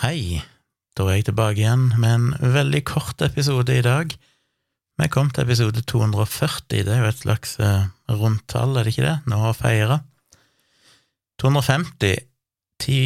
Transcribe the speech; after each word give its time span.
Hei, 0.00 0.40
da 0.96 1.04
er 1.10 1.18
jeg 1.18 1.26
tilbake 1.26 1.60
igjen 1.60 1.90
med 2.00 2.14
en 2.14 2.52
veldig 2.54 2.78
kort 2.88 3.20
episode 3.20 3.74
i 3.76 3.82
dag. 3.84 4.08
Vi 4.96 5.08
kom 5.12 5.28
til 5.28 5.44
episode 5.44 5.82
240, 5.84 6.86
det 6.86 6.94
er 6.94 7.02
jo 7.02 7.08
et 7.10 7.18
slags 7.18 7.50
eh, 7.60 7.82
rundtall, 8.08 8.78
er 8.80 8.86
det 8.88 8.94
ikke 8.94 9.04
det, 9.04 9.18
nå 9.28 9.40
å 9.44 9.50
feire. 9.52 9.98
250, 11.44 12.22
ti, 12.80 13.00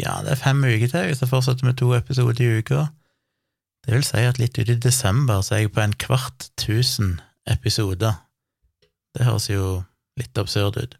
ja, 0.00 0.14
det 0.24 0.32
er 0.32 0.40
fem 0.40 0.64
uker 0.64 0.88
til 0.88 1.10
hvis 1.10 1.20
jeg 1.20 1.28
fortsetter 1.28 1.68
med 1.68 1.76
to 1.76 1.90
episoder 1.98 2.40
i 2.40 2.62
uka. 2.62 2.86
Det 3.84 3.92
vil 3.98 4.06
si 4.08 4.22
at 4.24 4.40
litt 4.40 4.56
ut 4.56 4.72
i 4.72 4.76
desember 4.80 5.42
så 5.44 5.58
er 5.58 5.66
jeg 5.66 5.72
på 5.74 5.82
en 5.84 5.96
kvart 6.06 6.46
tusen 6.56 7.18
episoder. 7.52 8.16
Det 9.12 9.28
høres 9.28 9.50
jo 9.52 9.82
litt 10.16 10.40
absurd 10.40 10.80
ut. 10.80 10.96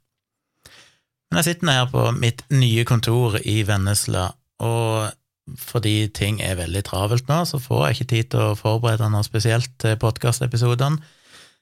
Men 1.30 1.40
jeg 1.40 1.48
sitter 1.48 1.72
her 1.78 1.88
på 1.88 2.04
mitt 2.18 2.44
nye 2.52 2.84
kontor 2.84 3.40
i 3.40 3.62
Vennesla, 3.64 4.26
og 4.60 5.16
fordi 5.58 6.08
ting 6.14 6.40
er 6.44 6.58
veldig 6.60 6.82
travelt 6.86 7.30
nå, 7.30 7.42
så 7.48 7.58
får 7.62 7.86
jeg 7.86 7.96
ikke 7.96 8.10
tid 8.12 8.28
til 8.34 8.44
å 8.50 8.58
forberede 8.58 9.08
noe 9.10 9.26
spesielt 9.26 9.72
til 9.82 9.96
podkastepisodene. 10.00 11.00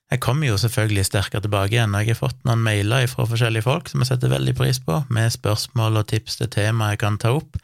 Jeg 0.09 0.23
kommer 0.25 0.49
jo 0.49 0.57
selvfølgelig 0.57 1.05
sterkere 1.05 1.45
tilbake 1.45 1.77
igjen, 1.77 1.95
og 1.95 2.01
jeg 2.01 2.15
har 2.17 2.23
fått 2.23 2.45
noen 2.49 2.63
mailer 2.65 3.05
fra 3.13 3.27
forskjellige 3.29 3.67
folk 3.67 3.91
som 3.91 4.01
jeg 4.01 4.09
setter 4.09 4.33
veldig 4.33 4.55
pris 4.57 4.81
på, 4.81 5.03
med 5.13 5.35
spørsmål 5.35 6.01
og 6.01 6.09
tips 6.09 6.41
til 6.41 6.49
tema 6.53 6.95
jeg 6.95 7.03
kan 7.03 7.19
ta 7.21 7.35
opp. 7.37 7.59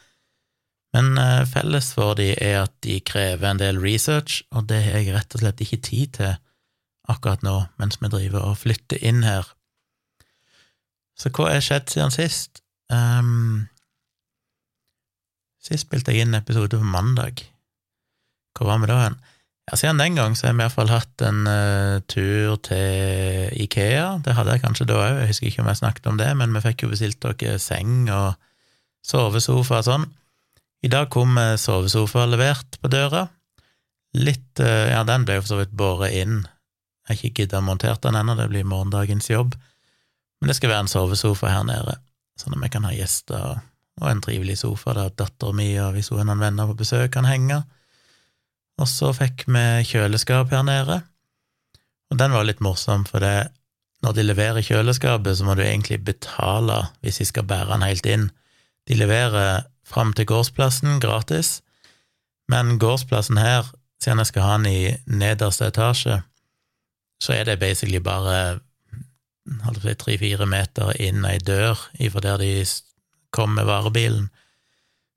Men 0.94 1.16
eh, 1.18 1.42
felles 1.50 1.88
for 1.96 2.14
de 2.18 2.34
er 2.36 2.60
at 2.66 2.74
de 2.84 3.00
krever 3.02 3.48
en 3.48 3.60
del 3.60 3.80
research, 3.82 4.42
og 4.52 4.68
det 4.68 4.82
har 4.84 5.00
jeg 5.00 5.16
rett 5.16 5.34
og 5.34 5.42
slett 5.42 5.64
ikke 5.64 5.80
tid 5.88 6.12
til 6.20 6.34
akkurat 7.08 7.42
nå, 7.44 7.56
mens 7.80 7.98
vi 8.00 8.12
driver 8.12 8.50
og 8.50 8.60
flytter 8.60 9.00
inn 9.00 9.24
her. 9.24 9.48
Så 11.18 11.32
hva 11.34 11.48
er 11.54 11.64
skjedd 11.64 11.90
siden 11.92 12.12
sist? 12.14 12.60
Um, 12.92 13.66
Sist 15.64 15.86
spilte 15.86 16.12
jeg 16.12 16.26
inn 16.26 16.36
episode 16.36 16.76
på 16.76 16.84
mandag. 16.84 17.40
Hvor 18.54 18.68
var 18.68 18.82
vi 18.82 18.90
da 18.90 18.98
hen? 19.06 19.16
Ja, 19.64 19.78
Siden 19.80 20.02
den 20.02 20.18
gang 20.18 20.34
så 20.36 20.50
har 20.50 20.58
vi 20.58 20.60
iallfall 20.60 20.90
hatt 20.92 21.22
en 21.24 21.46
uh, 21.48 22.02
tur 22.10 22.58
til 22.66 23.48
Ikea. 23.64 24.18
Det 24.24 24.34
hadde 24.36 24.58
jeg 24.58 24.64
kanskje 24.66 24.86
da 24.90 24.98
òg, 25.00 25.22
jeg 25.22 25.30
husker 25.32 25.48
ikke 25.48 25.64
om 25.64 25.70
jeg 25.72 25.80
snakket 25.80 26.10
om 26.10 26.20
det, 26.20 26.28
men 26.36 26.52
vi 26.52 26.62
fikk 26.66 26.84
jo 26.84 26.90
bestilt 26.92 27.24
dere 27.24 27.56
seng 27.62 28.10
og 28.12 28.34
sovesofa 29.04 29.80
og 29.80 29.88
sånn. 29.88 30.06
I 30.84 30.92
dag 30.92 31.08
kom 31.12 31.38
uh, 31.40 31.56
sovesofa 31.56 32.26
levert 32.28 32.76
på 32.82 32.92
døra. 32.92 33.24
Litt 34.20 34.60
uh, 34.60 34.92
Ja, 34.92 35.00
den 35.08 35.24
ble 35.24 35.40
jo 35.40 35.46
for 35.46 35.54
så 35.54 35.62
vidt 35.62 35.72
båret 35.72 36.12
inn. 36.12 36.42
Jeg 37.08 37.08
har 37.08 37.20
ikke 37.20 37.40
giddet 37.40 37.60
å 37.62 37.64
montere 37.64 37.96
den 38.04 38.20
ennå, 38.20 38.36
det 38.36 38.50
blir 38.52 38.68
morgendagens 38.68 39.32
jobb. 39.32 39.56
Men 40.40 40.52
det 40.52 40.60
skal 40.60 40.74
være 40.74 40.84
en 40.84 40.92
sovesofa 40.92 41.56
her 41.56 41.64
nede, 41.64 41.96
sånn 42.36 42.52
at 42.52 42.60
vi 42.60 42.76
kan 42.76 42.84
ha 42.84 42.92
gjester 42.92 43.40
og 43.54 43.70
og 44.02 44.10
en 44.10 44.22
trivelig 44.24 44.58
sofa 44.60 44.94
der 44.96 45.12
dattera 45.14 45.54
mi 45.54 45.68
og 45.78 45.94
hvis 45.94 46.10
hun 46.10 46.22
har 46.22 46.28
noen 46.30 46.42
venner 46.42 46.70
på 46.70 46.78
besøk, 46.82 47.12
kan 47.14 47.28
henge. 47.28 47.60
Og 48.80 48.88
så 48.90 49.12
fikk 49.14 49.46
vi 49.46 49.66
kjøleskap 49.86 50.50
her 50.50 50.64
nede, 50.66 51.02
og 52.10 52.18
den 52.18 52.34
var 52.34 52.46
litt 52.46 52.62
morsom, 52.62 53.04
for 53.06 53.22
det, 53.22 53.50
når 54.04 54.16
de 54.16 54.24
leverer 54.26 54.66
kjøleskapet, 54.66 55.38
så 55.38 55.46
må 55.46 55.54
du 55.56 55.62
egentlig 55.64 56.02
betale 56.04 56.82
hvis 57.02 57.22
de 57.22 57.28
skal 57.30 57.46
bære 57.48 57.70
den 57.72 57.86
helt 57.86 58.06
inn. 58.06 58.26
De 58.90 58.98
leverer 58.98 59.64
fram 59.86 60.12
til 60.12 60.28
gårdsplassen 60.28 61.00
gratis, 61.00 61.60
men 62.50 62.78
gårdsplassen 62.82 63.40
her, 63.40 63.70
siden 64.02 64.20
jeg 64.20 64.32
skal 64.32 64.46
ha 64.46 64.56
den 64.58 64.68
i 64.68 64.94
nederste 65.06 65.70
etasje, 65.70 66.20
så 67.22 67.32
er 67.32 67.46
det 67.48 67.60
basically 67.62 68.02
bare 68.04 68.60
tre-fire 70.00 70.46
meter 70.48 70.92
inn 71.00 71.24
ei 71.28 71.38
dør 71.38 71.78
ifra 72.02 72.20
der 72.24 72.42
de 72.42 72.64
kom 73.34 73.56
med 73.56 73.68
varebilen. 73.68 74.28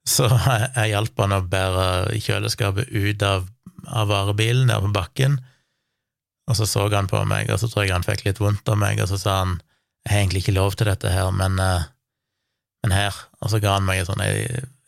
Så 0.08 0.30
jeg, 0.32 0.72
jeg 0.80 0.94
hjalp 0.94 1.24
han 1.24 1.36
å 1.38 1.44
bære 1.46 2.18
kjøleskapet 2.24 2.92
ut 2.92 3.28
av, 3.28 3.48
av 3.88 4.10
varebilen 4.12 4.70
ned 4.72 4.84
på 4.88 4.96
bakken, 4.96 5.40
og 6.48 6.56
så 6.56 6.68
så 6.70 6.86
han 6.94 7.10
på 7.12 7.20
meg, 7.28 7.50
og 7.52 7.60
så 7.60 7.68
tror 7.68 7.84
jeg 7.84 7.96
han 7.96 8.08
fikk 8.08 8.24
litt 8.24 8.40
vondt 8.40 8.70
av 8.72 8.80
meg, 8.80 9.02
og 9.04 9.12
så 9.12 9.20
sa 9.20 9.40
han 9.44 9.58
jeg 10.08 10.14
har 10.14 10.22
egentlig 10.22 10.42
ikke 10.46 10.56
lov 10.56 10.76
til 10.80 10.88
dette 10.88 11.12
her, 11.12 11.28
men, 11.36 11.58
uh, 11.60 11.84
men 12.86 12.94
her, 12.96 13.16
og 13.44 13.52
så 13.52 13.60
ga 13.60 13.74
han 13.76 13.88
meg 13.88 14.06
sånn 14.08 14.24
ei 14.24 14.46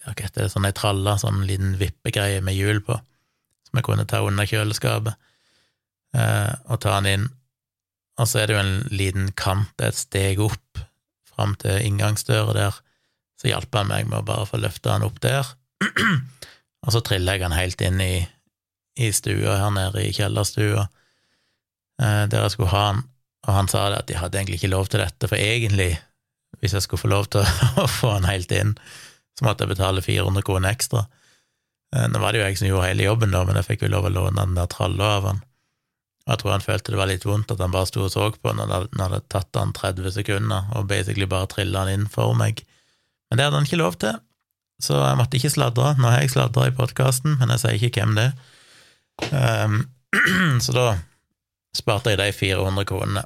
sånn 0.07 0.65
ei 0.65 0.73
tralle, 0.73 1.17
sånn 1.19 1.43
liten 1.45 1.75
vippegreie 1.77 2.39
med 2.41 2.55
hjul 2.55 2.79
på, 2.85 2.95
som 3.67 3.79
jeg 3.79 3.85
kunne 3.85 4.07
ta 4.09 4.21
under 4.25 4.47
kjøleskapet, 4.47 5.17
eh, 6.17 6.53
og 6.71 6.79
ta 6.81 6.95
han 6.95 7.09
inn, 7.09 7.27
og 8.17 8.27
så 8.27 8.41
er 8.41 8.47
det 8.47 8.55
jo 8.55 8.61
en 8.63 8.87
liten 8.89 9.27
kant, 9.37 9.75
et 9.83 9.99
steg 9.99 10.39
opp 10.41 10.81
fram 11.29 11.53
til 11.61 11.83
inngangsdøra 11.83 12.55
der, 12.57 12.79
så 13.39 13.51
hjalp 13.51 13.75
han 13.75 13.89
meg 13.91 14.09
med 14.09 14.21
å 14.21 14.27
bare 14.27 14.47
få 14.49 14.59
løfta 14.59 14.97
han 14.97 15.05
opp 15.07 15.19
der, 15.23 15.47
og 16.83 16.93
så 16.93 17.01
trilla 17.05 17.37
jeg 17.37 17.47
han 17.47 17.55
helt 17.55 17.81
inn 17.85 18.01
i, 18.03 18.13
i 18.99 19.11
stua 19.15 19.59
her 19.61 19.71
nede 19.75 20.03
i 20.03 20.13
kjellerstua, 20.15 20.87
eh, 22.01 22.23
der 22.31 22.45
jeg 22.45 22.55
skulle 22.55 22.73
ha 22.73 22.85
han, 22.89 23.03
og 23.47 23.55
han 23.55 23.71
sa 23.71 23.87
det 23.91 24.01
at 24.03 24.09
de 24.09 24.19
hadde 24.19 24.39
egentlig 24.39 24.59
ikke 24.59 24.73
lov 24.73 24.89
til 24.91 25.03
dette, 25.03 25.29
for 25.31 25.39
egentlig, 25.39 25.93
hvis 26.59 26.75
jeg 26.75 26.83
skulle 26.85 27.05
få 27.05 27.13
lov 27.13 27.29
til 27.31 27.47
å 27.83 27.87
få 27.87 28.17
han 28.17 28.27
helt 28.27 28.51
inn, 28.55 28.75
så 29.39 29.47
måtte 29.47 29.63
jeg 29.63 29.77
betale 29.77 30.03
400 30.03 30.43
kroner 30.43 30.75
ekstra. 30.75 31.05
Eh, 31.95 32.07
nå 32.11 32.19
var 32.19 32.33
det 32.33 32.41
jo 32.41 32.47
jeg 32.49 32.59
som 32.59 32.67
gjorde 32.69 32.89
hele 32.91 33.07
jobben, 33.07 33.31
da, 33.31 33.45
men 33.47 33.59
jeg 33.59 33.69
fikk 33.71 33.85
jo 33.87 33.93
lov 33.93 34.09
å 34.09 34.15
låne 34.17 34.43
den 34.43 34.57
der 34.59 34.67
tralla 34.71 35.13
av 35.19 35.29
han. 35.31 35.45
Jeg 36.29 36.41
tror 36.41 36.53
han 36.53 36.63
følte 36.63 36.93
det 36.93 36.99
var 36.99 37.09
litt 37.09 37.25
vondt 37.25 37.51
at 37.53 37.61
han 37.63 37.71
bare 37.73 37.89
sto 37.89 38.03
og 38.05 38.11
så 38.13 38.27
på 38.35 38.51
når 38.53 38.69
det 38.69 39.01
hadde 39.01 39.21
tatt 39.33 39.57
han 39.57 39.71
30 39.73 40.13
sekunder, 40.19 40.67
og 40.77 40.89
basically 40.91 41.25
bare 41.29 41.49
trilla 41.49 41.85
han 41.85 41.93
inn 41.95 42.09
for 42.11 42.35
meg. 42.37 42.61
Men 43.29 43.37
det 43.37 43.45
hadde 43.45 43.59
han 43.61 43.67
ikke 43.67 43.81
lov 43.81 43.97
til, 44.01 44.17
så 44.81 44.99
jeg 45.03 45.19
måtte 45.19 45.37
ikke 45.37 45.53
sladre. 45.53 45.93
Nå 45.99 46.09
har 46.09 46.23
jeg 46.23 46.33
sladra 46.33 46.69
i 46.69 46.75
podkasten, 46.75 47.37
men 47.39 47.51
jeg 47.53 47.63
sier 47.63 47.77
ikke 47.89 48.01
hvem 48.01 48.15
det 48.17 48.29
er. 48.31 49.65
Um, 49.65 49.81
så 50.65 50.73
da 50.73 50.87
sparte 51.75 52.13
jeg 52.13 52.21
de 52.21 52.31
400 52.33 52.87
kronene. 52.89 53.25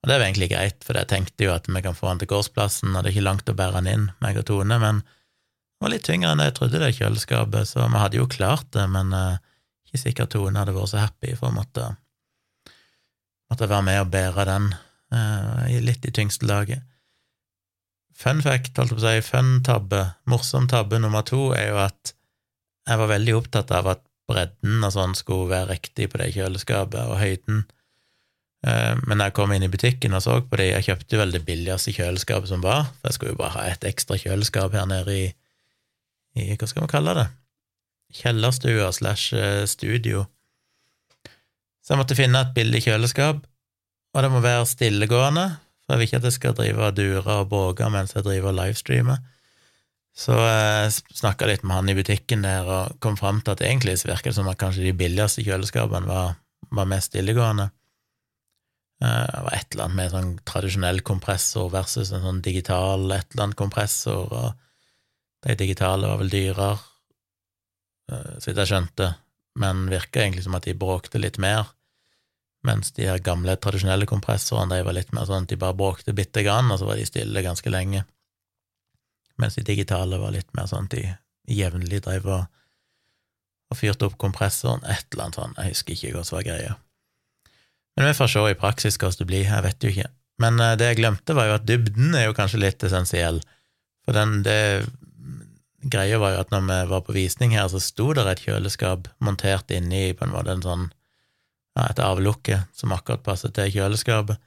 Og 0.00 0.08
det 0.08 0.16
var 0.16 0.26
egentlig 0.26 0.50
greit, 0.52 0.84
for 0.84 0.96
jeg 0.96 1.08
tenkte 1.10 1.44
jo 1.44 1.54
at 1.54 1.68
vi 1.68 1.82
kan 1.84 1.96
få 1.96 2.08
han 2.08 2.20
til 2.20 2.30
gårdsplassen, 2.30 2.94
og 2.94 3.02
det 3.02 3.10
er 3.10 3.16
ikke 3.16 3.26
langt 3.26 3.52
å 3.52 3.56
bære 3.56 3.80
han 3.80 3.88
inn, 3.90 4.06
meg 4.24 4.38
og 4.40 4.46
Tone, 4.48 4.78
men 4.80 5.02
det 5.04 5.84
var 5.84 5.92
litt 5.92 6.06
tyngre 6.08 6.32
enn 6.32 6.44
jeg 6.44 6.54
trodde, 6.56 6.80
det 6.80 6.94
kjøleskapet, 6.96 7.68
så 7.68 7.84
vi 7.84 8.00
hadde 8.00 8.20
jo 8.20 8.28
klart 8.28 8.68
det, 8.76 8.86
men 8.92 9.12
uh, 9.16 9.40
ikke 9.88 10.00
sikkert 10.00 10.32
Tone 10.32 10.60
hadde 10.60 10.76
vært 10.76 10.92
så 10.92 11.02
happy 11.02 11.34
for 11.36 11.50
å 11.50 11.56
måtte, 11.56 11.84
måtte 13.52 13.68
være 13.68 13.86
med 13.88 14.00
og 14.02 14.12
bære 14.12 14.46
den 14.48 14.70
uh, 14.72 15.68
litt 15.84 16.08
i 16.08 16.14
tyngste 16.16 16.48
laget. 16.48 16.84
Fun 18.20 18.42
fact, 18.44 18.76
holdt 18.76 18.92
jeg 18.92 18.98
på 18.98 19.00
å 19.00 19.06
si, 19.06 19.24
fun 19.24 19.52
tabbe, 19.64 20.02
morsom 20.28 20.66
tabbe 20.68 20.98
nummer 21.00 21.24
to, 21.24 21.54
er 21.56 21.70
jo 21.70 21.78
at 21.80 22.12
jeg 22.88 23.00
var 23.00 23.08
veldig 23.14 23.36
opptatt 23.38 23.70
av 23.72 23.88
at 23.94 24.02
bredden 24.30 24.84
og 24.84 24.92
sånn 24.94 25.14
skulle 25.18 25.48
være 25.50 25.74
riktig 25.74 26.10
på 26.10 26.20
det 26.20 26.30
kjøleskapet, 26.34 27.00
og 27.00 27.20
høyden. 27.20 27.62
Eh, 28.66 28.92
men 29.06 29.20
da 29.22 29.30
jeg 29.30 29.36
kom 29.38 29.54
inn 29.54 29.64
i 29.64 29.70
butikken 29.72 30.16
og 30.16 30.24
så 30.24 30.36
på 30.44 30.60
det, 30.60 30.68
jeg 30.74 30.88
kjøpte 30.90 31.20
vel 31.22 31.32
det 31.32 31.42
billigste 31.46 31.94
kjøleskapet 31.96 32.52
som 32.52 32.64
var, 32.64 32.90
for 32.98 33.08
jeg 33.08 33.16
skulle 33.16 33.34
jo 33.34 33.40
bare 33.40 33.56
ha 33.56 33.64
et 33.70 33.86
ekstra 33.88 34.18
kjøleskap 34.20 34.76
her 34.76 34.90
nede 34.90 35.16
i, 35.16 35.24
i 36.36 36.50
hva 36.52 36.68
skal 36.68 36.84
vi 36.84 36.92
kalle 36.92 37.16
det, 37.16 37.26
kjellerstua 38.20 38.90
slash 38.96 39.32
eh, 39.38 39.64
studio. 39.70 40.26
Så 41.80 41.94
jeg 41.94 42.02
måtte 42.02 42.18
finne 42.18 42.44
et 42.44 42.52
billig 42.56 42.84
kjøleskap, 42.84 43.40
og 44.10 44.24
det 44.26 44.30
må 44.34 44.44
være 44.44 44.68
stillegående, 44.68 45.48
jeg 45.92 46.00
vil 46.00 46.08
ikke 46.08 46.20
at 46.20 46.28
jeg 46.28 46.36
skal 46.36 46.56
drive 46.56 46.86
og 46.86 46.96
dure 46.96 47.36
og 47.42 47.50
bråke 47.50 47.88
mens 47.92 48.14
jeg 48.16 48.26
driver 48.26 48.52
og 48.52 48.58
livestreamer. 48.58 49.20
Så 50.16 50.34
jeg 50.34 50.94
snakka 51.16 51.46
litt 51.48 51.62
med 51.64 51.76
han 51.78 51.90
i 51.92 51.96
butikken 51.96 52.42
der 52.44 52.66
og 52.68 52.96
kom 53.02 53.16
fram 53.16 53.40
til 53.44 53.54
at 53.54 53.62
egentlig 53.64 54.00
så 54.00 54.10
virker 54.10 54.32
det 54.32 54.38
som 54.38 54.50
at 54.50 54.58
kanskje 54.60 54.88
de 54.88 54.96
billigste 54.96 55.44
kjøleskapene 55.46 56.10
var, 56.10 56.34
var 56.74 56.88
mest 56.90 57.12
stillegående. 57.12 57.70
Eh, 59.00 59.26
det 59.30 59.44
var 59.46 59.56
et 59.56 59.72
eller 59.72 59.86
annet 59.86 59.98
med 60.00 60.14
sånn 60.14 60.32
tradisjonell 60.50 61.02
kompressor 61.06 61.70
versus 61.72 62.12
en 62.12 62.26
sånn 62.26 62.42
digital 62.44 63.06
et 63.16 63.32
eller 63.32 63.46
annet 63.46 63.60
kompressor, 63.60 64.28
og 64.28 65.46
de 65.46 65.56
digitale 65.56 66.10
var 66.10 66.20
vel 66.20 66.32
dyrere, 66.32 66.72
eh, 68.12 68.32
så 68.36 68.50
vidt 68.50 68.60
jeg 68.64 68.72
skjønte, 68.74 69.12
men 69.60 69.86
virka 69.92 70.20
egentlig 70.20 70.44
som 70.44 70.58
at 70.58 70.68
de 70.68 70.76
bråkte 70.78 71.22
litt 71.22 71.40
mer 71.40 71.70
mens 72.66 72.92
de 72.96 73.06
her 73.08 73.22
gamle, 73.24 73.56
tradisjonelle 73.56 74.08
kompressorene 74.08 74.76
de 74.76 74.84
var 74.84 74.96
litt 74.96 75.12
mer 75.16 75.28
sånn 75.28 75.46
at 75.46 75.52
de 75.52 75.58
bare 75.60 75.76
bråkte 75.76 76.14
bitte 76.16 76.44
grann, 76.44 76.68
og 76.72 76.80
så 76.80 76.88
var 76.88 77.00
de 77.00 77.08
stille 77.08 77.44
ganske 77.44 77.72
lenge. 77.72 78.04
Mens 79.40 79.56
de 79.56 79.64
digitale 79.64 80.18
var 80.20 80.34
litt 80.34 80.50
mer 80.56 80.68
sånn 80.68 80.90
at 80.90 80.96
de 80.96 81.06
jevnlig 81.50 82.02
drev 82.04 82.28
og, 82.28 82.44
og 83.72 83.78
fyrte 83.80 84.10
opp 84.10 84.18
kompressoren, 84.20 84.84
et 84.84 85.06
eller 85.12 85.28
annet 85.28 85.40
sånt, 85.40 85.58
jeg 85.58 85.74
husker 85.74 85.96
ikke 85.96 86.14
hva 86.18 86.24
som 86.28 86.38
var 86.38 86.48
greia. 86.50 86.76
Men 87.96 88.10
vi 88.10 88.16
får 88.20 88.32
se 88.32 88.44
i 88.50 88.58
praksis 88.58 89.00
hva 89.00 89.10
det 89.16 89.28
blir, 89.28 89.46
jeg 89.48 89.66
vet 89.66 89.84
jo 89.84 89.94
ikke. 89.94 90.10
Men 90.40 90.60
uh, 90.60 90.76
det 90.78 90.92
jeg 90.92 91.00
glemte, 91.00 91.36
var 91.36 91.48
jo 91.48 91.56
at 91.56 91.66
dybden 91.68 92.14
er 92.16 92.28
jo 92.28 92.36
kanskje 92.36 92.62
litt 92.62 92.84
essensiell, 92.86 93.40
for 94.04 94.16
den, 94.16 94.40
det 94.44 94.60
greia 95.80 96.20
var 96.20 96.34
jo 96.34 96.44
at 96.44 96.52
når 96.52 96.64
vi 96.68 96.78
var 96.92 97.04
på 97.04 97.16
visning 97.16 97.56
her, 97.56 97.68
så 97.72 97.80
sto 97.80 98.12
det 98.16 98.26
et 98.28 98.42
kjøleskap 98.44 99.08
montert 99.24 99.72
inni 99.72 100.10
på 100.16 100.26
en 100.26 100.34
måte 100.34 100.52
en 100.52 100.64
sånn 100.64 100.88
et 101.78 102.00
avlukke 102.02 102.62
som 102.76 102.94
akkurat 102.94 103.22
passet 103.24 103.54
til 103.56 103.70
kjøleskapet. 103.74 104.40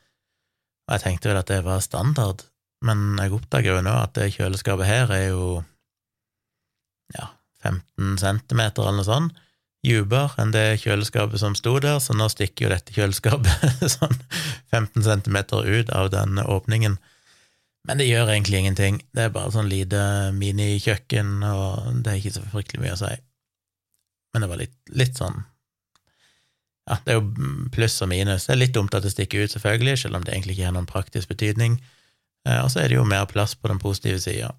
Og 0.83 0.95
jeg 0.95 1.03
tenkte 1.05 1.31
vel 1.31 1.39
at 1.39 1.51
det 1.51 1.61
var 1.65 1.83
standard, 1.83 2.43
men 2.83 3.13
jeg 3.21 3.31
oppdager 3.37 3.77
jo 3.77 3.85
nå 3.85 3.93
at 3.95 4.17
det 4.17 4.33
kjøleskapet 4.35 4.89
her 4.89 5.13
er 5.15 5.29
jo 5.29 5.45
ja, 7.15 7.29
15 7.63 8.17
centimeter 8.19 8.83
eller 8.83 8.99
noe 8.99 9.07
sånt 9.07 9.39
dypere 9.83 10.39
enn 10.39 10.53
det 10.55 10.79
kjøleskapet 10.83 11.41
som 11.41 11.55
sto 11.59 11.75
der, 11.83 11.99
så 11.99 12.15
nå 12.15 12.29
stikker 12.31 12.65
jo 12.65 12.71
dette 12.71 12.95
kjøleskapet 12.95 13.83
sånn 13.97 14.15
15 14.71 15.03
centimeter 15.03 15.67
ut 15.67 15.91
av 15.91 16.11
den 16.13 16.39
åpningen. 16.39 16.97
Men 17.83 17.99
det 17.99 18.07
gjør 18.07 18.31
egentlig 18.31 18.61
ingenting, 18.61 19.01
det 19.11 19.25
er 19.25 19.33
bare 19.35 19.51
sånn 19.51 19.67
lite 19.67 20.31
minikjøkken, 20.37 21.41
og 21.43 22.03
det 22.03 22.13
er 22.13 22.21
ikke 22.21 22.35
så 22.37 22.45
fryktelig 22.53 22.83
mye 22.85 22.93
å 22.95 23.01
si. 23.01 23.11
Men 24.33 24.45
det 24.45 24.49
var 24.53 24.61
litt, 24.61 24.77
litt 24.95 25.19
sånn 25.19 25.43
Ja, 26.89 26.97
det 27.06 27.13
er 27.13 27.19
jo 27.21 27.50
pluss 27.71 28.01
og 28.03 28.09
minus. 28.12 28.47
Det 28.47 28.56
er 28.56 28.59
litt 28.59 28.75
dumt 28.75 28.95
at 28.95 29.06
det 29.06 29.13
stikker 29.13 29.45
ut, 29.45 29.53
selvfølgelig, 29.53 29.97
selv 30.01 30.19
om 30.19 30.25
det 30.25 30.33
egentlig 30.33 30.57
ikke 30.57 30.68
har 30.68 30.75
noen 30.75 30.89
praktisk 30.89 31.31
betydning. 31.31 31.77
Eh, 32.47 32.59
og 32.59 32.71
så 32.71 32.83
er 32.83 32.91
det 32.91 32.97
jo 32.97 33.07
mer 33.07 33.25
plass 33.30 33.56
på 33.56 33.71
den 33.71 33.80
positive 33.80 34.19
sida. 34.19 34.51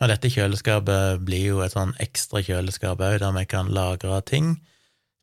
Og 0.00 0.12
dette 0.12 0.30
kjøleskapet 0.30 1.24
blir 1.26 1.50
jo 1.54 1.62
et 1.64 1.74
sånn 1.74 1.94
ekstra 2.02 2.42
kjøleskap 2.44 3.00
òg, 3.00 3.18
der 3.22 3.34
vi 3.34 3.44
kan 3.48 3.72
lagre 3.72 4.20
ting. 4.28 4.58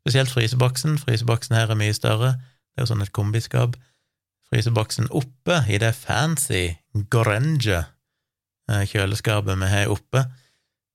Spesielt 0.04 0.32
fryseboksen. 0.34 0.98
Fryseboksen 1.00 1.56
her 1.56 1.70
er 1.72 1.80
mye 1.80 1.94
større. 1.96 2.34
Det 2.74 2.82
er 2.82 2.84
jo 2.84 2.92
sånn 2.92 3.04
et 3.06 3.14
kombiskap. 3.14 3.78
Fryseboksen 4.50 5.08
oppe 5.14 5.62
i 5.70 5.78
det 5.80 5.94
fancy 5.96 6.74
Gorenge 7.10 7.78
eh, 8.68 8.84
kjøleskapet 8.90 9.56
vi 9.62 9.70
har 9.70 9.92
oppe, 9.94 10.26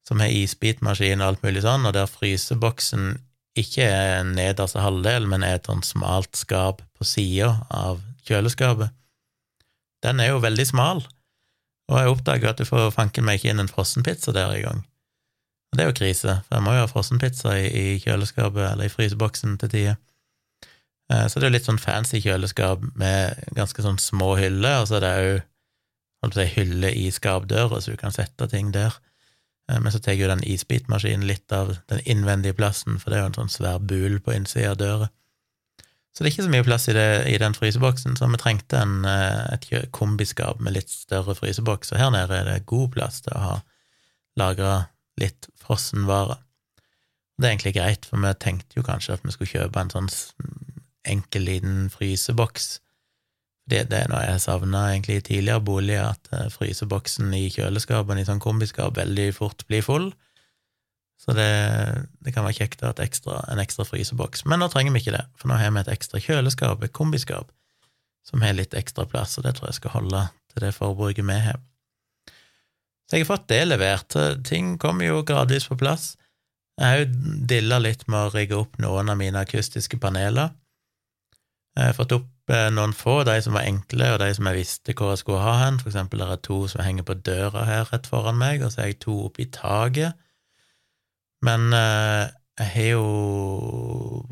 som 0.05 0.21
har 0.21 0.33
isbitmaskin 0.33 1.23
og 1.23 1.27
alt 1.31 1.47
mulig 1.47 1.63
sånn, 1.65 1.87
og 1.87 1.95
der 1.95 2.09
fryseboksen 2.09 3.15
ikke 3.61 3.85
er 3.85 4.19
en 4.19 4.33
nederste 4.37 4.81
halvdel, 4.83 5.27
men 5.29 5.45
er 5.45 5.59
et 5.59 5.69
sånn 5.69 5.83
smalt 5.85 6.35
skap 6.39 6.83
på 6.97 7.07
sida 7.07 7.53
av 7.69 8.01
kjøleskapet. 8.27 8.93
Den 10.03 10.21
er 10.23 10.31
jo 10.33 10.43
veldig 10.43 10.65
smal. 10.69 11.03
Og 11.89 11.97
jeg 11.97 12.11
oppdager 12.13 12.51
at 12.51 12.61
du 12.61 12.67
får 12.69 12.91
fanken 12.93 13.25
meg 13.25 13.39
ikke 13.39 13.53
inn 13.53 13.63
en 13.63 13.71
frossenpizza 13.71 14.33
der 14.35 14.53
engang. 14.53 14.83
Og 15.69 15.77
det 15.77 15.83
er 15.83 15.89
jo 15.89 15.97
krise, 15.99 16.35
for 16.45 16.57
jeg 16.57 16.65
må 16.65 16.75
jo 16.75 16.83
ha 16.83 16.89
frossenpizza 16.89 17.55
i, 17.57 17.67
i 17.69 17.97
kjøleskapet 18.03 18.63
eller 18.71 18.87
i 18.87 18.93
fryseboksen 18.93 19.57
til 19.61 19.73
tider. 19.73 19.99
Eh, 21.11 21.25
så 21.29 21.37
det 21.37 21.47
er 21.47 21.51
jo 21.51 21.57
litt 21.57 21.69
sånn 21.69 21.81
fancy 21.81 22.21
kjøleskap 22.23 22.83
med 22.99 23.41
ganske 23.57 23.85
sånn 23.85 23.99
små 24.01 24.35
hyller, 24.39 24.83
og 24.83 24.89
så 24.89 24.99
er 24.99 25.05
det 25.05 25.13
òg 26.25 26.35
si, 26.35 26.47
hylle 26.55 26.93
i 26.93 27.09
skapdøra, 27.13 27.81
så 27.81 27.93
du 27.93 28.01
kan 28.01 28.13
sette 28.13 28.49
ting 28.51 28.73
der. 28.75 28.97
Eh, 29.69 29.79
men 29.79 29.93
så 29.93 30.01
tar 30.01 30.17
jo 30.17 30.29
den 30.29 30.43
isbitmaskinen 30.43 31.27
litt 31.29 31.51
av 31.55 31.75
den 31.91 32.01
innvendige 32.05 32.57
plassen, 32.57 32.99
for 32.99 33.11
det 33.11 33.19
er 33.19 33.25
jo 33.25 33.31
en 33.31 33.39
sånn 33.41 33.55
svær 33.55 33.79
bul 33.79 34.19
på 34.23 34.35
innsida 34.35 34.73
av 34.73 34.81
døra. 34.81 35.09
Så 36.09 36.23
det 36.23 36.29
er 36.29 36.33
ikke 36.33 36.47
så 36.47 36.51
mye 36.51 36.65
plass 36.67 36.89
i, 36.89 36.95
det, 36.97 37.07
i 37.31 37.37
den 37.39 37.55
fryseboksen, 37.55 38.17
så 38.17 38.27
vi 38.31 38.41
trengte 38.41 38.81
en, 38.81 38.95
eh, 39.07 39.53
et 39.55 39.91
kombiskap 39.95 40.59
med 40.63 40.75
litt 40.75 40.91
større 40.91 41.37
fryseboks, 41.37 41.93
og 41.93 42.01
her 42.01 42.13
nede 42.15 42.41
er 42.41 42.49
det 42.49 42.65
god 42.69 42.89
plass 42.97 43.21
til 43.25 43.37
å 43.37 43.43
ha 43.45 43.55
lagra 44.39 44.73
litt 45.19 45.49
frossenvare. 45.61 46.39
Det 47.39 47.47
er 47.47 47.53
egentlig 47.53 47.75
greit, 47.77 48.07
for 48.07 48.19
vi 48.19 48.33
tenkte 48.41 48.79
jo 48.79 48.83
kanskje 48.83 49.15
at 49.15 49.23
vi 49.23 49.31
skulle 49.35 49.53
kjøpe 49.53 49.79
en 49.79 49.93
sånn 49.93 50.09
enkel, 51.07 51.45
liten 51.47 51.87
fryseboks. 51.93 52.79
Det, 53.69 53.83
det 53.91 53.99
er 54.03 54.09
noe 54.09 54.23
jeg 54.23 54.41
savna 54.41 54.87
egentlig 54.91 55.19
i 55.19 55.25
tidligere 55.27 55.61
boliger, 55.65 56.15
at 56.15 56.31
eh, 56.33 56.47
fryseboksen 56.53 57.29
i 57.37 57.45
kjøleskapene 57.53 58.23
i 58.23 58.27
sånn 58.27 58.41
kombiskap 58.41 58.97
veldig 58.97 59.29
fort 59.37 59.65
blir 59.69 59.85
full. 59.85 60.09
Så 61.19 61.35
det, 61.35 61.49
det, 62.23 62.31
kan 62.31 62.45
være 62.47 62.61
kjekt 62.61 62.83
å 62.85 62.93
ha 62.93 63.41
en 63.51 63.59
ekstra 63.61 63.83
fryseboks. 63.85 64.45
Men 64.47 64.63
nå 64.63 64.69
trenger 64.71 64.95
vi 64.95 65.03
ikke 65.03 65.17
det, 65.17 65.25
for 65.37 65.51
nå 65.51 65.57
har 65.59 65.73
vi 65.75 65.81
et 65.83 65.91
ekstra 65.91 66.21
kjøleskap, 66.23 66.83
et 66.83 66.95
kombiskap, 66.95 67.51
som 68.25 68.45
har 68.45 68.55
litt 68.55 68.77
ekstra 68.77 69.05
plass, 69.09 69.35
og 69.37 69.45
det 69.45 69.57
tror 69.57 69.69
jeg 69.69 69.81
skal 69.81 69.97
holde 69.97 70.23
til 70.53 70.63
det 70.63 70.71
forbruket 70.77 71.27
vi 71.27 71.41
har. 71.43 71.59
Så 73.09 73.17
jeg 73.17 73.25
har 73.25 73.31
fått 73.31 73.49
det 73.49 73.63
levert. 73.65 74.15
Ting 74.45 74.77
kommer 74.81 75.09
jo 75.09 75.23
gradvis 75.25 75.65
på 75.67 75.77
plass. 75.81 76.13
Jeg 76.79 76.87
har 76.87 77.01
jo 77.01 77.37
dilla 77.49 77.79
litt 77.81 78.05
med 78.07 78.29
å 78.29 78.33
rigge 78.33 78.55
opp 78.55 78.77
noen 78.79 79.09
av 79.11 79.17
mine 79.19 79.41
akustiske 79.41 79.97
paneler. 79.99 80.53
Jeg 81.75 81.89
har 81.89 81.97
fått 81.97 82.13
opp 82.15 82.29
noen 82.49 82.95
få, 82.97 83.19
de 83.27 83.35
som 83.45 83.53
var 83.53 83.67
enkle, 83.69 84.07
og 84.13 84.23
de 84.23 84.31
som 84.33 84.47
jeg 84.49 84.57
visste 84.57 84.95
hvor 84.97 85.11
jeg 85.13 85.21
skulle 85.21 85.43
ha 85.43 85.53
hen. 85.65 85.77
For 85.81 85.91
eksempel 85.91 86.23
er 86.25 86.39
to 86.41 86.63
som 86.71 86.81
henger 86.81 87.05
på 87.05 87.19
døra 87.21 87.67
her 87.67 87.91
rett 87.91 88.09
foran 88.09 88.39
meg, 88.41 88.63
og 88.65 88.73
så 88.73 88.81
er 88.83 88.91
jeg 88.91 89.01
to 89.05 89.15
oppi 89.27 89.45
taket 89.53 90.17
men 91.45 91.71
eh, 91.75 92.27
jeg 92.59 92.71
har 92.73 92.89
jo 92.91 93.05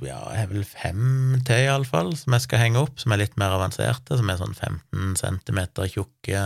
ja, 0.03 0.19
jeg 0.33 0.41
har 0.41 0.49
vel 0.51 0.67
fem 0.67 1.37
til, 1.47 1.63
iallfall, 1.69 2.11
som 2.19 2.35
jeg 2.35 2.43
skal 2.43 2.61
henge 2.61 2.83
opp, 2.83 2.99
som 2.99 3.13
er 3.15 3.23
litt 3.23 3.37
mer 3.39 3.55
avanserte, 3.55 4.17
som 4.19 4.29
er 4.31 4.39
sånn 4.41 4.55
15 4.55 5.15
centimeter 5.21 5.87
tjukke 5.91 6.43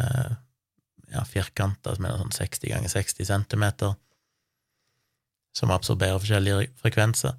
eh, 0.00 0.32
ja, 1.12 1.24
firkanter 1.28 1.98
som 1.98 2.08
er 2.08 2.20
sånn 2.22 2.36
60 2.38 2.72
ganger 2.72 2.92
60 2.92 3.28
centimeter, 3.28 3.96
som 5.56 5.72
absorberer 5.72 6.20
forskjellige 6.20 6.70
frekvenser. 6.80 7.36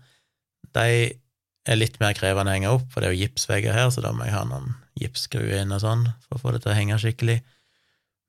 De 0.78 1.18
er 1.68 1.80
litt 1.80 2.00
mer 2.02 2.16
krevende 2.18 2.52
å 2.52 2.56
henge 2.56 2.72
opp, 2.72 2.88
for 2.94 3.04
det 3.04 3.10
er 3.10 3.16
jo 3.16 3.26
gipsvegger 3.26 3.76
her, 3.76 3.92
så 3.94 4.04
da 4.04 4.14
må 4.16 4.26
jeg 4.26 4.36
ha 4.36 4.44
noen 4.48 4.74
gipsskruer 4.98 5.62
inn 5.62 5.76
og 5.76 5.84
sånn 5.84 6.08
for 6.26 6.38
å 6.38 6.42
få 6.42 6.56
det 6.56 6.64
til 6.64 6.74
å 6.74 6.78
henge 6.78 7.00
skikkelig. 7.02 7.38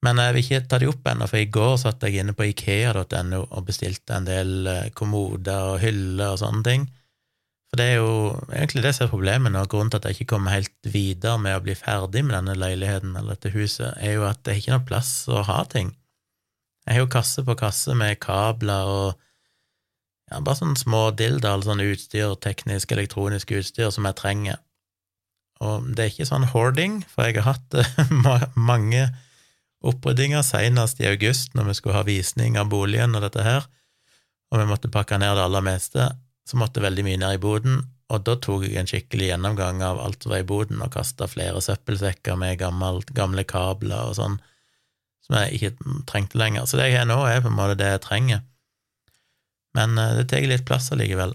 Men 0.06 0.20
jeg 0.22 0.34
vil 0.34 0.44
ikke 0.44 0.60
ta 0.70 0.78
de 0.78 0.88
opp 0.90 1.08
ennå, 1.10 1.26
for 1.26 1.40
i 1.40 1.50
går 1.50 1.74
satt 1.82 2.04
jeg 2.06 2.20
inne 2.22 2.34
på 2.38 2.46
ikea.no 2.52 3.40
og 3.42 3.66
bestilte 3.66 4.14
en 4.14 4.28
del 4.28 4.70
eh, 4.70 4.90
kommoder 4.94 5.72
og 5.72 5.80
hyller 5.82 6.36
og 6.36 6.40
sånne 6.42 6.62
ting. 6.66 6.86
For 7.68 7.80
det 7.80 7.86
er 7.90 7.98
jo 7.98 8.12
egentlig 8.48 8.84
det 8.86 8.94
som 8.96 9.08
er 9.08 9.12
problemet 9.12 9.52
nå, 9.52 9.64
grunnen 9.68 9.90
til 9.92 10.00
at 10.00 10.06
jeg 10.08 10.20
ikke 10.20 10.36
kommer 10.36 10.54
helt 10.54 10.88
videre 10.88 11.36
med 11.42 11.58
å 11.58 11.64
bli 11.64 11.74
ferdig 11.76 12.22
med 12.24 12.36
denne 12.38 12.54
leiligheten 12.56 13.16
eller 13.18 13.36
dette 13.36 13.52
huset, 13.52 13.90
er 13.98 14.16
jo 14.16 14.28
at 14.28 14.40
det 14.46 14.54
er 14.54 14.62
ikke 14.62 14.76
noe 14.76 14.86
plass 14.88 15.10
å 15.28 15.42
ha 15.50 15.64
ting. 15.68 15.90
Jeg 16.86 16.96
har 16.96 17.04
jo 17.04 17.12
kasse 17.12 17.44
på 17.44 17.58
kasse 17.58 17.92
med 17.98 18.16
kabler 18.22 18.88
og 18.88 19.26
ja, 20.28 20.40
bare 20.40 20.58
sånne 20.60 20.78
små 20.80 21.08
dilder, 21.16 21.54
altså 21.56 21.72
sånn 21.72 21.84
utstyr, 21.86 22.34
teknisk, 22.44 22.92
elektronisk 22.92 23.52
utstyr 23.58 23.92
som 23.94 24.08
jeg 24.08 24.18
trenger. 24.18 24.60
Og 25.64 25.88
det 25.96 26.04
er 26.04 26.12
ikke 26.12 26.28
sånn 26.28 26.46
hoarding, 26.52 27.00
for 27.10 27.26
jeg 27.26 27.40
har 27.40 27.56
hatt 27.56 27.78
eh, 27.78 28.12
mange 28.70 29.08
oppryddinger 29.88 30.42
senest 30.46 31.00
i 31.02 31.08
august, 31.10 31.54
når 31.54 31.70
vi 31.70 31.76
skulle 31.78 31.98
ha 31.98 32.06
visning 32.06 32.58
av 32.58 32.70
boligen 32.72 33.16
og 33.16 33.24
dette 33.24 33.44
her, 33.46 33.68
og 34.48 34.62
vi 34.62 34.68
måtte 34.70 34.90
pakke 34.92 35.18
ned 35.20 35.36
det 35.36 35.44
aller 35.44 35.64
meste, 35.64 36.10
så 36.48 36.58
måtte 36.58 36.82
veldig 36.82 37.04
mye 37.04 37.20
ned 37.20 37.38
i 37.38 37.42
boden, 37.42 37.82
og 38.08 38.22
da 38.24 38.38
tok 38.40 38.64
jeg 38.64 38.78
en 38.80 38.88
skikkelig 38.88 39.32
gjennomgang 39.32 39.82
av 39.84 39.98
alt 40.00 40.24
som 40.24 40.32
var 40.32 40.42
i 40.42 40.48
boden, 40.48 40.80
og 40.84 40.94
kasta 40.94 41.28
flere 41.28 41.60
søppelsekker 41.64 42.38
med 42.40 42.56
gammelt, 42.60 43.12
gamle 43.16 43.44
kabler 43.48 44.08
og 44.08 44.16
sånn, 44.16 44.38
som 45.26 45.36
jeg 45.42 45.58
ikke 45.58 45.98
trengte 46.08 46.40
lenger. 46.40 46.64
Så 46.64 46.80
det 46.80 46.88
jeg 46.88 47.02
har 47.02 47.10
nå, 47.10 47.18
er 47.28 47.42
på 47.44 47.52
en 47.52 47.58
måte 47.58 47.76
det 47.76 47.90
jeg 47.92 48.04
trenger. 48.06 48.46
Men 49.76 49.98
eh, 49.98 50.16
det 50.18 50.28
tar 50.30 50.46
litt 50.48 50.66
plass 50.68 50.92
allikevel. 50.94 51.34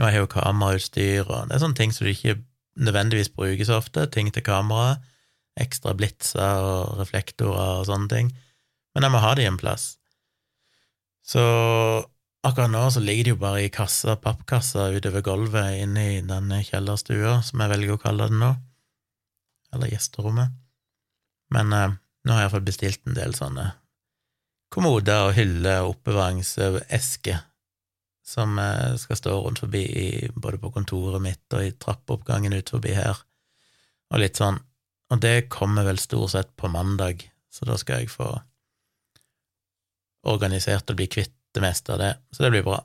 Og 0.00 0.06
jeg 0.06 0.14
har 0.14 0.22
jo 0.22 0.30
kamerautstyr, 0.32 1.24
og 1.26 1.48
det 1.48 1.56
er 1.56 1.64
sånne 1.64 1.78
ting 1.78 1.92
som 1.92 2.06
du 2.06 2.12
ikke 2.12 2.38
nødvendigvis 2.80 3.32
bruker 3.34 3.66
så 3.66 3.80
ofte, 3.80 4.06
ting 4.14 4.30
til 4.32 4.44
kameraet, 4.46 5.02
ekstra 5.60 5.92
blitser 5.98 6.62
og 6.64 7.00
reflektorer 7.00 7.80
og 7.82 7.88
sånne 7.88 8.08
ting, 8.08 8.30
men 8.94 9.04
jeg 9.04 9.12
må 9.12 9.20
ha 9.22 9.34
det 9.36 9.44
i 9.44 9.50
en 9.50 9.58
plass. 9.60 9.98
Så 11.26 11.42
akkurat 12.46 12.72
nå 12.72 12.86
så 12.94 13.02
ligger 13.04 13.26
det 13.26 13.34
jo 13.34 13.40
bare 13.42 13.64
i 13.66 13.72
kassa, 13.74 14.16
pappkasser 14.16 14.96
utover 14.96 15.24
gulvet 15.26 15.82
inne 15.82 16.06
i 16.14 16.22
denne 16.24 16.62
kjellerstua, 16.64 17.40
som 17.46 17.60
jeg 17.60 17.72
velger 17.74 17.98
å 17.98 18.02
kalle 18.02 18.30
den 18.30 18.40
nå, 18.40 18.54
eller 19.74 19.92
gjesterommet. 19.92 20.56
Men 21.54 21.76
eh, 21.76 21.98
nå 22.24 22.32
har 22.32 22.44
jeg 22.44 22.48
iallfall 22.48 22.66
bestilt 22.66 23.04
en 23.06 23.18
del 23.18 23.36
sånne 23.36 23.68
kommoder 24.70 25.28
og 25.28 25.36
hyller 25.36 25.84
og 25.84 25.96
oppbevaringsesker 25.96 27.40
som 28.30 28.58
eh, 28.58 28.94
skal 28.96 29.18
stå 29.18 29.34
rundt 29.42 29.62
forbi 29.64 29.84
både 30.34 30.60
på 30.62 30.70
kontoret 30.74 31.22
mitt 31.22 31.56
og 31.56 31.64
i 31.66 31.74
trappeoppgangen 31.74 32.54
ut 32.54 32.70
forbi 32.70 32.94
her, 32.94 33.18
og 34.10 34.22
litt 34.22 34.38
sånn. 34.38 34.60
Og 35.10 35.18
det 35.22 35.50
kommer 35.50 35.86
vel 35.88 35.98
stort 35.98 36.34
sett 36.36 36.52
på 36.58 36.70
mandag, 36.70 37.24
så 37.50 37.66
da 37.66 37.76
skal 37.80 38.04
jeg 38.04 38.12
få 38.12 38.28
organisert 40.30 40.90
og 40.92 41.00
bli 41.00 41.08
kvitt 41.10 41.34
det 41.54 41.62
meste 41.64 41.94
av 41.94 41.98
det, 41.98 42.12
så 42.30 42.44
det 42.44 42.52
blir 42.54 42.66
bra. 42.66 42.78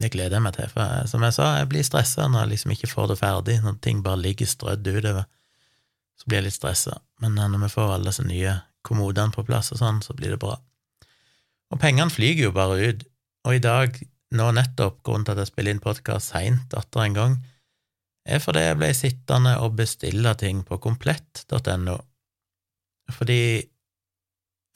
Det 0.00 0.08
gleder 0.10 0.38
jeg 0.38 0.42
meg 0.42 0.56
til, 0.56 0.70
for 0.72 1.10
som 1.10 1.22
jeg 1.26 1.36
sa, 1.36 1.50
jeg 1.60 1.68
blir 1.70 1.86
stressa 1.86 2.26
når 2.26 2.42
jeg 2.42 2.52
liksom 2.54 2.72
ikke 2.74 2.90
får 2.90 3.10
det 3.10 3.18
ferdig, 3.20 3.56
når 3.62 3.76
ting 3.84 4.00
bare 4.02 4.22
ligger 4.22 4.48
strødd 4.48 4.88
utover. 4.88 5.28
Så 6.18 6.26
blir 6.26 6.40
jeg 6.40 6.48
litt 6.48 6.56
stressa, 6.56 6.96
men 7.22 7.36
når 7.38 7.66
vi 7.66 7.70
får 7.76 7.94
alle 7.94 8.10
disse 8.10 8.24
nye 8.26 8.56
kommodene 8.86 9.32
på 9.34 9.44
plass 9.46 9.70
og 9.76 9.78
sånn, 9.82 10.00
så 10.02 10.16
blir 10.16 10.34
det 10.34 10.40
bra. 10.40 10.56
Og 11.70 11.78
pengene 11.82 12.10
flyger 12.10 12.48
jo 12.48 12.54
bare 12.54 12.78
ut, 12.90 13.04
og 13.46 13.56
i 13.56 13.62
dag, 13.62 13.96
nå 14.36 14.50
nettopp, 14.54 15.00
grunnen 15.06 15.26
til 15.26 15.36
at 15.36 15.44
jeg 15.44 15.52
spiller 15.52 15.74
inn 15.74 15.82
podkast 15.82 16.32
seint 16.32 16.74
atter 16.78 17.04
en 17.04 17.16
gang, 17.16 17.36
er 18.28 18.42
fordi 18.42 18.66
jeg 18.66 18.78
ble 18.78 18.90
sittende 18.94 19.56
og 19.62 19.76
bestille 19.78 20.34
ting 20.38 20.64
på 20.66 20.78
komplett.no, 20.82 21.96
fordi 23.10 23.42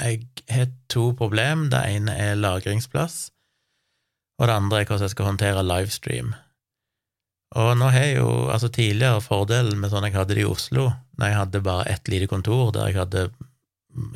jeg 0.02 0.22
har 0.50 0.70
to 0.90 1.12
problem. 1.18 1.68
Det 1.70 1.82
ene 1.94 2.14
er 2.18 2.38
lagringsplass, 2.38 3.28
og 4.40 4.48
det 4.48 4.56
andre 4.56 4.80
er 4.80 4.88
hvordan 4.88 5.06
jeg 5.06 5.14
skal 5.14 5.30
håndtere 5.30 5.66
livestream. 5.66 6.34
Og 7.54 7.76
nå 7.78 7.90
har 7.94 8.08
jeg 8.08 8.16
jo 8.18 8.30
altså 8.50 8.68
tidligere 8.74 9.22
fordelen 9.22 9.78
med 9.78 9.92
sånn 9.92 10.08
jeg 10.08 10.16
hadde 10.16 10.34
det 10.34 10.42
i 10.42 10.48
Oslo, 10.48 10.88
når 11.18 11.30
jeg 11.30 11.38
hadde 11.38 11.66
bare 11.68 11.90
ett 11.92 12.10
lite 12.10 12.26
kontor 12.30 12.72
der 12.74 12.90
jeg 12.90 12.98
hadde 12.98 13.28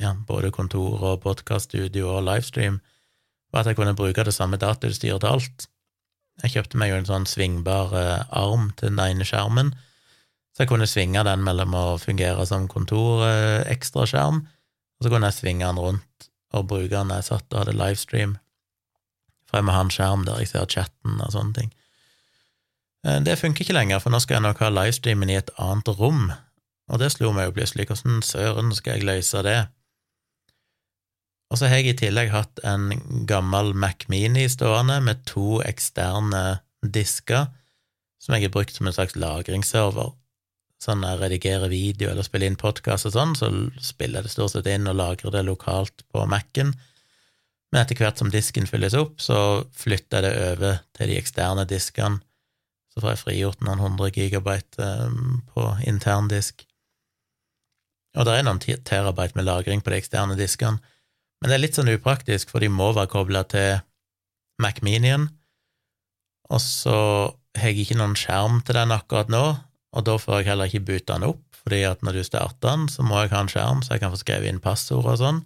ja, 0.00 0.14
både 0.26 0.52
kontor 0.54 1.02
og 1.12 1.22
podkaststudio 1.24 2.10
og 2.16 2.24
livestream, 2.26 2.80
var 3.52 3.64
at 3.64 3.72
jeg 3.72 3.78
kunne 3.78 3.96
bruke 3.96 4.24
det 4.24 4.34
samme 4.36 4.58
datautstyret 4.60 5.22
til 5.22 5.30
alt. 5.30 5.68
Jeg 6.42 6.54
kjøpte 6.54 6.78
meg 6.78 6.92
jo 6.92 6.98
en 7.00 7.08
sånn 7.08 7.26
svingbar 7.26 7.94
eh, 7.98 8.26
arm 8.36 8.70
til 8.78 8.92
den 8.92 9.00
ene 9.02 9.26
skjermen, 9.26 9.72
så 10.54 10.64
jeg 10.64 10.72
kunne 10.72 10.90
svinge 10.90 11.22
den 11.26 11.44
mellom 11.46 11.74
å 11.78 11.86
fungere 12.02 12.44
som 12.46 12.66
kontorekstraskjerm, 12.70 14.42
og 14.42 15.06
så 15.06 15.12
kunne 15.12 15.30
jeg 15.30 15.38
svinge 15.38 15.66
den 15.66 15.80
rundt 15.82 16.28
og 16.56 16.68
bruke 16.70 16.90
den 16.92 17.10
når 17.10 17.22
jeg 17.22 17.28
satt 17.30 17.52
og 17.52 17.60
hadde 17.62 17.76
livestream. 17.78 18.36
For 19.48 19.58
jeg 19.58 19.68
må 19.68 19.74
ha 19.76 19.84
en 19.84 19.92
skjerm 19.92 20.24
der 20.26 20.42
jeg 20.42 20.52
ser 20.52 20.70
chatten 20.70 21.20
og 21.22 21.32
sånne 21.34 21.56
ting. 21.56 21.72
Eh, 23.06 23.20
det 23.24 23.38
funker 23.40 23.64
ikke 23.64 23.76
lenger, 23.76 24.02
for 24.02 24.14
nå 24.14 24.20
skal 24.22 24.38
jeg 24.38 24.46
nok 24.48 24.62
ha 24.64 24.70
livestreamen 24.72 25.32
i 25.32 25.38
et 25.40 25.52
annet 25.62 25.90
rom, 26.00 26.28
og 26.88 27.00
det 27.02 27.10
slo 27.12 27.32
meg 27.36 27.48
jo 27.48 27.56
plutselig. 27.58 27.88
Hvordan 27.90 28.22
søren 28.24 28.72
skal 28.76 28.98
jeg 28.98 29.08
løse 29.08 29.42
det? 29.44 29.58
Og 31.48 31.60
så 31.60 31.68
har 31.68 31.80
jeg 31.80 31.94
i 31.94 31.98
tillegg 32.02 32.32
hatt 32.32 32.60
en 32.66 32.90
gammel 33.28 33.72
Mac 33.72 34.04
Mini 34.12 34.44
stående 34.52 34.98
med 35.04 35.24
to 35.28 35.62
eksterne 35.64 36.60
disker 36.84 37.48
som 38.20 38.34
jeg 38.34 38.48
har 38.48 38.54
brukt 38.54 38.76
som 38.76 38.88
en 38.88 38.96
slags 38.96 39.16
lagringsserver. 39.16 40.12
Sånn 40.82 41.00
når 41.02 41.14
jeg 41.14 41.20
redigerer 41.22 41.72
video 41.72 42.10
eller 42.10 42.26
spiller 42.26 42.50
inn 42.50 42.58
podkast 42.58 43.08
og 43.08 43.14
sånn, 43.14 43.34
så 43.38 43.48
spiller 43.82 44.20
jeg 44.20 44.28
det 44.28 44.34
stort 44.34 44.52
sett 44.54 44.68
inn 44.70 44.86
og 44.90 44.98
lagrer 44.98 45.34
det 45.34 45.44
lokalt 45.48 46.04
på 46.12 46.26
Mac-en. 46.30 46.74
Men 47.72 47.82
etter 47.82 47.98
hvert 47.98 48.20
som 48.20 48.30
disken 48.32 48.68
fylles 48.68 48.96
opp, 48.96 49.18
så 49.20 49.64
flytter 49.76 50.22
jeg 50.22 50.28
det 50.28 50.52
over 50.52 50.78
til 50.96 51.10
de 51.10 51.18
eksterne 51.18 51.66
diskene. 51.68 52.22
Så 52.92 53.02
får 53.02 53.14
jeg 53.14 53.22
frigjort 53.22 53.66
noen 53.66 53.82
hundre 53.82 54.08
gigabyte 54.14 54.86
på 55.50 55.58
på 55.58 55.66
interndisk. 55.90 56.67
Og 58.18 58.26
det 58.26 58.34
er 58.34 58.46
noen 58.46 58.60
terabyte 58.60 59.38
med 59.38 59.46
lagring 59.46 59.82
på 59.84 59.92
de 59.92 60.00
eksterne 60.00 60.36
diskene. 60.38 60.82
Men 61.38 61.50
det 61.50 61.56
er 61.56 61.62
litt 61.62 61.78
sånn 61.78 61.92
upraktisk, 61.92 62.50
for 62.50 62.62
de 62.62 62.70
må 62.72 62.90
være 62.96 63.12
kobla 63.12 63.44
til 63.46 63.78
Mac-minien, 64.58 65.28
og 66.50 66.60
så 66.64 66.96
har 67.58 67.70
jeg 67.70 67.84
ikke 67.84 67.98
noen 68.00 68.16
skjerm 68.18 68.62
til 68.66 68.78
den 68.78 68.94
akkurat 68.94 69.30
nå, 69.32 69.44
og 69.94 70.04
da 70.06 70.16
får 70.20 70.40
jeg 70.40 70.50
heller 70.50 70.70
ikke 70.70 70.86
boote 70.88 71.12
den 71.12 71.28
opp, 71.28 71.44
fordi 71.62 71.82
at 71.86 72.02
når 72.02 72.18
du 72.18 72.24
starter 72.26 72.64
den, 72.64 72.88
så 72.90 73.04
må 73.06 73.22
jeg 73.22 73.32
ha 73.34 73.42
en 73.44 73.52
skjerm, 73.52 73.82
så 73.84 73.94
jeg 73.94 74.02
kan 74.02 74.14
få 74.14 74.20
skrevet 74.22 74.50
inn 74.50 74.62
passord 74.64 75.06
og 75.06 75.18
sånn, 75.20 75.42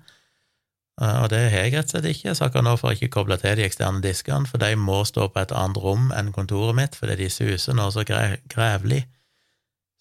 eh, 1.02 1.18
og 1.18 1.28
det 1.32 1.42
har 1.52 1.66
jeg 1.66 1.74
rett 1.76 1.90
og 1.90 1.96
slett 1.96 2.10
ikke, 2.12 2.36
så 2.38 2.46
akkurat 2.48 2.68
nå 2.68 2.76
får 2.80 2.94
jeg 2.94 3.00
ikke 3.00 3.16
kobla 3.18 3.38
til 3.42 3.58
de 3.58 3.66
eksterne 3.66 4.04
diskene, 4.04 4.48
for 4.48 4.62
de 4.62 4.72
må 4.78 5.02
stå 5.08 5.28
på 5.32 5.42
et 5.42 5.56
annet 5.56 5.82
rom 5.82 6.12
enn 6.16 6.32
kontoret 6.36 6.78
mitt, 6.78 6.96
fordi 6.98 7.18
de 7.24 7.30
suser 7.32 7.76
nå 7.76 7.90
så 7.92 8.06
grevlig, 8.06 9.04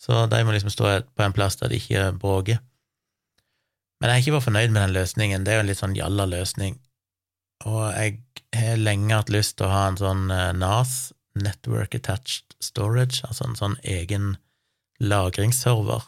så 0.02 0.26
de 0.32 0.42
må 0.44 0.54
liksom 0.56 0.74
stå 0.74 0.94
på 1.14 1.26
en 1.26 1.36
plass 1.36 1.60
der 1.60 1.70
de 1.70 1.78
ikke 1.78 2.08
bråker. 2.18 2.62
Men 4.02 4.10
jeg 4.10 4.16
har 4.16 4.24
ikke 4.24 4.38
vært 4.40 4.48
fornøyd 4.48 4.72
med 4.74 4.82
den 4.82 4.96
løsningen. 4.98 5.44
Det 5.46 5.54
er 5.54 5.60
jo 5.60 5.66
en 5.66 5.70
litt 5.70 5.82
sånn 5.82 5.98
jalla 5.98 6.26
løsning. 6.26 6.80
Og 7.70 7.84
jeg 7.94 8.16
har 8.58 8.82
lenge 8.82 9.14
hatt 9.14 9.30
lyst 9.30 9.60
til 9.60 9.68
å 9.68 9.74
ha 9.74 9.84
en 9.92 10.00
sånn 10.00 10.32
eh, 10.34 10.48
NAS, 10.58 11.12
Network 11.38 11.94
Attached 11.96 12.56
Storage, 12.64 13.22
altså 13.28 13.46
en 13.46 13.60
sånn 13.60 13.78
egen 13.86 14.34
lagringsserver. 15.02 16.08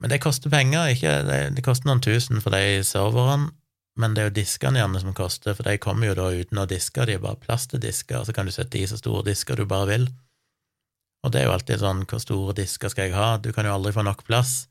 Men 0.00 0.12
det 0.14 0.22
koster 0.22 0.50
penger, 0.50 0.94
ikke? 0.94 1.12
Det, 1.26 1.38
det 1.58 1.64
koster 1.66 1.90
noen 1.90 2.02
tusen 2.04 2.40
for 2.40 2.54
de 2.54 2.80
serverne, 2.86 3.50
men 3.98 4.14
det 4.14 4.22
er 4.22 4.28
jo 4.30 4.36
diskene 4.38 4.80
gjerne 4.80 5.02
som 5.02 5.14
koster, 5.16 5.56
for 5.58 5.66
de 5.66 5.76
kommer 5.82 6.08
jo 6.08 6.16
da 6.16 6.30
uten 6.32 6.62
å 6.62 6.68
diske, 6.70 7.04
de 7.04 7.18
er 7.18 7.22
bare 7.22 7.40
plastdisker, 7.42 8.24
så 8.24 8.34
kan 8.34 8.46
du 8.46 8.54
sette 8.54 8.78
i 8.78 8.86
så 8.86 8.98
store 9.00 9.26
disker 9.26 9.58
du 9.58 9.66
bare 9.68 9.90
vil. 9.90 10.08
Og 11.26 11.34
det 11.34 11.40
er 11.40 11.48
jo 11.48 11.54
alltid 11.56 11.82
sånn, 11.82 12.04
hvor 12.08 12.22
store 12.22 12.54
disker 12.60 12.92
skal 12.92 13.08
jeg 13.08 13.16
ha? 13.18 13.30
Du 13.42 13.50
kan 13.54 13.66
jo 13.66 13.74
aldri 13.74 13.92
få 13.96 14.04
nok 14.06 14.22
plass. 14.28 14.68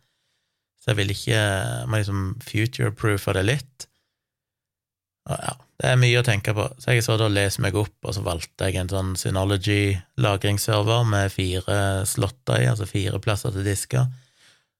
Så 0.79 0.93
jeg 0.93 1.01
vil 1.01 1.11
ikke 1.11 1.39
må 1.89 1.99
liksom 1.99 2.27
future-proofe 2.47 3.35
det 3.35 3.43
litt. 3.43 3.87
Og 5.27 5.41
ja, 5.43 5.55
det 5.81 5.89
er 5.89 5.99
mye 5.99 6.21
å 6.21 6.25
tenke 6.25 6.53
på. 6.55 6.69
Så 6.79 6.95
jeg 6.95 7.03
så 7.03 7.17
da 7.19 7.27
leste 7.27 7.61
meg 7.65 7.75
opp, 7.75 7.97
og 8.07 8.15
så 8.15 8.23
valgte 8.23 8.69
jeg 8.69 8.79
en 8.79 8.91
sånn 8.93 9.11
Synology-lagringsserver 9.19 11.03
med 11.11 11.33
fire 11.33 11.79
slotter 12.07 12.63
i, 12.63 12.69
altså 12.71 12.87
fire 12.87 13.19
plasser 13.23 13.51
til 13.51 13.67
disker, 13.67 14.07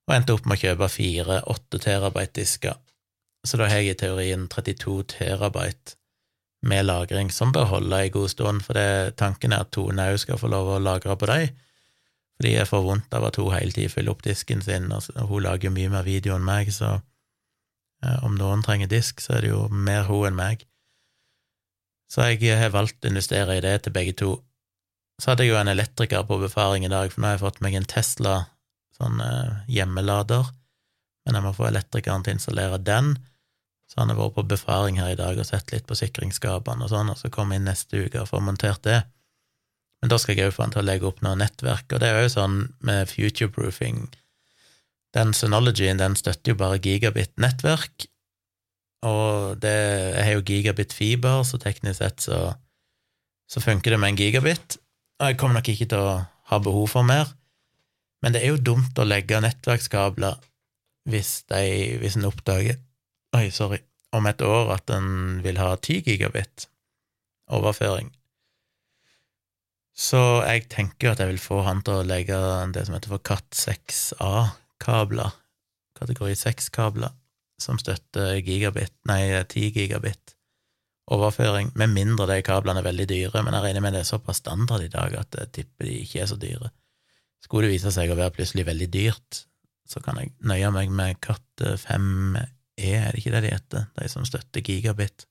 og 0.07 0.15
endte 0.15 0.37
opp 0.37 0.47
med 0.47 0.55
å 0.55 0.61
kjøpe 0.63 0.87
fire 0.93 1.41
8 1.51 1.83
terabyte-disker. 1.83 2.79
Så 3.43 3.59
da 3.59 3.67
har 3.67 3.83
jeg 3.83 3.97
i 3.97 3.99
teorien 3.99 4.47
32 4.51 5.01
terabyte 5.17 5.96
med 6.67 6.85
lagring, 6.85 7.31
som 7.33 7.53
bør 7.55 7.69
holde 7.71 8.01
en 8.03 8.13
god 8.13 8.31
stund, 8.33 8.65
for 8.65 8.77
det, 8.77 9.15
tanken 9.19 9.55
er 9.55 9.63
at 9.65 9.71
Tone 9.75 10.09
òg 10.11 10.19
skal 10.21 10.39
få 10.41 10.49
lov 10.51 10.75
å 10.75 10.83
lagre 10.83 11.15
på 11.17 11.29
dem 11.31 11.55
fordi 12.37 12.53
jeg 12.53 12.69
får 12.69 12.83
vondt 12.85 13.15
av 13.17 13.25
at 13.25 13.37
hun 13.41 13.53
hele 13.55 13.73
tiden 13.73 13.89
fyller 13.89 14.13
opp 14.13 14.23
disken 14.25 14.61
sin, 14.61 14.91
og 14.93 15.29
hun 15.29 15.41
lager 15.41 15.73
mye 15.73 15.89
mer 15.89 16.05
video 16.05 16.35
enn 16.37 16.45
meg, 16.45 16.69
så 16.73 16.99
eh, 18.05 18.19
om 18.25 18.35
noen 18.37 18.61
trenger 18.65 18.91
disk, 18.91 19.23
så 19.23 19.37
er 19.37 19.45
det 19.45 19.53
jo 19.55 19.63
mer 19.73 20.05
hun 20.05 20.27
enn 20.29 20.37
meg. 20.37 20.67
Så 22.07 22.27
jeg 22.29 22.59
har 22.61 22.75
valgt 22.75 23.03
å 23.03 23.09
investere 23.09 23.57
i 23.57 23.63
det 23.65 23.73
til 23.83 23.95
begge 23.95 24.13
to. 24.21 24.35
Så 25.17 25.31
hadde 25.31 25.47
jeg 25.47 25.55
jo 25.55 25.57
en 25.59 25.71
elektriker 25.73 26.27
på 26.29 26.37
befaring 26.43 26.85
i 26.85 26.93
dag, 26.93 27.09
for 27.09 27.23
nå 27.23 27.31
har 27.31 27.39
jeg 27.39 27.45
fått 27.47 27.59
meg 27.65 27.79
en 27.79 27.89
Tesla 27.89 28.35
sånn 28.97 29.17
eh, 29.23 29.57
hjemmelader, 29.73 30.53
men 31.25 31.39
jeg 31.39 31.43
må 31.43 31.55
få 31.57 31.67
elektrikeren 31.71 32.23
til 32.23 32.35
å 32.35 32.37
installere 32.37 32.77
den. 32.77 33.15
Så 33.87 34.01
han 34.01 34.11
har 34.11 34.19
vært 34.19 34.35
på 34.35 34.45
befaring 34.51 34.99
her 34.99 35.13
i 35.13 35.19
dag 35.19 35.39
og 35.39 35.47
sett 35.47 35.71
litt 35.71 35.87
på 35.87 35.95
sikringsskapene 35.95 36.83
og 36.83 36.91
sånn, 36.91 37.11
og 37.13 37.19
så 37.19 37.31
kommer 37.31 37.55
jeg 37.55 37.63
inn 37.63 37.69
neste 37.71 38.01
uke 38.03 38.19
og 38.21 38.29
får 38.33 38.43
montert 38.43 38.83
det. 38.83 38.99
Men 40.01 40.11
da 40.11 40.19
skal 40.21 40.37
jeg 40.37 40.49
òg 40.49 40.57
få 40.57 40.65
han 40.65 40.75
til 40.75 40.83
å 40.83 40.87
legge 40.87 41.07
opp 41.09 41.23
noe 41.25 41.37
nettverk, 41.39 41.87
og 41.95 42.03
det 42.03 42.09
er 42.11 42.25
jo 42.25 42.33
sånn 42.35 42.57
med 42.85 43.09
future-proofing. 43.09 44.03
Den 45.15 45.31
Synologyen 45.33 46.01
den 46.01 46.17
støtter 46.19 46.53
jo 46.53 46.59
bare 46.59 46.81
gigabit-nettverk, 46.83 48.09
og 49.07 49.61
det 49.63 49.77
er 50.19 50.33
jo 50.35 50.43
gigabit-fiber, 50.45 51.45
så 51.47 51.59
teknisk 51.61 52.01
sett 52.01 52.27
så, 52.27 52.41
så 53.49 53.63
funker 53.63 53.95
det 53.95 54.01
med 54.03 54.13
en 54.13 54.19
gigabit, 54.19 54.77
og 55.17 55.31
jeg 55.31 55.39
kommer 55.39 55.61
nok 55.61 55.71
ikke 55.71 55.89
til 55.93 56.03
å 56.03 56.17
ha 56.51 56.59
behov 56.61 56.91
for 56.91 57.07
mer, 57.07 57.31
men 58.21 58.35
det 58.35 58.43
er 58.43 58.51
jo 58.51 58.65
dumt 58.73 58.99
å 58.99 59.07
legge 59.07 59.39
nettverkskabler 59.41 60.37
hvis, 61.07 61.47
de, 61.49 61.63
hvis 62.01 62.17
en 62.19 62.27
oppdager 62.27 62.81
Oi, 63.35 63.49
sorry. 63.51 63.81
Om 64.15 64.27
et 64.29 64.41
år 64.41 64.71
at 64.77 64.91
en 64.95 65.41
vil 65.43 65.59
ha 65.59 65.73
10 65.75 66.05
gigabit 66.05 66.69
overføring. 67.51 68.13
Så 69.97 70.21
jeg 70.45 70.67
tenker 70.71 71.11
at 71.11 71.19
jeg 71.19 71.33
vil 71.33 71.41
få 71.41 71.63
han 71.65 71.81
til 71.83 71.99
å 71.99 72.07
legge 72.07 72.37
det 72.75 72.85
som 72.85 72.95
heter 72.95 73.11
for 73.11 73.23
CAT6A-kabler, 73.25 75.33
kategori 75.97 76.37
6-kabler, 76.37 77.15
som 77.59 77.79
støtter 77.81 78.37
gigabit, 78.45 78.93
nei, 79.09 79.41
10 79.41 79.71
gigabit 79.73 80.35
overføring, 81.09 81.71
med 81.79 81.95
mindre 81.95 82.27
de 82.29 82.43
kablene 82.45 82.83
er 82.83 82.89
veldig 82.89 83.07
dyre, 83.09 83.41
men 83.41 83.55
jeg 83.57 83.65
regner 83.65 83.83
med 83.83 83.95
det 83.95 84.03
er 84.03 84.11
såpass 84.11 84.43
standard 84.43 84.83
i 84.85 84.91
dag 84.91 85.15
at 85.17 85.39
jeg 85.39 85.53
tipper 85.55 85.87
de 85.87 85.95
ikke 86.03 86.21
er 86.21 86.29
så 86.29 86.37
dyre. 86.39 86.69
Skulle 87.41 87.67
det 87.67 87.77
vise 87.77 87.93
seg 87.95 88.11
å 88.11 88.19
være 88.19 88.35
plutselig 88.35 88.67
veldig 88.67 88.89
dyrt, 88.93 89.45
så 89.87 90.03
kan 90.03 90.19
jeg 90.19 90.35
nøye 90.45 90.69
meg 90.75 90.91
med 90.93 91.17
CAT5 91.23 92.37
er, 92.77 93.09
det 93.11 93.21
ikke 93.21 93.33
det 93.35 93.43
de 93.45 93.53
heter, 93.55 93.87
de 93.97 94.09
som 94.11 94.25
støtter 94.27 94.61
gigabit? 94.61 95.25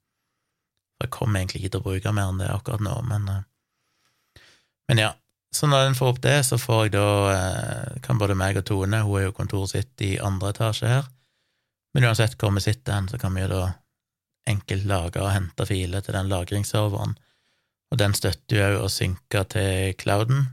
Jeg 1.03 1.13
kommer 1.13 1.41
egentlig 1.41 1.63
ikke 1.63 1.75
til 1.75 1.83
å 1.83 1.87
bruke 1.87 2.13
mer 2.17 2.33
enn 2.33 2.41
det 2.41 2.51
akkurat 2.51 2.83
nå, 2.85 2.95
men, 3.09 3.29
eh, 3.29 4.43
men 4.91 5.03
ja. 5.05 5.13
Så 5.55 5.69
når 5.71 5.87
en 5.87 5.97
får 5.97 6.11
opp 6.13 6.23
det, 6.25 6.37
så 6.45 6.59
får 6.61 6.81
jeg 6.85 6.93
da 6.97 7.09
eh, 7.33 8.01
Kan 8.05 8.19
både 8.21 8.35
meg 8.37 8.59
og 8.59 8.67
Tone, 8.69 8.99
hun 9.07 9.21
er 9.21 9.29
jo 9.29 9.37
kontoret 9.37 9.73
sitt 9.73 10.03
i 10.05 10.17
andre 10.21 10.51
etasje 10.53 10.91
her, 10.91 11.07
men 11.95 12.09
uansett 12.09 12.37
hvor 12.37 12.53
vi 12.53 12.65
sitter 12.65 12.99
hen, 12.99 13.09
så 13.09 13.21
kan 13.21 13.33
vi 13.37 13.45
jo 13.45 13.53
da 13.55 13.63
enkelt 14.47 14.85
lage 14.87 15.23
og 15.23 15.33
hente 15.33 15.67
filer 15.67 16.05
til 16.05 16.17
den 16.19 16.29
lagringsserveren, 16.31 17.17
og 17.91 17.99
den 18.03 18.15
støtter 18.19 18.59
jo 18.59 18.67
òg 18.67 18.85
å 18.85 18.93
synke 18.93 19.43
til 19.55 19.95
clouden, 19.99 20.45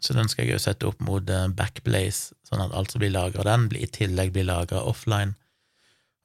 så 0.00 0.16
den 0.16 0.30
skal 0.32 0.46
jeg 0.46 0.56
jo 0.56 0.62
sette 0.64 0.88
opp 0.88 1.02
mot 1.04 1.28
eh, 1.30 1.48
Backblaze, 1.52 2.34
sånn 2.48 2.64
at 2.64 2.74
alt 2.76 2.92
som 2.92 3.02
blir 3.02 3.12
lagra 3.12 3.44
den, 3.46 3.68
blir 3.70 3.84
i 3.84 3.90
tillegg 3.92 4.32
blir 4.34 4.48
lagra 4.48 4.82
offline. 4.88 5.36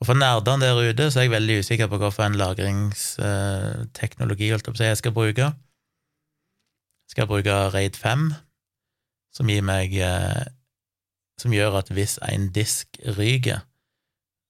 Og 0.01 0.05
for 0.09 0.15
nerdene 0.19 0.65
der 0.65 0.91
ute 0.91 1.05
så 1.11 1.17
er 1.19 1.25
jeg 1.27 1.35
veldig 1.35 1.59
usikker 1.63 1.87
på 1.91 1.99
hvilken 2.01 2.39
lagringsteknologi 2.39 4.47
jeg 4.51 4.99
skal 4.99 5.15
bruke 5.15 5.47
skal 7.11 7.25
jeg 7.25 7.29
bruke 7.29 7.55
RAID 7.73 7.97
5, 7.99 8.25
som 9.35 9.49
gir 9.49 9.65
meg 9.65 9.95
eh, 10.01 10.45
Som 11.35 11.51
gjør 11.51 11.81
at 11.81 11.89
hvis 11.91 12.15
en 12.23 12.47
disk 12.55 12.95
ryker, 13.17 13.65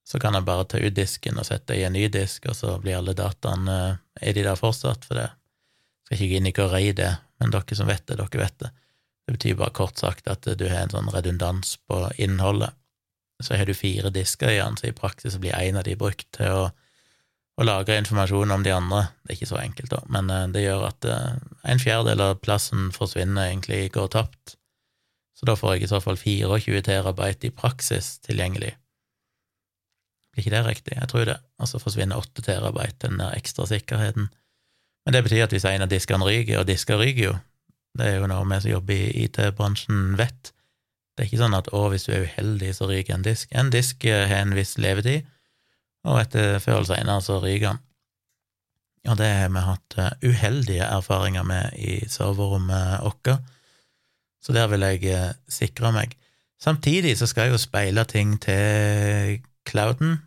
så 0.06 0.20
kan 0.22 0.36
jeg 0.38 0.46
bare 0.46 0.68
ta 0.70 0.78
ut 0.78 0.94
disken 0.94 1.40
og 1.40 1.48
sette 1.48 1.74
i 1.74 1.82
en 1.82 1.96
ny 1.98 2.04
disk, 2.14 2.46
og 2.46 2.54
så 2.54 2.76
blir 2.78 3.00
alle 3.00 3.16
dataene 3.18 3.74
eh, 3.74 4.28
Er 4.30 4.36
de 4.36 4.44
der 4.46 4.58
fortsatt? 4.58 5.04
For 5.04 5.18
det 5.18 5.26
skal 6.06 6.16
ikke 6.16 6.30
gå 6.30 6.38
inn 6.38 6.50
i 6.50 6.54
hva 6.54 6.68
RAID 6.70 7.02
er, 7.02 7.16
men 7.42 7.52
dere 7.52 7.78
som 7.78 7.90
vet 7.90 8.06
det, 8.06 8.18
dere 8.20 8.42
vet 8.42 8.58
det. 8.62 8.70
Det 9.26 9.34
betyr 9.34 9.58
bare 9.58 9.74
kort 9.74 9.98
sagt 9.98 10.30
at 10.30 10.46
du 10.46 10.68
har 10.70 10.84
en 10.84 10.94
sånn 10.94 11.10
redundans 11.10 11.74
på 11.90 12.04
innholdet. 12.22 12.78
Så 13.42 13.56
har 13.56 13.68
du 13.68 13.74
fire 13.76 14.10
disker 14.14 14.54
igjen, 14.54 14.78
så 14.80 14.88
i 14.88 14.96
praksis 14.96 15.36
blir 15.40 15.56
en 15.56 15.76
av 15.80 15.84
de 15.84 15.96
brukt 15.98 16.28
til 16.36 16.52
å 16.64 16.66
å 17.56 17.64
lagre 17.64 17.96
informasjon 18.00 18.52
om 18.52 18.64
de 18.64 18.72
andre. 18.74 19.06
Det 19.24 19.32
er 19.32 19.38
ikke 19.38 19.50
så 19.52 19.60
enkelt, 19.60 19.92
da, 19.92 20.02
men 20.12 20.30
eh, 20.32 20.48
det 20.52 20.64
gjør 20.66 20.88
at 20.90 21.08
eh, 21.08 21.36
en 21.72 21.80
fjerdedel 21.80 22.24
av 22.28 22.40
plassen 22.44 22.90
forsvinner, 22.94 23.48
egentlig 23.48 23.86
går 23.94 24.10
tapt. 24.12 24.56
Så 25.36 25.48
da 25.48 25.56
får 25.56 25.76
jeg 25.76 25.86
i 25.86 25.92
så 25.92 26.00
fall 26.04 26.18
24 26.20 26.82
terabyte 26.86 27.48
i 27.48 27.54
praksis 27.54 28.16
tilgjengelig. 28.24 28.74
Blir 30.32 30.44
ikke 30.44 30.52
det 30.52 30.62
riktig? 30.64 30.96
Jeg 30.96 31.10
tror 31.12 31.26
det. 31.28 31.36
Og 31.60 31.68
så 31.68 31.80
forsvinner 31.80 32.20
8 32.20 32.44
terabyte, 32.44 33.08
den 33.08 33.20
der 33.20 33.36
ekstra 33.36 33.68
sikkerheten. 33.68 34.30
Men 35.04 35.16
det 35.16 35.22
betyr 35.24 35.44
at 35.44 35.52
hvis 35.54 35.68
en 35.68 35.84
av 35.84 35.92
diskene 35.92 36.28
ryker, 36.28 36.60
og 36.60 36.68
disker 36.68 37.00
ryker 37.00 37.22
jo, 37.30 37.34
det 37.96 38.08
er 38.10 38.18
jo 38.18 38.28
noe 38.28 38.44
vi 38.48 38.60
som 38.64 38.72
jobber 38.74 38.96
i 38.96 39.24
IT-bransjen, 39.24 40.16
vet. 40.20 40.52
Det 41.16 41.24
er 41.24 41.30
ikke 41.30 41.40
sånn 41.40 41.56
at 41.56 41.70
å, 41.72 41.86
hvis 41.88 42.04
du 42.04 42.12
er 42.12 42.26
uheldig, 42.28 42.74
så 42.76 42.90
ryker 42.90 43.16
en 43.16 43.24
disk. 43.24 43.48
En 43.56 43.72
disk 43.72 44.04
har 44.04 44.34
en 44.36 44.52
viss 44.56 44.76
levetid, 44.76 45.24
og 46.04 46.20
etter 46.20 46.60
før 46.60 46.82
eller 46.82 46.90
senere 46.90 47.24
så 47.24 47.40
ryker 47.40 47.70
den. 47.72 47.82
Og 49.06 49.16
det 49.20 49.30
har 49.30 49.50
vi 49.54 49.62
hatt 49.62 49.96
eh, 50.02 50.14
uheldige 50.26 50.86
erfaringer 50.90 51.46
med 51.46 51.74
i 51.78 51.98
serverrommet 52.10 53.04
vårt, 53.04 53.32
så 54.42 54.54
der 54.54 54.68
vil 54.70 54.84
jeg 54.86 55.04
eh, 55.14 55.34
sikre 55.48 55.92
meg. 55.94 56.16
Samtidig 56.60 57.16
så 57.18 57.28
skal 57.30 57.46
jeg 57.46 57.56
jo 57.56 57.62
speile 57.62 58.04
ting 58.08 58.36
til 58.42 59.40
clouden, 59.68 60.18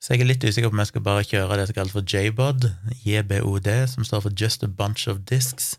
så 0.00 0.14
jeg 0.14 0.24
er 0.24 0.30
litt 0.30 0.44
usikker 0.44 0.70
på 0.70 0.78
om 0.78 0.80
jeg 0.80 0.92
skal 0.94 1.04
bare 1.04 1.26
kjøre 1.28 1.56
det 1.60 1.66
som 1.68 1.76
kalles 1.76 1.92
for 1.92 2.06
JBOD, 2.08 2.70
JBOD, 3.04 3.68
som 3.92 4.06
står 4.06 4.22
for 4.24 4.32
Just 4.32 4.64
a 4.64 4.68
Bunch 4.68 5.08
of 5.12 5.20
Disks, 5.28 5.74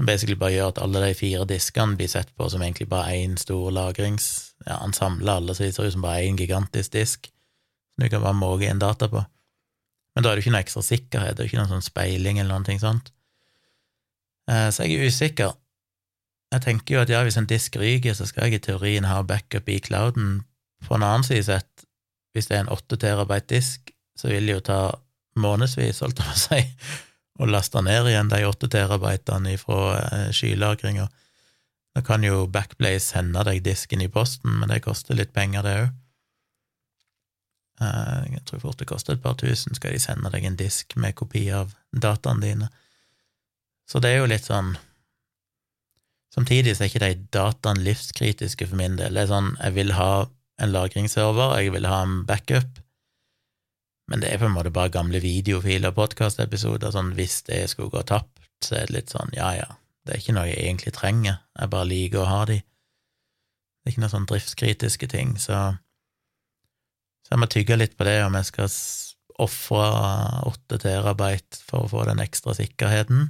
som 0.00 0.08
basically 0.08 0.38
bare 0.40 0.54
gjør 0.54 0.70
at 0.72 0.78
alle 0.80 1.02
de 1.04 1.16
fire 1.18 1.44
diskene 1.44 1.98
blir 1.98 2.08
sett 2.08 2.30
på 2.32 2.46
som 2.48 2.62
egentlig 2.64 2.88
bare 2.88 3.18
én 3.20 3.36
stor 3.36 3.68
lagrings... 3.74 4.30
Ja, 4.64 4.78
han 4.80 4.92
samler 4.92 5.38
alle, 5.38 5.54
så 5.56 5.64
de 5.64 5.72
ser 5.72 5.88
ut 5.88 5.92
som 5.92 6.04
bare 6.04 6.24
én 6.24 6.36
gigantisk 6.36 6.92
disk 6.92 7.28
som 7.28 8.04
du 8.04 8.08
kan 8.12 8.22
bare 8.24 8.36
måke 8.36 8.68
inn 8.68 8.80
data 8.80 9.08
på. 9.12 9.22
Men 10.14 10.24
da 10.24 10.30
er 10.30 10.36
det 10.36 10.44
ikke 10.44 10.52
noe 10.52 10.62
ekstra 10.64 10.82
sikkerhet, 10.84 11.36
det 11.36 11.44
er 11.44 11.50
ikke 11.50 11.58
noen 11.60 11.72
sånn 11.74 11.84
speiling 11.84 12.40
eller 12.40 12.60
noe 12.60 12.78
sånt. 12.80 13.12
Eh, 14.48 14.68
så 14.72 14.84
jeg 14.84 14.96
er 14.96 15.12
usikker. 15.12 15.52
Jeg 16.52 16.64
tenker 16.64 16.96
jo 16.96 17.02
at 17.04 17.12
ja, 17.12 17.20
hvis 17.24 17.36
en 17.40 17.48
disk 17.48 17.76
ryker, 17.80 18.16
så 18.16 18.28
skal 18.28 18.48
jeg 18.48 18.60
i 18.60 18.64
teorien 18.70 19.08
ha 19.08 19.20
backup 19.24 19.68
i 19.68 19.78
clouden. 19.84 20.42
På 20.88 20.96
en 20.96 21.04
annen 21.04 21.28
side 21.28 21.44
sett, 21.48 21.84
hvis 22.32 22.48
det 22.48 22.56
er 22.56 22.64
en 22.64 22.72
8 22.72 23.00
terabyte 23.04 23.52
disk, 23.52 23.92
så 24.16 24.32
vil 24.32 24.48
det 24.48 24.58
jo 24.58 24.66
ta 24.72 24.80
månedsvis, 25.40 26.00
holdt 26.04 26.20
jeg 26.20 26.28
på 26.28 26.36
å 26.36 26.42
si, 26.46 26.62
å 27.40 27.48
laste 27.48 27.80
ned 27.84 28.10
igjen 28.10 28.28
de 28.28 28.42
8 28.46 28.68
terabytene 28.72 29.56
fra 29.60 29.80
eh, 30.00 30.28
skylagringa. 30.36 31.08
Da 31.96 32.02
kan 32.06 32.24
jo 32.24 32.44
Backblaze 32.52 33.14
sende 33.14 33.42
deg 33.48 33.64
disken 33.66 34.04
i 34.04 34.10
posten, 34.12 34.60
men 34.60 34.70
det 34.70 34.82
koster 34.84 35.18
litt 35.18 35.32
penger, 35.36 35.64
det 35.66 35.74
òg. 35.80 35.88
Eh, 37.80 38.28
jeg 38.36 38.44
tror 38.48 38.62
fort 38.66 38.82
det 38.82 38.90
koster 38.90 39.16
et 39.16 39.24
par 39.24 39.38
tusen, 39.40 39.74
skal 39.76 39.96
de 39.96 40.02
sende 40.02 40.30
deg 40.32 40.46
en 40.46 40.60
disk 40.60 40.94
med 41.00 41.16
kopi 41.18 41.46
av 41.56 41.72
dataene 41.90 42.44
dine. 42.44 42.70
Så 43.88 44.02
det 44.04 44.12
er 44.12 44.22
jo 44.22 44.30
litt 44.30 44.48
sånn 44.48 44.76
Samtidig 46.30 46.76
så 46.76 46.84
er 46.84 46.90
ikke 46.92 47.00
de 47.02 47.24
dataene 47.34 47.82
livskritiske 47.82 48.68
for 48.70 48.78
min 48.78 48.94
del. 48.94 49.16
Det 49.18 49.24
er 49.24 49.30
sånn, 49.32 49.48
jeg 49.56 49.74
vil 49.74 49.88
ha 49.96 50.28
en 50.62 50.70
lagringsserver, 50.70 51.56
jeg 51.58 51.72
vil 51.74 51.88
ha 51.90 51.96
en 52.04 52.20
backup, 52.28 52.78
men 54.10 54.22
det 54.22 54.32
er 54.32 54.40
på 54.40 54.48
en 54.48 54.56
måte 54.56 54.72
bare 54.74 54.92
gamle 54.92 55.20
videofiler 55.22 55.92
og 55.92 56.00
podkastepisoder, 56.00 56.90
sånn 56.94 57.12
hvis 57.18 57.42
det 57.46 57.62
skulle 57.70 57.92
gå 57.94 58.02
tapt, 58.08 58.42
så 58.64 58.80
er 58.80 58.88
det 58.88 58.96
litt 58.96 59.14
sånn 59.14 59.30
ja 59.36 59.52
ja, 59.56 59.68
det 60.04 60.16
er 60.16 60.22
ikke 60.22 60.34
noe 60.36 60.48
jeg 60.48 60.64
egentlig 60.64 60.94
trenger, 60.96 61.38
jeg 61.54 61.72
bare 61.72 61.88
liker 61.88 62.24
å 62.24 62.30
ha 62.30 62.40
de. 62.50 62.58
Det 62.60 63.88
er 63.88 63.94
ikke 63.94 64.04
noe 64.04 64.12
sånn 64.12 64.28
driftskritiske 64.28 65.10
ting, 65.14 65.36
så 65.40 65.60
så 67.24 67.36
jeg 67.36 67.42
må 67.44 67.46
tygge 67.52 67.76
litt 67.78 67.92
på 67.94 68.04
det, 68.08 68.16
om 68.26 68.34
jeg 68.34 68.48
skal 68.48 68.70
ofre 69.40 69.84
åtte 70.50 70.80
terabyte 70.82 71.60
for 71.62 71.84
å 71.84 71.90
få 71.92 72.06
den 72.08 72.18
ekstra 72.24 72.56
sikkerheten, 72.58 73.28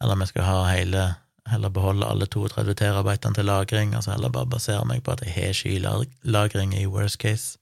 eller 0.00 0.16
om 0.16 0.24
jeg 0.24 0.32
skal 0.32 0.48
ha 0.48 0.60
hele 0.70 1.02
heller 1.50 1.72
beholde 1.74 2.06
alle 2.06 2.26
32 2.30 2.74
terabytene 2.78 3.36
til 3.36 3.48
lagring, 3.48 3.94
altså 3.94 4.14
heller 4.14 4.32
bare 4.32 4.48
basere 4.50 4.84
meg 4.88 5.02
på 5.04 5.14
at 5.14 5.24
jeg 5.26 5.34
har 5.34 5.56
skylagring 5.56 6.74
i 6.78 6.86
worst 6.86 7.18
case. 7.18 7.59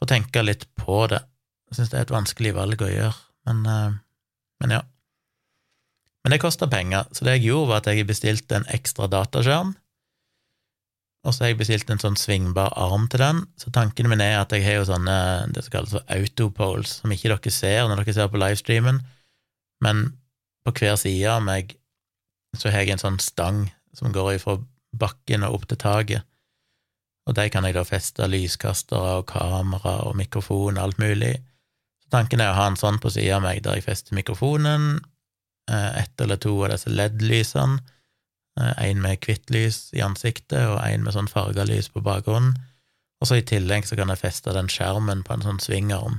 Få 0.00 0.08
tenke 0.08 0.42
litt 0.44 0.64
på 0.80 1.02
det. 1.12 1.20
Jeg 1.70 1.78
syns 1.78 1.92
det 1.92 1.98
er 2.00 2.06
et 2.06 2.14
vanskelig 2.14 2.54
valg 2.56 2.80
å 2.82 2.88
gjøre, 2.90 3.16
men, 3.48 3.60
eh, 3.68 3.98
men 4.62 4.74
ja. 4.78 4.80
Men 6.24 6.34
det 6.34 6.40
koster 6.42 6.68
penger, 6.68 7.06
så 7.12 7.24
det 7.24 7.38
jeg 7.38 7.50
gjorde, 7.50 7.68
var 7.70 7.82
at 7.82 7.92
jeg 7.92 8.08
bestilte 8.08 8.58
en 8.58 8.68
ekstra 8.72 9.08
dataskjerm, 9.12 9.74
og 11.20 11.34
så 11.34 11.44
har 11.44 11.50
jeg 11.50 11.58
bestilt 11.60 11.90
en 11.92 12.00
sånn 12.00 12.16
svingbar 12.16 12.72
arm 12.80 13.04
til 13.12 13.20
den, 13.20 13.42
så 13.60 13.72
tanken 13.76 14.08
min 14.08 14.22
er 14.24 14.38
at 14.40 14.52
jeg 14.56 14.64
har 14.64 14.78
jo 14.78 14.86
sånne 14.88 15.16
det 15.52 15.66
som 15.66 15.74
kalles 15.74 15.92
for 15.92 16.14
autopoles, 16.16 16.94
som 17.02 17.12
ikke 17.12 17.28
dere 17.34 17.52
ser 17.52 17.88
når 17.88 18.00
dere 18.00 18.14
ser 18.16 18.30
på 18.32 18.40
livestreamen, 18.40 19.02
men 19.84 20.02
på 20.64 20.72
hver 20.80 20.96
side 21.00 21.28
av 21.28 21.44
meg 21.44 21.76
så 22.56 22.72
har 22.72 22.84
jeg 22.84 22.96
en 22.96 23.04
sånn 23.04 23.20
stang 23.20 23.66
som 23.96 24.14
går 24.14 24.38
fra 24.40 24.56
bakken 24.96 25.44
og 25.46 25.60
opp 25.60 25.68
til 25.68 25.80
taket, 25.80 26.29
og 27.30 27.36
de 27.38 27.46
kan 27.52 27.66
jeg 27.66 27.76
da 27.76 27.84
feste 27.86 28.26
lyskastere 28.26 29.20
og 29.20 29.28
kamera 29.30 30.00
og 30.08 30.16
mikrofon 30.18 30.78
og 30.78 30.82
alt 30.82 30.98
mulig. 30.98 31.36
Så 32.02 32.10
tanken 32.16 32.42
er 32.42 32.50
å 32.50 32.58
ha 32.58 32.66
en 32.66 32.78
sånn 32.80 32.98
på 32.98 33.12
sida 33.14 33.38
av 33.38 33.44
meg 33.44 33.62
der 33.62 33.78
jeg 33.78 33.86
fester 33.86 34.18
mikrofonen, 34.18 34.98
eh, 35.70 36.02
ett 36.02 36.20
eller 36.20 36.40
to 36.42 36.56
av 36.64 36.72
disse 36.74 36.90
LED-lysene, 36.90 37.78
en 38.60 38.74
eh, 38.82 38.98
med 38.98 39.22
hvitt 39.22 39.52
lys 39.54 39.92
i 39.94 40.02
ansiktet 40.02 40.66
og 40.66 40.80
en 40.82 41.06
med 41.06 41.14
sånn 41.14 41.30
farga 41.30 41.64
lys 41.68 41.88
på 41.88 42.02
bakgrunnen, 42.02 42.58
og 43.20 43.28
så 43.28 43.38
i 43.38 43.46
tillegg 43.46 43.86
så 43.86 43.96
kan 44.00 44.10
jeg 44.10 44.24
feste 44.24 44.56
den 44.56 44.68
skjermen 44.72 45.22
på 45.22 45.36
en 45.36 45.46
sånn 45.46 45.62
svingarm. 45.62 46.18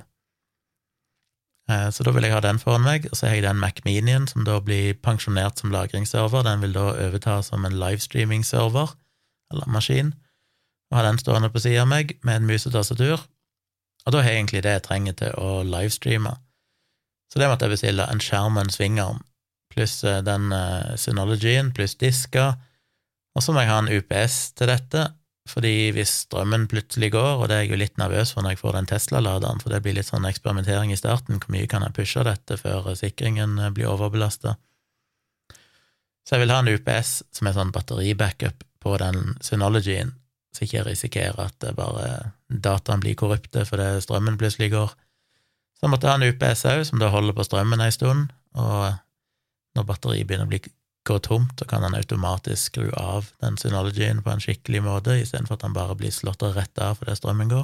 Eh, 1.70 1.90
så 1.92 2.08
da 2.08 2.16
vil 2.16 2.24
jeg 2.24 2.38
ha 2.38 2.42
den 2.44 2.60
foran 2.62 2.88
meg, 2.88 3.12
og 3.12 3.20
så 3.20 3.28
har 3.28 3.36
jeg 3.36 3.50
den 3.50 3.60
Mac 3.60 3.84
Minien, 3.84 4.32
som 4.32 4.48
da 4.48 4.62
blir 4.64 4.96
pensjonert 5.04 5.60
som 5.60 5.76
lagringsserver. 5.76 6.48
Den 6.48 6.64
vil 6.64 6.76
da 6.78 6.94
overta 6.94 7.42
som 7.44 7.68
en 7.68 7.80
livestreaming-server, 7.84 8.96
eller 9.52 9.68
maskin, 9.68 10.14
og 10.92 11.00
har 11.00 11.08
den 11.08 11.20
stående 11.22 11.50
på 11.52 11.62
sida 11.64 11.86
av 11.86 11.90
meg 11.90 12.18
med 12.28 12.42
en 12.42 12.50
mus 12.50 12.68
og 14.06 14.14
da 14.14 14.22
har 14.22 14.32
jeg 14.32 14.40
egentlig 14.40 14.64
det 14.66 14.74
jeg 14.76 14.86
trenger 14.88 15.18
til 15.18 15.36
å 15.38 15.62
livestreame. 15.66 16.34
Så 17.32 17.40
det 17.40 17.48
måtte 17.48 17.68
jeg 17.68 17.76
bestille 17.78 18.08
en 18.10 18.22
skjerm 18.24 18.58
og 18.58 18.66
en 18.66 18.74
svingarm, 18.74 19.22
pluss 19.72 20.02
eh, 20.04 20.20
den 20.26 20.52
uh, 20.52 20.98
Synologyen, 21.00 21.72
pluss 21.76 21.96
disker, 22.02 22.58
og 23.32 23.44
så 23.46 23.54
må 23.56 23.64
jeg 23.64 23.72
ha 23.72 23.80
en 23.80 23.92
UPS 23.94 24.40
til 24.60 24.72
dette, 24.72 25.06
fordi 25.48 25.92
hvis 25.96 26.12
strømmen 26.26 26.68
plutselig 26.70 27.14
går, 27.14 27.40
og 27.40 27.48
det 27.50 27.56
er 27.56 27.64
jeg 27.64 27.72
jo 27.72 27.80
litt 27.80 28.02
nervøs 28.02 28.34
for 28.34 28.44
når 28.44 28.56
jeg 28.56 28.62
får 28.62 28.76
den 28.78 28.90
Tesla-laderen, 28.92 29.62
for 29.64 29.74
det 29.74 29.80
blir 29.86 29.96
litt 29.96 30.10
sånn 30.10 30.28
eksperimentering 30.28 30.92
i 30.92 31.00
starten, 31.00 31.40
hvor 31.40 31.56
mye 31.56 31.70
kan 31.72 31.86
jeg 31.86 31.96
pushe 31.96 32.26
dette 32.28 32.60
før 32.60 32.92
sikringen 33.00 33.56
blir 33.76 33.90
overbelasta? 33.90 34.58
Så 36.28 36.36
jeg 36.36 36.44
vil 36.44 36.54
ha 36.54 36.60
en 36.62 36.70
UPS 36.70 37.14
som 37.34 37.48
er 37.48 37.56
sånn 37.56 37.72
batteribackup 37.74 38.66
på 38.84 38.98
den 39.02 39.38
Synologyen, 39.44 40.14
så 40.52 40.66
ikke 40.66 40.78
jeg 40.78 40.88
risikerer 40.90 41.40
at 41.46 41.56
det 41.64 41.76
bare 41.78 42.34
dataen 42.52 43.04
blir 43.04 43.16
korrupte 43.20 43.64
fordi 43.68 43.94
strømmen 44.04 44.40
plutselig 44.40 44.72
går. 44.74 44.92
Så 45.78 45.88
jeg 45.88 45.94
måtte 45.94 46.12
ha 46.12 46.18
en 46.20 46.28
UPS 46.28 46.66
òg, 46.70 46.84
som 46.90 47.00
da 47.02 47.10
holder 47.14 47.38
på 47.38 47.46
strømmen 47.48 47.82
ei 47.82 47.94
stund, 47.96 48.30
og 48.60 48.92
når 49.78 49.88
batteriet 49.88 50.28
begynner 50.28 50.50
å 50.50 50.52
bli 50.52 50.62
går 51.08 51.20
tomt, 51.26 51.54
så 51.58 51.66
kan 51.66 51.84
han 51.84 51.96
automatisk 51.98 52.70
skru 52.70 52.90
av 52.98 53.32
den 53.42 53.58
Synologyen 53.58 54.22
på 54.22 54.30
en 54.30 54.44
skikkelig 54.44 54.84
måte, 54.86 55.18
istedenfor 55.18 55.58
at 55.58 55.66
han 55.66 55.74
bare 55.74 55.96
blir 55.98 56.14
slått 56.14 56.44
rett 56.54 56.82
av 56.82 57.00
fordi 57.00 57.16
strømmen 57.18 57.50
går, 57.50 57.64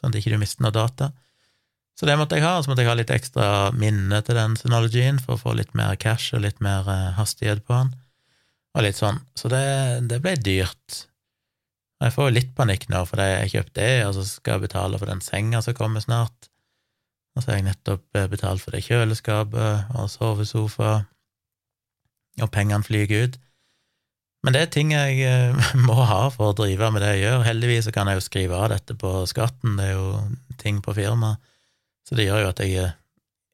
sånn 0.00 0.10
at 0.10 0.18
ikke 0.18 0.32
du 0.34 0.40
mister 0.40 0.64
noe 0.66 0.74
data. 0.74 1.12
Så 1.98 2.08
det 2.08 2.16
måtte 2.16 2.38
jeg 2.38 2.46
ha, 2.46 2.56
og 2.56 2.64
så 2.64 2.72
måtte 2.72 2.82
jeg 2.82 2.90
ha 2.90 2.96
litt 2.98 3.12
ekstra 3.12 3.46
minne 3.76 4.22
til 4.26 4.38
den 4.38 4.56
Synologyen 4.58 5.20
for 5.22 5.36
å 5.36 5.42
få 5.42 5.54
litt 5.58 5.76
mer 5.78 5.98
cash 6.00 6.34
og 6.34 6.42
litt 6.46 6.62
mer 6.64 6.88
eh, 6.88 7.10
hastighet 7.18 7.62
på 7.66 7.76
den, 7.76 7.94
og 8.74 8.86
litt 8.86 8.98
sånn. 8.98 9.20
Så 9.38 9.50
det, 9.52 9.62
det 10.10 10.22
ble 10.24 10.34
dyrt. 10.40 11.04
Og 12.00 12.06
jeg 12.08 12.14
får 12.16 12.28
jo 12.28 12.36
litt 12.38 12.54
panikk 12.56 12.86
nå, 12.88 13.02
fordi 13.08 13.26
jeg 13.28 13.40
har 13.42 13.52
kjøpt 13.54 13.74
det, 13.76 13.90
og 14.06 14.14
så 14.16 14.24
skal 14.24 14.56
jeg 14.56 14.64
betale 14.70 15.00
for 15.00 15.10
den 15.10 15.20
senga 15.20 15.60
som 15.60 15.76
kommer 15.76 16.00
snart. 16.00 16.48
Og 17.36 17.42
så 17.42 17.52
har 17.52 17.60
jeg 17.60 17.68
nettopp 17.68 18.16
eh, 18.16 18.28
betalt 18.32 18.64
for 18.64 18.74
det 18.74 18.82
kjøleskapet 18.86 19.92
og 19.94 20.08
sovesofa 20.10 20.94
og 22.40 22.50
pengene 22.54 22.86
flyger 22.86 23.28
ut. 23.28 23.36
Men 24.40 24.56
det 24.56 24.62
er 24.62 24.72
ting 24.72 24.94
jeg 24.94 25.20
eh, 25.28 25.74
må 25.88 25.98
ha 26.08 26.22
for 26.32 26.50
å 26.50 26.56
drive 26.56 26.88
med 26.94 27.04
det 27.04 27.12
jeg 27.14 27.26
gjør. 27.26 27.44
Heldigvis 27.50 27.90
kan 27.94 28.08
jeg 28.08 28.20
jo 28.20 28.24
skrive 28.24 28.56
av 28.56 28.70
dette 28.72 28.96
på 28.98 29.12
skatten, 29.28 29.76
det 29.76 29.90
er 29.90 29.98
jo 29.98 30.56
ting 30.60 30.80
på 30.84 30.96
firmaet, 30.96 31.40
så 32.08 32.16
det 32.16 32.26
gjør 32.26 32.44
jo 32.44 32.50
at 32.54 32.64
jeg 32.64 32.76
eh, 32.80 32.96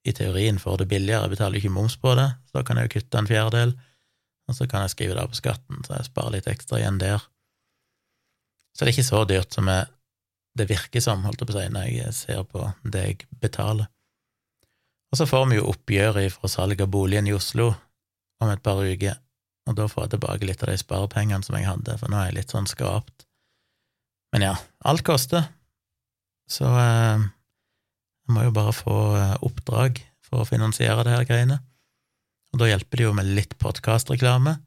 i 0.06 0.14
teorien 0.14 0.58
får 0.62 0.84
det 0.84 0.90
billigere. 0.94 1.26
Jeg 1.26 1.34
betaler 1.34 1.58
ikke 1.58 1.74
moms 1.74 1.98
på 1.98 2.14
det, 2.14 2.30
så 2.46 2.60
da 2.60 2.66
kan 2.66 2.78
jeg 2.78 2.86
jo 2.86 2.94
kutte 2.94 3.18
en 3.18 3.28
fjerdedel, 3.30 3.74
og 4.46 4.54
så 4.54 4.68
kan 4.70 4.86
jeg 4.86 4.94
skrive 4.94 5.16
det 5.16 5.24
av 5.24 5.32
på 5.32 5.40
skatten, 5.40 5.82
så 5.82 5.98
jeg 5.98 6.06
sparer 6.12 6.38
litt 6.38 6.46
ekstra 6.50 6.78
igjen 6.78 7.02
der. 7.02 7.24
Så 8.76 8.84
det 8.84 8.90
er 8.90 8.92
ikke 8.92 9.08
så 9.08 9.22
dyrt 9.24 9.54
som 9.56 9.68
jeg, 9.72 9.88
det 10.60 10.66
virker 10.68 11.00
som, 11.00 11.22
holdt 11.24 11.40
jeg 11.40 11.48
på 11.48 11.54
å 11.54 11.56
si, 11.56 11.68
når 11.72 11.86
jeg 11.88 12.12
ser 12.12 12.42
på 12.44 12.64
det 12.84 13.04
jeg 13.06 13.28
betaler. 13.40 13.88
Og 15.08 15.20
så 15.20 15.26
får 15.28 15.46
vi 15.48 15.56
jo 15.56 15.70
oppgjøret 15.70 16.34
fra 16.34 16.50
salg 16.52 16.82
av 16.84 16.90
boligen 16.92 17.30
i 17.30 17.32
Oslo, 17.32 17.70
om 18.44 18.52
et 18.52 18.60
par 18.60 18.82
uker, 18.84 19.16
og 19.66 19.78
da 19.78 19.86
får 19.88 20.04
jeg 20.04 20.12
tilbake 20.16 20.48
litt 20.50 20.64
av 20.66 20.68
de 20.68 20.76
sparepengene 20.82 21.46
som 21.46 21.56
jeg 21.56 21.64
hadde, 21.70 21.96
for 21.96 22.12
nå 22.12 22.18
er 22.20 22.28
jeg 22.28 22.36
litt 22.42 22.52
sånn 22.52 22.68
skrapt. 22.68 23.24
Men 24.34 24.44
ja, 24.44 24.52
alt 24.84 25.06
koster, 25.06 25.48
så 26.52 26.68
eh, 26.68 27.24
jeg 28.26 28.36
må 28.36 28.44
jo 28.44 28.52
bare 28.58 28.76
få 28.76 28.98
eh, 29.16 29.34
oppdrag 29.46 30.02
for 30.26 30.42
å 30.42 30.48
finansiere 30.48 31.06
det 31.06 31.16
her 31.16 31.24
greiene, 31.30 31.62
og 32.52 32.60
da 32.60 32.68
hjelper 32.68 33.00
det 33.00 33.08
jo 33.08 33.16
med 33.16 33.32
litt 33.38 33.56
podkastreklame. 33.62 34.58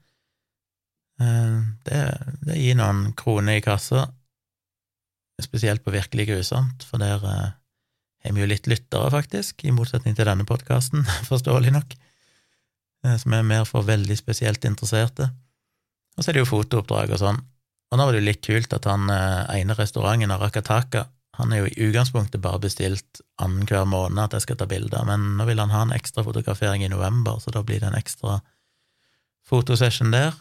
Eh, 1.20 1.60
det, 1.88 2.02
det 2.48 2.58
gir 2.60 2.78
noen 2.80 3.12
kroner 3.18 3.60
i 3.60 3.66
kassa. 3.66 4.08
spesielt 5.40 5.84
på 5.86 5.92
Virkelig 5.92 6.28
grusomt, 6.28 6.84
for 6.84 7.00
der 7.00 7.24
eh, 7.24 7.52
har 8.26 8.34
vi 8.36 8.42
jo 8.42 8.48
litt 8.48 8.68
lyttere, 8.68 9.12
faktisk, 9.12 9.64
i 9.64 9.72
motsetning 9.72 10.16
til 10.16 10.28
denne 10.28 10.44
podkasten, 10.44 11.06
forståelig 11.32 11.72
nok, 11.72 11.96
eh, 13.06 13.16
som 13.16 13.34
er 13.34 13.48
mer 13.48 13.64
for 13.68 13.88
veldig 13.88 14.18
spesielt 14.20 14.66
interesserte. 14.68 15.30
Og 16.18 16.24
så 16.24 16.32
er 16.32 16.36
det 16.36 16.44
jo 16.44 16.52
fotooppdrag 16.52 17.16
og 17.16 17.22
sånn. 17.22 17.40
Og 17.90 17.98
nå 17.98 18.06
var 18.06 18.14
det 18.14 18.20
jo 18.20 18.28
litt 18.28 18.44
kult 18.46 18.76
at 18.76 18.86
han 18.86 19.08
ene 19.10 19.74
restauranten, 19.74 20.36
Arakataka, 20.36 21.08
han 21.40 21.54
er 21.56 21.62
jo 21.62 21.70
i 21.70 21.88
utgangspunktet 21.88 22.44
bare 22.44 22.60
bestilt 22.60 23.22
annenhver 23.40 23.88
måned 23.88 24.20
at 24.20 24.36
jeg 24.36 24.44
skal 24.44 24.58
ta 24.60 24.68
bilder, 24.68 25.08
men 25.08 25.38
nå 25.40 25.48
vil 25.48 25.62
han 25.64 25.72
ha 25.72 25.86
en 25.86 25.96
ekstra 25.96 26.26
fotografering 26.28 26.84
i 26.84 26.92
november, 26.92 27.40
så 27.40 27.54
da 27.56 27.64
blir 27.64 27.80
det 27.80 27.88
en 27.88 27.98
ekstra 27.98 28.42
fotosession 29.48 30.12
der. 30.12 30.36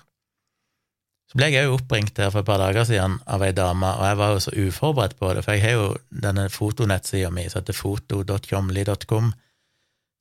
Så 1.28 1.36
ble 1.36 1.50
jeg 1.52 1.68
òg 1.68 1.74
oppringt 1.76 2.16
her 2.16 2.30
for 2.32 2.40
et 2.40 2.48
par 2.48 2.60
dager 2.62 2.86
siden 2.88 3.18
av 3.28 3.42
ei 3.44 3.52
dame, 3.52 3.90
og 4.00 4.06
jeg 4.08 4.16
var 4.16 4.30
jo 4.32 4.40
så 4.40 4.54
uforberedt 4.56 5.18
på 5.18 5.34
det, 5.36 5.42
for 5.44 5.56
jeg 5.56 5.64
har 5.66 5.74
jo 5.76 5.88
denne 6.24 6.46
fotonettsida 6.52 7.28
mi 7.34 7.44
som 7.52 7.60
heter 7.60 7.76
foto.tjomli.com, 7.76 9.28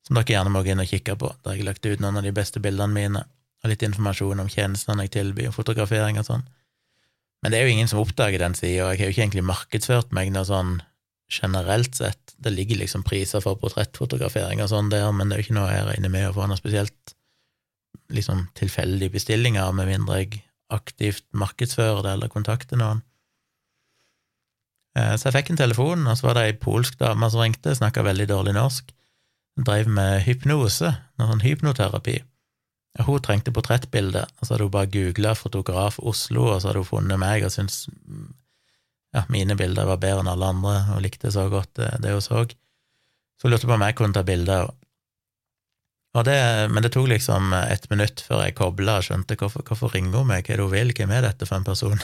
som 0.04 0.18
dere 0.18 0.34
gjerne 0.34 0.52
må 0.52 0.62
gå 0.64 0.74
inn 0.74 0.84
og 0.84 0.90
kikke 0.90 1.16
på. 1.20 1.30
Der 1.40 1.54
har 1.54 1.56
jeg 1.56 1.68
lagt 1.68 1.88
ut 1.88 2.04
noen 2.04 2.20
av 2.20 2.28
de 2.28 2.34
beste 2.36 2.60
bildene 2.60 2.92
mine, 2.92 3.24
og 3.64 3.72
litt 3.72 3.84
informasjon 3.88 4.44
om 4.44 4.50
tjenestene 4.52 5.06
jeg 5.06 5.14
tilbyr, 5.16 5.54
fotografering 5.56 6.20
og 6.20 6.28
sånn. 6.28 6.44
Men 7.42 7.54
det 7.54 7.58
er 7.58 7.68
jo 7.68 7.72
ingen 7.76 7.88
som 7.88 8.02
oppdager 8.02 8.42
den 8.42 8.56
sida, 8.58 8.84
og 8.84 8.92
jeg 8.92 9.00
har 9.00 9.08
jo 9.08 9.14
ikke 9.14 9.24
egentlig 9.24 9.46
markedsført 9.48 10.12
meg 10.16 10.32
noe 10.34 10.44
sånn 10.44 10.76
generelt 11.32 11.96
sett. 11.96 12.34
Det 12.36 12.52
ligger 12.52 12.82
liksom 12.82 13.04
priser 13.06 13.40
for 13.44 13.56
portrettfotografering 13.60 14.60
og 14.64 14.68
sånn 14.72 14.92
der, 14.92 15.08
men 15.14 15.28
det 15.28 15.38
er 15.38 15.42
jo 15.42 15.48
ikke 15.48 15.56
noe 15.56 15.72
jeg 15.72 15.88
regner 15.88 16.12
med 16.12 16.28
å 16.28 16.34
få 16.36 16.48
noe 16.50 16.60
spesielt 16.60 17.14
liksom 18.12 18.46
tilfeldige 18.58 19.16
bestillinger, 19.16 19.72
med 19.76 19.88
mindre 19.90 20.20
jeg 20.22 20.42
aktivt 20.72 21.24
markedsføre 21.36 22.02
det 22.04 22.14
eller 22.16 22.32
kontakte 22.32 22.78
noen. 22.78 23.02
Eh, 24.98 25.14
så 25.16 25.28
jeg 25.28 25.38
fikk 25.38 25.52
en 25.52 25.60
telefon, 25.60 26.06
og 26.06 26.18
så 26.18 26.28
var 26.28 26.38
det 26.38 26.46
ei 26.48 26.56
polsk 26.58 26.98
dame 27.00 27.28
som 27.30 27.44
ringte, 27.44 27.76
snakka 27.76 28.04
veldig 28.06 28.28
dårlig 28.30 28.56
norsk. 28.56 28.90
Hun 29.58 29.66
drev 29.66 29.90
med 29.90 30.22
hypnose, 30.26 30.92
noe 31.18 31.30
sånn 31.30 31.44
hypnoterapi. 31.44 32.18
Hun 33.06 33.22
trengte 33.22 33.54
portrettbilde, 33.54 34.24
og 34.26 34.42
så 34.42 34.54
hadde 34.54 34.66
hun 34.66 34.74
bare 34.74 34.90
googla 34.90 35.34
'fotograf 35.38 35.98
Oslo', 35.98 36.54
og 36.54 36.60
så 36.60 36.70
hadde 36.70 36.82
hun 36.82 36.92
funnet 36.92 37.20
meg 37.20 37.44
og 37.46 37.52
syntes 37.54 37.86
ja, 39.14 39.22
mine 39.28 39.56
bilder 39.56 39.86
var 39.88 40.00
bedre 40.02 40.24
enn 40.24 40.32
alle 40.32 40.50
andre, 40.52 40.74
og 40.94 41.02
likte 41.04 41.30
så 41.32 41.46
godt 41.48 41.70
det, 41.78 41.90
det 42.02 42.12
hun 42.12 42.24
så. 42.24 42.44
Så 43.38 43.46
hun 43.46 43.54
lurte 43.54 43.68
på 43.70 43.76
om 43.76 43.84
jeg 43.86 43.96
kunne 43.96 44.16
ta 44.16 44.24
bilder. 44.26 44.72
Det, 46.16 46.70
men 46.72 46.82
det 46.82 46.90
tok 46.94 47.06
liksom 47.12 47.52
et 47.54 47.84
minutt 47.92 48.22
før 48.24 48.40
jeg 48.42 48.56
kobla 48.58 48.96
og 48.98 49.04
skjønte 49.06 49.36
hvorfor, 49.38 49.62
hvorfor 49.62 49.92
ringer 49.94 50.16
hun 50.18 50.30
meg, 50.30 50.46
hva 50.46 50.54
er 50.54 50.58
det 50.58 50.64
hun 50.64 50.72
vil, 50.72 50.90
hvem 50.96 51.12
er 51.14 51.26
dette 51.28 51.46
for 51.46 51.60
en 51.60 51.66
person? 51.68 52.00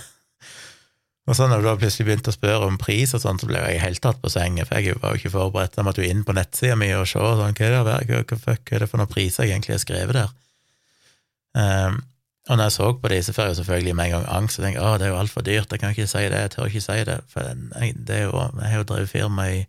og 1.28 1.34
så 1.38 1.48
når 1.50 1.64
du 1.64 1.66
da 1.66 1.74
plutselig 1.80 2.06
begynte 2.10 2.30
å 2.30 2.36
spørre 2.36 2.68
om 2.68 2.78
pris 2.78 3.16
og 3.16 3.24
sånn, 3.24 3.40
så 3.40 3.48
ble 3.50 3.64
jeg 3.64 3.82
helt 3.82 4.02
tatt 4.04 4.20
på 4.22 4.30
sengen, 4.30 4.68
for 4.68 4.78
jeg 4.78 5.00
var 5.02 5.14
jo 5.14 5.22
ikke 5.22 5.34
forberedt. 5.34 5.80
Jeg 5.80 5.88
måtte 5.88 6.04
jo 6.04 6.12
inn 6.12 6.22
på 6.28 6.36
nettsida 6.36 6.78
mi 6.78 6.92
og 6.94 7.08
se 7.10 7.18
sånn, 7.18 7.58
hva 7.58 7.66
er, 7.66 7.76
det, 7.80 7.98
hva, 8.30 8.54
er 8.54 8.84
det 8.84 8.90
for 8.92 9.02
noen 9.02 9.10
priser 9.10 9.48
jeg 9.48 9.56
egentlig 9.56 9.78
har 9.78 9.82
skrevet 9.82 10.20
der. 10.20 10.34
Um, 11.54 12.02
og 12.44 12.58
når 12.58 12.68
jeg 12.68 12.76
så 12.76 12.92
på 13.00 13.08
de, 13.08 13.22
så 13.24 13.32
får 13.32 13.46
jeg 13.48 13.56
selvfølgelig 13.56 13.94
med 13.96 14.04
en 14.04 14.14
gang 14.18 14.24
angst 14.36 14.58
og 14.60 14.66
tenker 14.66 14.84
å, 14.84 14.96
det 15.00 15.06
er 15.06 15.14
jo 15.14 15.20
altfor 15.20 15.44
dyrt, 15.46 15.70
jeg 15.72 15.80
kan 15.80 15.94
ikke 15.94 16.10
si 16.10 16.24
det, 16.28 16.40
jeg 16.42 16.52
tør 16.52 16.68
ikke 16.68 16.82
si 16.84 16.96
det, 17.08 17.20
for 17.32 17.46
jeg, 17.48 17.94
det 18.04 18.18
jo, 18.26 18.34
jeg 18.36 18.68
har 18.68 18.82
jo 18.82 18.88
drevet 18.90 19.10
firma 19.10 19.46
i 19.48 19.62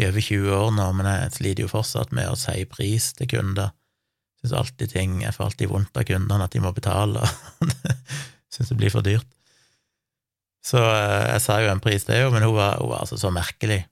i 0.00 0.06
over 0.08 0.24
20 0.24 0.56
år 0.56 0.72
nå, 0.76 0.86
men 0.96 1.08
jeg 1.08 1.34
sliter 1.36 1.66
jo 1.66 1.72
fortsatt 1.72 2.14
med 2.16 2.30
å 2.30 2.38
si 2.38 2.64
pris 2.70 3.10
til 3.18 3.28
kunder. 3.30 3.74
Syns 4.40 4.56
alltid 4.56 4.94
ting 4.94 5.18
Jeg 5.20 5.36
får 5.36 5.50
alltid 5.50 5.68
vondt 5.68 5.98
av 6.00 6.06
kundene, 6.08 6.46
at 6.46 6.54
de 6.54 6.62
må 6.64 6.72
betale. 6.72 7.26
Syns 8.52 8.72
det 8.72 8.78
blir 8.80 8.92
for 8.92 9.04
dyrt. 9.04 9.28
Så 10.64 10.80
eh, 10.80 11.26
jeg 11.34 11.42
sa 11.44 11.58
jo 11.60 11.72
en 11.72 11.82
pris, 11.84 12.04
det 12.08 12.20
jo, 12.22 12.30
men 12.32 12.44
hun 12.44 12.56
var, 12.56 12.80
hun 12.80 12.92
var 12.92 13.04
altså 13.04 13.20
så 13.20 13.32
merkelig. 13.32 13.82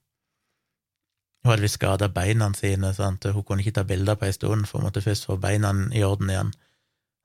Hun 1.45 1.53
hadde 1.53 1.65
visst 1.65 1.79
skada 1.79 2.09
beina 2.13 2.49
sine, 2.57 2.91
sant? 2.97 3.29
hun 3.29 3.45
kunne 3.47 3.65
ikke 3.65 3.77
ta 3.79 3.85
bilder 3.89 4.19
på 4.19 4.27
ei 4.29 4.35
stund, 4.37 4.67
for 4.69 4.81
hun 4.81 4.89
måtte 4.89 5.05
først 5.05 5.29
få 5.29 5.39
beina 5.41 5.71
i 5.97 6.03
orden 6.05 6.33
igjen. 6.33 6.51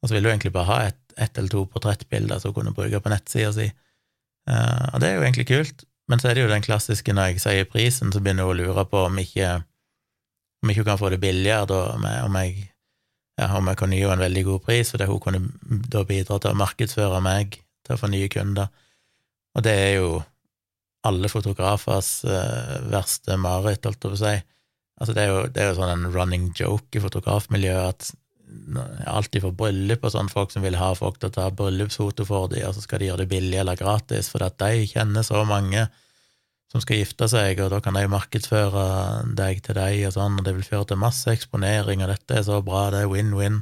Og 0.04 0.10
så 0.10 0.16
ville 0.16 0.28
hun 0.28 0.36
egentlig 0.36 0.54
bare 0.56 0.70
ha 0.70 0.82
ett 0.90 1.00
et 1.18 1.38
eller 1.38 1.50
to 1.50 1.66
portrettbilder 1.70 2.40
som 2.40 2.52
hun 2.52 2.60
kunne 2.60 2.76
bruke 2.76 3.02
på 3.02 3.12
nettsida 3.12 3.52
si. 3.56 3.70
Uh, 4.50 4.94
og 4.94 5.02
det 5.02 5.10
er 5.10 5.18
jo 5.18 5.26
egentlig 5.26 5.48
kult. 5.50 5.84
Men 6.12 6.20
så 6.20 6.30
er 6.30 6.36
det 6.36 6.44
jo 6.44 6.52
den 6.52 6.66
klassiske 6.66 7.14
når 7.16 7.32
jeg 7.32 7.44
sier 7.44 7.70
prisen, 7.70 8.12
så 8.12 8.20
begynner 8.24 8.48
hun 8.48 8.56
å 8.56 8.60
lure 8.60 8.86
på 8.90 9.06
om 9.08 9.20
ikke 9.22 9.62
om 10.64 10.72
ikke 10.72 10.84
hun 10.84 10.88
kan 10.88 11.00
få 11.02 11.10
det 11.12 11.20
billigere, 11.20 11.68
da, 11.68 11.80
om 12.24 12.38
jeg, 12.40 12.70
ja, 13.40 13.50
om 13.58 13.68
jeg 13.68 13.80
kan 13.82 13.92
gi 13.92 14.00
henne 14.00 14.16
en 14.16 14.24
veldig 14.24 14.44
god 14.48 14.62
pris, 14.64 14.94
fordi 14.94 15.10
hun 15.10 15.20
kunne 15.24 15.42
da 15.92 16.06
bidra 16.08 16.40
til 16.40 16.54
å 16.54 16.60
markedsføre 16.62 17.20
meg 17.24 17.58
til 17.84 17.96
å 17.96 18.00
få 18.00 18.10
nye 18.12 18.30
kunder. 18.32 18.72
Og 19.58 19.66
det 19.66 19.74
er 19.76 19.92
jo 19.98 20.14
alle 21.04 21.28
fotografers 21.28 22.14
uh, 22.24 22.80
verste 22.94 23.36
mareritt, 23.36 23.84
holdt 23.84 24.00
jeg 24.00 24.14
på 24.14 24.16
å 24.16 24.22
si. 24.22 24.36
Altså, 25.02 25.16
det 25.18 25.26
er 25.26 25.32
jo, 25.34 25.42
det 25.52 25.62
er 25.62 25.72
jo 25.72 25.78
sånn 25.82 25.92
en 25.98 26.12
running 26.14 26.48
joke 26.56 26.96
i 26.96 27.04
fotografmiljøet 27.04 27.90
at 27.90 28.14
alltid 29.10 29.44
for 29.44 29.56
bryllup 29.58 30.06
og 30.06 30.14
sånn, 30.14 30.32
folk 30.32 30.54
som 30.54 30.64
vil 30.66 30.78
ha 30.80 30.92
folk 30.98 31.20
til 31.20 31.32
å 31.32 31.36
ta 31.36 31.50
bryllupsfoto 31.54 32.26
for 32.28 32.52
dem, 32.52 32.66
og 32.68 32.76
så 32.76 32.84
skal 32.84 33.02
de 33.02 33.10
gjøre 33.10 33.24
det 33.24 33.32
billig 33.34 33.60
eller 33.62 33.80
gratis, 33.80 34.30
for 34.34 34.46
at 34.46 34.58
de 34.62 34.88
kjenner 34.90 35.26
så 35.26 35.44
mange 35.48 35.88
som 36.74 36.82
skal 36.82 37.04
gifte 37.04 37.28
seg, 37.30 37.60
og 37.62 37.70
da 37.70 37.80
kan 37.86 37.94
de 37.98 38.08
markedsføre 38.10 38.86
deg 39.38 39.62
til 39.66 39.78
deg, 39.78 40.00
og 40.08 40.16
sånn, 40.16 40.40
og 40.40 40.48
det 40.48 40.56
vil 40.58 40.66
føre 40.66 40.90
til 40.90 41.02
masse 41.02 41.30
eksponering, 41.30 42.02
og 42.02 42.10
dette 42.10 42.40
er 42.40 42.48
så 42.48 42.64
bra, 42.66 42.88
det 42.94 43.04
er 43.04 43.12
win-win. 43.12 43.62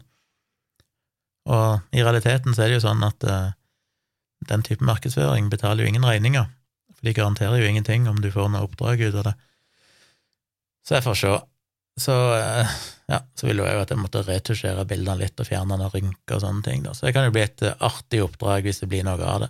Og 1.51 1.95
i 1.95 2.03
realiteten 2.05 2.55
så 2.55 2.63
er 2.63 2.71
det 2.71 2.79
jo 2.79 2.85
sånn 2.85 3.03
at 3.03 3.25
uh, 3.27 3.51
den 4.47 4.63
type 4.63 4.85
markedsføring 4.87 5.49
betaler 5.51 5.83
jo 5.83 5.91
ingen 5.91 6.07
regninger, 6.07 6.47
for 6.95 7.07
de 7.09 7.15
garanterer 7.17 7.59
jo 7.59 7.67
ingenting 7.67 8.07
om 8.07 8.21
du 8.23 8.29
får 8.31 8.51
noe 8.53 8.67
oppdrag 8.69 9.03
ut 9.03 9.17
av 9.19 9.31
det. 9.31 9.35
Så 10.87 10.97
jeg 10.97 11.05
får 11.05 11.19
se. 11.19 11.33
Så 11.99 12.13
uh, 12.13 12.75
ja, 13.11 13.19
så 13.35 13.47
ville 13.47 13.65
jeg 13.65 13.75
jo 13.75 13.83
at 13.83 13.91
jeg 13.91 13.99
måtte 13.99 14.23
retusjere 14.23 14.85
bildene 14.87 15.19
litt 15.19 15.41
og 15.41 15.47
fjerne 15.47 15.75
noen 15.75 15.91
rynker 15.91 16.37
og 16.37 16.43
sånne 16.45 16.63
ting. 16.63 16.85
Da. 16.85 16.93
Så 16.95 17.07
det 17.07 17.15
kan 17.15 17.25
jo 17.27 17.33
bli 17.35 17.43
et 17.43 17.63
eh, 17.67 17.81
artig 17.83 18.21
oppdrag 18.23 18.67
hvis 18.67 18.79
det 18.83 18.87
blir 18.91 19.03
noe 19.07 19.19
av 19.27 19.41
det. 19.43 19.49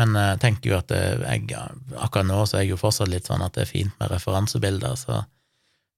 Men 0.00 0.14
eh, 0.16 0.30
jeg 0.32 0.40
tenker 0.44 0.72
jo 0.72 0.78
at 0.78 0.94
eh, 0.96 1.26
jeg, 1.26 1.58
akkurat 1.98 2.30
nå 2.30 2.38
så 2.46 2.58
er 2.58 2.64
jeg 2.64 2.72
jo 2.72 2.80
fortsatt 2.80 3.12
litt 3.12 3.28
sånn 3.28 3.44
at 3.44 3.58
det 3.58 3.66
er 3.66 3.72
fint 3.72 3.92
med 4.00 4.12
referansebilder, 4.14 4.96
så 4.96 5.20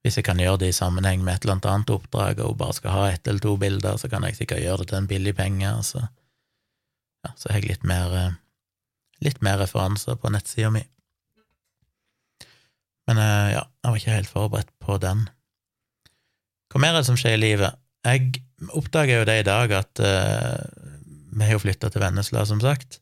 hvis 0.03 0.17
jeg 0.17 0.27
kan 0.27 0.41
gjøre 0.41 0.63
det 0.65 0.73
i 0.73 0.79
sammenheng 0.81 1.23
med 1.23 1.37
et 1.37 1.47
eller 1.47 1.61
annet 1.61 1.95
oppdrag, 1.95 2.41
og 2.41 2.55
hun 2.55 2.61
bare 2.63 2.79
skal 2.81 2.97
ha 2.97 3.09
ett 3.13 3.29
eller 3.29 3.45
to 3.45 3.55
bilder, 3.61 4.01
så 4.01 4.11
kan 4.11 4.25
jeg 4.27 4.39
sikkert 4.41 4.65
gjøre 4.65 4.83
det 4.83 4.91
til 4.91 4.99
en 4.99 5.11
billig 5.11 5.35
penge, 5.37 5.75
så, 5.87 6.07
ja, 7.27 7.35
så 7.37 7.53
har 7.53 7.61
jeg 7.61 7.75
litt 7.75 7.85
mer, 7.87 8.17
litt 9.21 9.45
mer 9.45 9.61
referanser 9.61 10.17
på 10.17 10.33
nettsida 10.33 10.73
mi. 10.73 10.87
Men 13.11 13.19
ja, 13.51 13.65
jeg 13.67 13.91
var 13.91 13.99
ikke 13.99 14.15
helt 14.15 14.31
forberedt 14.31 14.71
på 14.79 14.97
den. 15.03 15.25
Hva 16.71 16.79
mer 16.79 16.95
er 16.95 17.03
det 17.03 17.09
som 17.09 17.19
skjer 17.19 17.35
i 17.35 17.43
livet? 17.43 17.79
Jeg 18.07 18.39
oppdager 18.79 19.19
jo 19.19 19.27
det 19.27 19.41
i 19.41 19.47
dag 19.49 19.73
at 19.75 20.03
uh, 20.05 20.63
vi 21.35 21.43
har 21.43 21.57
jo 21.57 21.63
flytta 21.65 21.91
til 21.91 22.05
Vennesla, 22.05 22.45
som 22.47 22.63
sagt, 22.63 23.01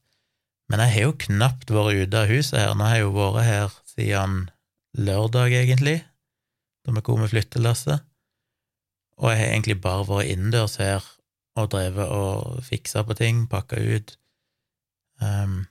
men 0.72 0.80
jeg 0.84 0.94
har 0.94 1.06
jo 1.08 1.18
knapt 1.26 1.72
vært 1.72 2.08
ute 2.08 2.22
av 2.22 2.32
huset 2.32 2.56
her. 2.60 2.72
Nå 2.72 2.88
har 2.88 2.98
jeg 2.98 3.04
jo 3.04 3.14
vært 3.18 3.46
her 3.46 3.76
siden 3.92 4.40
lørdag, 4.96 5.52
egentlig, 5.60 5.98
da 6.84 6.96
vi 6.96 7.04
kom 7.04 7.20
med 7.20 7.32
flyttelasset, 7.32 8.04
og 9.18 9.32
jeg 9.32 9.40
har 9.42 9.52
egentlig 9.52 9.80
bare 9.84 10.08
vært 10.08 10.32
innendørs 10.32 10.78
her 10.80 11.04
og 11.58 11.72
drevet 11.74 12.08
og 12.14 12.60
fiksa 12.64 13.02
på 13.04 13.16
ting, 13.18 13.44
pakka 13.50 13.80
ut. 13.80 14.14
Um, 15.20 15.66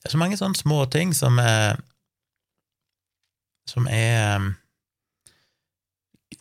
det 0.00 0.08
er 0.08 0.14
så 0.14 0.20
mange 0.20 0.38
sånne 0.40 0.56
småting 0.56 1.12
som 1.16 1.40
er 1.42 1.80
som 3.68 3.88
er 3.90 4.36
um, 4.38 4.50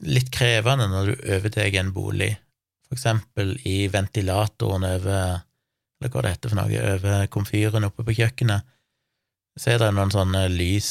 litt 0.04 0.32
krevende 0.34 0.90
når 0.92 1.10
du 1.10 1.28
overtar 1.38 1.80
en 1.80 1.94
bolig, 1.96 2.34
for 2.88 2.98
eksempel 2.98 3.56
i 3.70 3.88
ventilatoren 3.92 4.86
over 4.88 5.42
eller 6.04 6.12
hva 6.12 6.24
det 6.26 6.34
heter 6.34 6.52
for 6.52 6.60
noe, 6.60 6.80
over 6.94 7.28
komfyren 7.32 7.88
oppe 7.88 8.04
på 8.04 8.16
kjøkkenet, 8.18 8.66
så 9.56 9.72
er 9.72 9.80
det 9.80 9.94
noen 9.96 10.12
sånne 10.12 10.48
lys, 10.52 10.90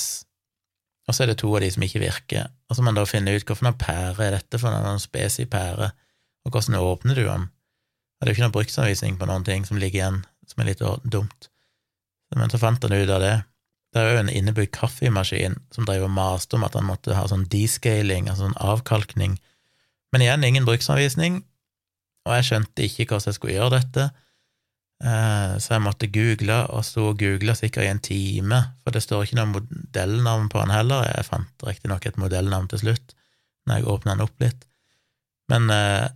og 1.04 1.12
så 1.12 1.24
er 1.24 1.32
det 1.32 1.40
to 1.42 1.50
av 1.52 1.60
de 1.64 1.68
som 1.74 1.84
ikke 1.84 2.00
virker, 2.00 2.48
og 2.70 2.76
så 2.76 2.80
må 2.80 2.88
man 2.88 3.00
da 3.00 3.04
finne 3.08 3.34
ut 3.34 3.44
hvilken 3.44 3.76
pære 3.76 4.28
er 4.28 4.36
dette 4.38 4.60
for 4.62 4.72
noen 4.72 5.02
spesiell 5.02 5.50
pære, 5.52 5.90
og 6.46 6.54
hvordan 6.54 6.78
åpner 6.80 7.18
du 7.18 7.26
den? 7.26 7.48
Det 8.22 8.24
er 8.24 8.30
jo 8.30 8.36
ikke 8.38 8.46
noen 8.46 8.56
bruksanvisning 8.56 9.18
på 9.18 9.28
noen 9.28 9.44
ting 9.46 9.66
som 9.68 9.80
ligger 9.82 9.98
igjen, 9.98 10.20
som 10.48 10.62
er 10.62 10.70
litt 10.70 10.82
dumt. 11.10 11.48
Men 12.32 12.50
så 12.52 12.60
fant 12.62 12.82
han 12.86 12.94
ut 12.94 13.10
av 13.12 13.20
det, 13.20 13.34
det 13.92 14.00
er 14.00 14.14
jo 14.14 14.20
en 14.22 14.32
innebygd 14.32 14.72
kaffemaskin 14.72 15.58
som 15.74 15.86
drev 15.88 16.06
og 16.06 16.14
maste 16.14 16.56
om 16.56 16.64
at 16.64 16.76
han 16.78 16.86
måtte 16.88 17.16
ha 17.16 17.26
sånn 17.28 17.44
descaling, 17.52 18.30
altså 18.30 18.46
sånn 18.46 18.60
avkalkning. 18.64 19.36
Men 20.12 20.24
igjen, 20.24 20.46
ingen 20.48 20.68
bruksanvisning, 20.68 21.42
og 22.24 22.36
jeg 22.38 22.48
skjønte 22.48 22.86
ikke 22.86 23.10
hvordan 23.10 23.28
jeg 23.28 23.36
skulle 23.36 23.56
gjøre 23.58 23.74
dette, 23.76 24.06
eh, 25.04 25.54
så 25.60 25.74
jeg 25.74 25.84
måtte 25.84 26.08
google, 26.14 26.58
og 26.72 26.86
sto 26.88 27.10
og 27.10 27.20
googla 27.20 27.56
sikkert 27.58 27.84
i 27.84 27.92
en 27.92 28.02
time, 28.04 28.62
for 28.80 28.96
det 28.96 29.04
står 29.04 29.26
ikke 29.26 29.40
noe 29.40 29.52
modellnavn 29.58 30.48
på 30.52 30.62
den 30.62 30.72
heller. 30.72 31.04
Jeg 31.10 31.28
fant 31.28 31.66
riktignok 31.68 32.08
et 32.08 32.20
modellnavn 32.20 32.70
til 32.72 32.84
slutt, 32.86 33.16
når 33.66 33.80
jeg 33.80 33.90
åpna 33.92 34.16
den 34.16 34.24
opp 34.24 34.44
litt, 34.44 34.64
men 35.52 35.68
eh, 35.74 36.08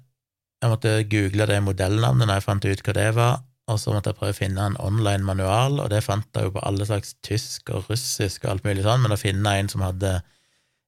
jeg 0.62 0.72
måtte 0.72 0.94
google 1.12 1.46
det 1.50 1.60
modellnavnet 1.60 2.24
når 2.24 2.38
jeg 2.38 2.46
fant 2.46 2.64
ut 2.66 2.86
hva 2.86 2.94
det 2.96 3.10
var, 3.18 3.42
og 3.66 3.80
så 3.82 3.92
måtte 3.92 4.12
jeg 4.12 4.18
prøve 4.20 4.34
å 4.34 4.38
finne 4.38 4.62
en 4.62 4.78
online 4.78 5.26
manual, 5.26 5.80
og 5.82 5.90
det 5.90 6.04
fant 6.06 6.26
jeg 6.38 6.46
jo 6.46 6.54
på 6.54 6.62
alle 6.68 6.86
slags 6.86 7.16
tysk 7.26 7.72
og 7.74 7.88
russisk 7.90 8.44
og 8.44 8.52
alt 8.52 8.66
mulig 8.68 8.84
sånn, 8.86 9.02
men 9.02 9.14
å 9.14 9.18
finne 9.18 9.54
en 9.58 9.70
som 9.72 9.82
hadde 9.82 10.20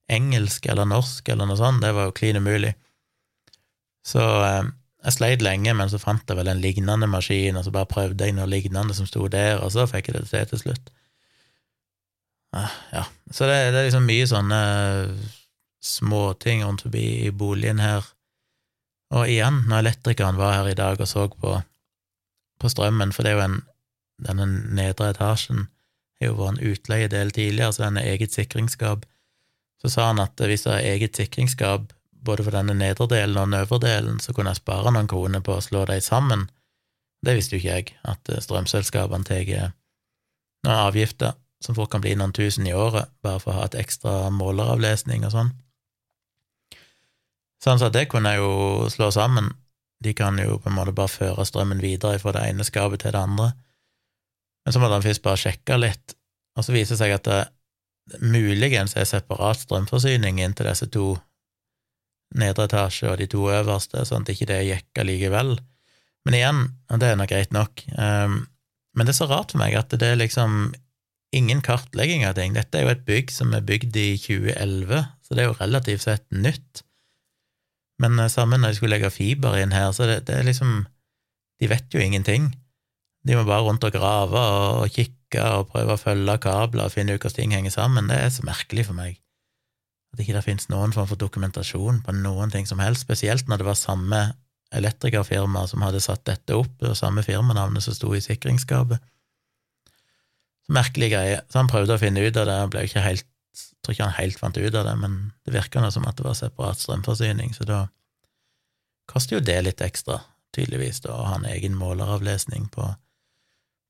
engelsk 0.09 0.69
eller 0.71 0.87
norsk 0.89 1.29
eller 1.29 1.49
noe 1.49 1.59
sånt, 1.59 1.83
det 1.83 1.91
var 1.97 2.09
jo 2.09 2.15
klin 2.17 2.39
umulig. 2.39 2.73
Så 4.07 4.23
eh, 4.23 4.69
jeg 5.05 5.17
sleit 5.17 5.43
lenge, 5.45 5.75
men 5.77 5.91
så 5.91 5.99
fant 6.01 6.23
jeg 6.27 6.39
vel 6.39 6.51
en 6.53 6.63
lignende 6.63 7.09
maskin, 7.11 7.59
og 7.59 7.67
så 7.67 7.75
bare 7.75 7.91
prøvde 7.91 8.29
jeg 8.29 8.37
noe 8.37 8.49
lignende 8.51 8.95
som 8.97 9.09
sto 9.11 9.27
der, 9.33 9.59
og 9.63 9.75
så 9.75 9.87
fikk 9.91 10.13
jeg 10.13 10.21
det 10.21 10.31
til 10.31 10.47
til 10.53 10.63
slutt. 10.63 10.95
Ah, 12.57 12.73
ja, 12.95 13.03
så 13.31 13.45
det, 13.51 13.59
det 13.75 13.81
er 13.83 13.89
liksom 13.91 14.07
mye 14.09 14.29
sånne 14.31 14.61
småting 15.85 16.63
rundt 16.65 16.87
forbi 16.87 17.05
i 17.27 17.35
boligen 17.35 17.83
her. 17.83 18.07
Og 19.15 19.29
igjen, 19.29 19.63
når 19.69 19.83
elektrikeren 19.83 20.39
var 20.41 20.57
her 20.57 20.71
i 20.71 20.79
dag 20.79 21.01
og 21.01 21.09
så 21.09 21.27
på, 21.33 21.59
på 22.59 22.71
strømmen, 22.73 23.13
for 23.15 23.25
det 23.25 23.33
er 23.33 23.39
jo 23.39 23.47
en 23.47 23.61
denne 24.19 24.47
nedre 24.75 25.13
etasjen 25.13 25.69
har 26.19 26.33
jo 26.33 26.39
vært 26.39 26.57
en 26.57 26.73
utleiedel 26.73 27.31
tidligere, 27.35 27.73
så 27.73 27.85
den 27.87 28.01
er 28.01 28.11
eget 28.13 28.35
sikringsskap. 28.35 29.07
Så 29.79 29.93
sa 29.93 30.09
han 30.11 30.23
at 30.23 30.41
hvis 30.43 30.67
det 30.67 30.75
er 30.75 30.95
eget 30.95 31.19
sikringsskap 31.19 31.93
både 32.27 32.45
for 32.45 32.55
denne 32.55 32.75
nedre 32.75 33.07
delen 33.11 33.39
og 33.39 33.47
den 33.47 33.61
øvre 33.61 33.79
delen, 33.85 34.19
så 34.21 34.35
kunne 34.35 34.51
jeg 34.51 34.63
spare 34.63 34.91
noen 34.93 35.11
kroner 35.11 35.45
på 35.45 35.55
å 35.55 35.63
slå 35.63 35.85
dem 35.87 36.03
sammen. 36.03 36.49
Det 37.23 37.37
visste 37.39 37.55
jo 37.55 37.63
ikke 37.63 37.77
jeg, 37.77 37.95
at 38.03 38.33
strømselskapene 38.43 39.27
tar 39.27 39.47
noen 40.67 40.75
avgifter 40.75 41.39
som 41.63 41.75
fort 41.75 41.91
kan 41.91 42.03
bli 42.03 42.15
noen 42.19 42.35
tusen 42.35 42.67
i 42.67 42.75
året, 42.75 43.11
bare 43.23 43.41
for 43.43 43.53
å 43.53 43.61
ha 43.61 43.65
et 43.67 43.79
ekstra 43.79 44.29
måleravlesning 44.35 45.25
og 45.27 45.35
sånn. 45.35 45.55
Så 47.63 47.73
han 47.73 47.81
sa 47.81 47.89
at 47.91 47.97
det 47.97 48.07
kunne 48.11 48.35
jeg 48.35 48.43
jo 48.43 48.87
slå 48.91 49.11
sammen. 49.15 49.51
De 50.05 50.15
kan 50.15 50.39
jo 50.39 50.59
på 50.63 50.71
en 50.71 50.77
måte 50.77 50.95
bare 50.95 51.11
føre 51.11 51.47
strømmen 51.47 51.83
videre 51.83 52.21
fra 52.23 52.35
det 52.37 52.45
ene 52.47 52.67
skapet 52.67 53.03
til 53.03 53.15
det 53.15 53.23
andre. 53.23 53.53
Men 54.65 54.75
så 54.75 54.83
måtte 54.83 54.99
han 54.99 55.07
først 55.07 55.25
bare 55.25 55.41
sjekke 55.41 55.79
litt, 55.81 56.15
og 56.59 56.67
så 56.67 56.75
viser 56.75 56.95
det 56.95 57.01
seg 57.01 57.15
at 57.17 57.29
det 57.29 58.19
muligens 58.25 58.95
er 58.97 59.09
separat 59.09 59.61
strømforsyning 59.65 60.41
inn 60.41 60.55
til 60.57 60.69
disse 60.69 60.89
to 60.93 61.13
nedre 62.39 62.67
etasje 62.69 63.09
og 63.09 63.19
de 63.21 63.29
to 63.31 63.47
øverste, 63.53 64.05
sånn 64.05 64.27
at 64.27 64.33
ikke 64.33 64.49
det 64.51 64.61
gikk 64.69 65.03
allikevel. 65.03 65.57
Men 66.29 66.37
igjen, 66.37 66.63
og 66.93 67.01
det 67.01 67.11
er 67.11 67.19
nok 67.21 67.31
greit 67.33 67.55
nok, 67.57 67.85
um, 67.97 68.43
men 68.97 69.07
det 69.07 69.15
er 69.15 69.21
så 69.21 69.29
rart 69.31 69.55
for 69.55 69.63
meg 69.63 69.77
at 69.79 69.95
det 69.95 70.05
er 70.05 70.21
liksom 70.21 70.75
ingen 71.37 71.61
kartlegging 71.65 72.25
av 72.27 72.37
ting. 72.39 72.57
Dette 72.57 72.81
er 72.81 72.87
jo 72.87 72.93
et 72.95 73.07
bygg 73.09 73.33
som 73.33 73.53
er 73.57 73.65
bygd 73.65 73.97
i 74.01 74.11
2011, 74.21 75.05
så 75.25 75.37
det 75.37 75.45
er 75.45 75.51
jo 75.51 75.59
relativt 75.61 76.05
sett 76.07 76.25
nytt. 76.35 76.83
Men 78.03 78.19
uh, 78.21 78.31
sammen 78.31 78.63
når 78.63 78.73
de 78.73 78.79
skulle 78.79 78.95
legge 78.97 79.13
fiber 79.15 79.59
inn 79.61 79.75
her, 79.75 79.91
så 79.93 80.09
det, 80.09 80.23
det, 80.29 80.39
er 80.39 80.49
liksom 80.49 80.87
De 81.59 81.69
vet 81.71 81.95
jo 81.95 82.01
ingenting. 82.01 82.53
De 83.27 83.35
må 83.35 83.43
bare 83.45 83.65
rundt 83.67 83.85
og 83.85 83.93
grave 83.93 84.39
og, 84.39 84.83
og 84.85 84.93
kikke 84.95 85.43
og 85.59 85.73
prøve 85.73 85.97
å 85.97 86.01
følge 86.01 86.37
kabler 86.41 86.87
og 86.87 86.95
finne 86.95 87.17
ut 87.17 87.23
hvordan 87.23 87.37
ting 87.37 87.55
henger 87.57 87.75
sammen. 87.75 88.07
Det 88.11 88.19
er 88.19 88.31
så 88.31 88.47
merkelig 88.47 88.87
for 88.87 88.99
meg. 88.99 89.19
At 90.15 90.23
ikke 90.23 90.37
det 90.39 90.45
finnes 90.47 90.69
noen 90.73 90.95
form 90.95 91.09
for 91.11 91.21
dokumentasjon 91.21 91.99
på 92.07 92.15
noen 92.23 92.55
ting 92.55 92.69
som 92.71 92.81
helst, 92.81 93.05
spesielt 93.05 93.51
når 93.51 93.61
det 93.61 93.69
var 93.69 93.81
samme 93.81 94.21
elektrikerfirma 94.75 95.65
som 95.69 95.83
hadde 95.85 96.01
satt 96.05 96.25
dette 96.29 96.57
opp, 96.57 96.75
og 96.85 96.97
samme 96.97 97.25
firmanavnet 97.25 97.85
som 97.85 97.97
sto 97.97 98.13
i 98.17 98.23
sikringsskapet. 98.25 99.03
Merkelig 100.73 101.11
greie. 101.15 101.43
Så 101.49 101.61
han 101.61 101.71
prøvde 101.71 101.97
å 101.97 102.01
finne 102.01 102.25
ut 102.25 102.37
av 102.37 102.49
det, 102.49 102.57
han 102.63 102.73
ble 102.73 102.85
ikke 102.89 103.05
helt 103.05 103.27
jeg 103.79 103.87
tror 103.87 103.95
ikke 103.95 104.09
han 104.09 104.19
helt 104.19 104.41
fant 104.41 104.59
ut 104.59 104.75
av 104.75 104.89
det, 104.89 104.95
men 105.01 105.19
det 105.47 105.55
virka 105.55 105.91
som 105.95 106.07
at 106.09 106.19
det 106.19 106.27
var 106.27 106.37
separat 106.37 106.83
strømforsyning, 106.83 107.55
så 107.57 107.65
da 107.69 107.81
koster 109.09 109.39
jo 109.39 109.45
det 109.45 109.61
litt 109.65 109.85
ekstra, 109.85 110.21
tydeligvis, 110.57 111.01
da, 111.05 111.15
å 111.15 111.29
ha 111.31 111.37
en 111.39 111.47
egen 111.49 111.77
måleravlesning 111.79 112.69
på 112.75 112.91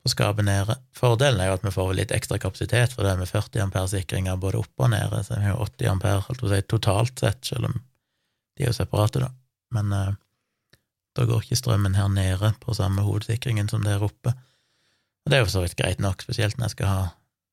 på 0.03 0.13
skapet 0.13 0.47
nede. 0.47 0.77
Fordelen 0.97 1.41
er 1.41 1.51
jo 1.51 1.59
at 1.59 1.65
vi 1.67 1.75
får 1.75 1.93
litt 1.99 2.13
ekstra 2.15 2.39
kapasitet 2.41 2.95
for 2.95 3.05
det 3.05 3.13
er 3.13 3.21
med 3.21 3.31
40 3.31 3.65
ampere-sikringer 3.67 4.39
både 4.41 4.63
oppe 4.63 4.87
og 4.87 4.93
nede, 4.95 5.23
så 5.27 5.37
vi 5.37 5.51
har 5.51 5.61
80 5.61 5.93
ampere 5.93 6.25
holdt 6.29 6.45
å 6.47 6.53
si, 6.53 6.61
totalt 6.71 7.25
sett, 7.25 7.43
selv 7.51 7.71
om 7.71 7.77
de 7.79 8.65
er 8.65 8.71
jo 8.71 8.77
separate, 8.79 9.23
da. 9.23 9.33
Men 9.75 9.93
eh, 9.95 10.15
da 11.19 11.27
går 11.29 11.45
ikke 11.45 11.59
strømmen 11.61 11.99
her 11.99 12.09
nede 12.13 12.53
på 12.63 12.77
samme 12.79 13.05
hovedsikringen 13.07 13.69
som 13.71 13.85
der 13.85 14.05
oppe. 14.05 14.35
Og 15.27 15.31
det 15.31 15.39
er 15.39 15.45
jo 15.45 15.53
så 15.53 15.65
vidt 15.65 15.77
greit 15.79 16.01
nok, 16.03 16.23
spesielt 16.25 16.57
når 16.59 16.71
jeg 16.71 16.77
skal 16.79 16.93
ha 16.93 17.03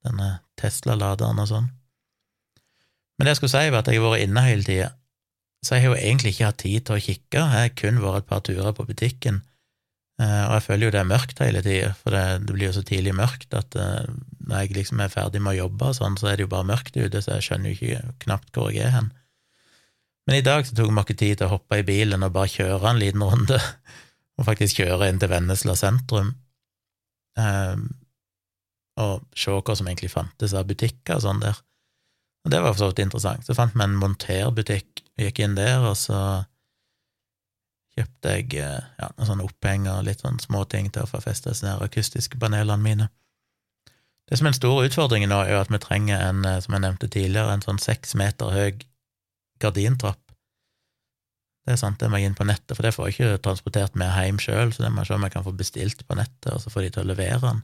denne 0.06 0.30
Tesla-laderen 0.62 1.41
og 1.41 1.50
sånn. 1.50 1.71
Men 3.15 3.25
det 3.25 3.34
jeg 3.34 3.41
skulle 3.41 3.56
si, 3.56 3.71
var 3.71 3.82
at 3.84 3.89
jeg 3.91 4.01
har 4.01 4.12
vært 4.12 4.28
inne 4.28 4.45
hele 4.45 4.67
tida, 4.67 4.91
så 5.65 5.78
jeg 5.78 5.86
har 5.86 5.93
jo 5.93 5.99
egentlig 6.01 6.36
ikke 6.36 6.49
hatt 6.49 6.62
tid 6.62 6.86
til 6.86 6.95
å 6.95 7.04
kikke, 7.04 7.41
jeg 7.41 7.65
har 7.65 7.75
kun 7.80 8.01
vært 8.04 8.23
et 8.23 8.30
par 8.30 8.43
turer 8.45 8.75
på 8.75 8.86
butikken 8.86 9.41
Eh, 10.15 10.43
og 10.47 10.54
jeg 10.56 10.63
føler 10.63 10.88
jo 10.88 10.91
det 10.95 10.99
er 11.01 11.10
mørkt 11.10 11.41
hele 11.43 11.62
tida, 11.63 11.89
for 11.99 12.15
det, 12.15 12.54
blir 12.54 12.69
jo 12.69 12.75
så 12.78 12.84
tidlig 12.88 13.12
mørkt 13.17 13.51
at 13.58 13.75
uh, 13.75 14.06
når 14.47 14.62
jeg 14.62 14.75
liksom 14.78 15.01
er 15.04 15.12
ferdig 15.12 15.41
med 15.43 15.58
å 15.58 15.65
jobbe 15.65 15.89
og 15.91 15.97
sånn, 15.97 16.15
så 16.15 16.30
er 16.32 16.38
det 16.38 16.45
jo 16.45 16.51
bare 16.54 16.69
mørkt 16.69 16.95
ute, 16.95 17.19
så 17.19 17.36
jeg 17.36 17.47
skjønner 17.49 17.73
jo 17.73 17.75
ikke 17.75 18.13
knapt 18.23 18.56
hvor 18.56 18.71
jeg 18.71 18.88
er 18.88 18.95
hen. 18.95 19.10
Men 20.25 20.39
i 20.39 20.45
dag 20.45 20.63
så 20.65 20.78
tok 20.78 20.93
vi 20.93 21.04
ikke 21.04 21.17
tid 21.19 21.36
til 21.41 21.49
å 21.49 21.58
hoppe 21.58 21.82
i 21.82 21.86
bilen 21.86 22.23
og 22.23 22.32
bare 22.38 22.54
kjøre 22.54 22.93
en 22.93 23.01
liten 23.01 23.25
runde, 23.28 23.60
og 24.39 24.47
faktisk 24.47 24.80
kjøre 24.80 25.12
inn 25.12 25.19
til 25.19 25.34
Vennesla 25.34 25.75
sentrum, 25.80 26.32
um, 27.36 27.86
og 29.04 29.28
se 29.36 29.51
hva 29.51 29.75
som 29.75 29.91
egentlig 29.91 30.13
fantes 30.15 30.56
av 30.56 30.69
butikker 30.69 31.19
og 31.19 31.25
sånn 31.28 31.43
der. 31.43 31.60
Og 32.46 32.52
det 32.54 32.62
var 32.62 32.76
for 32.76 32.84
så 32.84 32.92
vidt 32.92 33.02
interessant. 33.02 33.46
Så 33.46 33.56
fant 33.58 33.74
vi 33.74 33.84
en 33.84 33.98
monterbutikk, 33.98 35.02
vi 35.18 35.30
gikk 35.30 35.42
inn 35.42 35.58
der, 35.58 35.82
og 35.90 35.98
så 35.98 36.20
kjøpte 37.96 38.34
jeg 38.36 38.58
eh, 38.60 38.90
ja, 39.00 39.12
noen 39.16 39.30
sånne 39.30 39.46
opphenger 39.48 39.98
og 39.98 40.08
litt 40.08 40.22
sånn 40.22 40.42
småting 40.44 40.92
til 40.94 41.06
å 41.06 41.10
få 41.10 41.22
festet 41.24 41.54
disse 41.54 41.78
akustiske 41.82 42.40
panelene 42.42 42.84
mine. 42.84 43.08
Det 44.26 44.38
som 44.38 44.48
er 44.48 44.54
den 44.54 44.58
store 44.58 44.86
utfordringen 44.90 45.32
nå, 45.32 45.44
er 45.46 45.62
at 45.62 45.72
vi 45.72 45.80
trenger 45.82 46.22
en, 46.22 46.44
eh, 46.46 46.60
som 46.62 46.76
jeg 46.76 46.84
nevnte 46.86 47.10
tidligere, 47.10 47.56
en 47.56 47.66
sånn 47.66 47.82
seks 47.82 48.14
meter 48.20 48.52
høy 48.54 48.86
gardintrapp. 49.64 50.22
Det 51.66 51.74
er 51.74 51.82
sant, 51.82 51.98
det 51.98 52.12
må 52.12 52.20
jeg 52.20 52.30
inn 52.30 52.38
på 52.38 52.46
nettet, 52.46 52.76
for 52.76 52.86
det 52.86 52.94
får 52.94 53.08
jeg 53.08 53.16
ikke 53.16 53.44
transportert 53.48 53.96
med 53.98 54.12
hjem 54.14 54.42
sjøl, 54.44 54.74
så 54.76 54.84
det 54.84 54.92
må 54.94 55.02
jeg 55.02 55.10
se 55.10 55.18
om 55.18 55.26
jeg 55.26 55.34
kan 55.34 55.46
få 55.48 55.56
bestilt 55.58 56.04
på 56.06 56.18
nettet, 56.20 56.52
og 56.52 56.60
så 56.62 56.74
får 56.74 56.86
de 56.86 56.92
til 56.94 57.06
å 57.06 57.10
levere 57.10 57.42
den. 57.42 57.64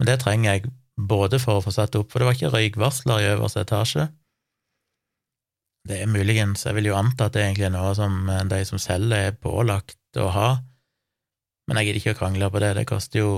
Men 0.00 0.08
det 0.08 0.20
trenger 0.22 0.54
jeg 0.54 0.70
både 0.96 1.40
for 1.42 1.58
å 1.58 1.64
få 1.64 1.72
satt 1.74 1.96
opp, 1.98 2.10
for 2.10 2.20
det 2.20 2.28
var 2.28 2.38
ikke 2.38 2.52
røykvarsler 2.54 3.22
i 3.22 3.30
øverste 3.34 3.64
etasje, 3.64 4.08
det 5.88 6.02
er 6.02 6.10
muligens, 6.12 6.66
jeg 6.66 6.76
vil 6.76 6.90
jo 6.90 6.96
anta 6.98 7.30
at 7.30 7.36
det 7.36 7.44
egentlig 7.44 7.70
er 7.70 7.72
noe 7.72 7.94
som 7.96 8.28
eh, 8.28 8.42
de 8.50 8.58
som 8.68 8.80
selger, 8.82 9.30
er 9.30 9.38
pålagt 9.40 10.20
å 10.20 10.28
ha, 10.34 10.50
men 11.68 11.80
jeg 11.80 11.88
gidder 11.88 12.00
ikke 12.02 12.14
å 12.16 12.20
krangle 12.20 12.50
på 12.52 12.60
det, 12.62 12.74
det 12.76 12.86
koster 12.90 13.22
jo 13.22 13.32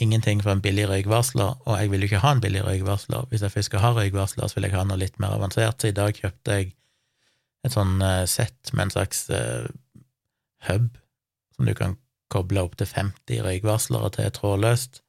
ingenting 0.00 0.42
for 0.42 0.54
en 0.54 0.62
billig 0.62 0.86
røykvarsler, 0.90 1.60
og 1.64 1.78
jeg 1.78 1.90
vil 1.90 2.04
jo 2.04 2.10
ikke 2.10 2.22
ha 2.24 2.32
en 2.34 2.42
billig 2.42 2.64
røykvarsler. 2.66 3.28
Hvis 3.30 3.44
jeg 3.46 3.54
først 3.54 3.70
skal 3.70 3.82
ha 3.84 3.92
røykvarsler, 3.94 4.50
så 4.50 4.58
vil 4.58 4.66
jeg 4.66 4.74
ha 4.74 4.82
noe 4.88 4.98
litt 4.98 5.20
mer 5.22 5.36
avansert, 5.36 5.78
så 5.80 5.90
i 5.90 5.96
dag 5.96 6.18
kjøpte 6.18 6.58
jeg 6.58 6.72
et 7.64 7.72
sånn 7.72 7.96
uh, 8.02 8.24
sett 8.28 8.72
med 8.74 8.88
en 8.88 8.94
slags 8.94 9.22
uh, 9.30 9.70
hub 10.68 10.90
som 11.54 11.70
du 11.70 11.74
kan 11.78 11.96
koble 12.32 12.64
opp 12.66 12.74
til 12.80 12.90
50 12.90 13.44
røykvarslere 13.46 14.10
til 14.16 14.34
trådløst, 14.34 15.00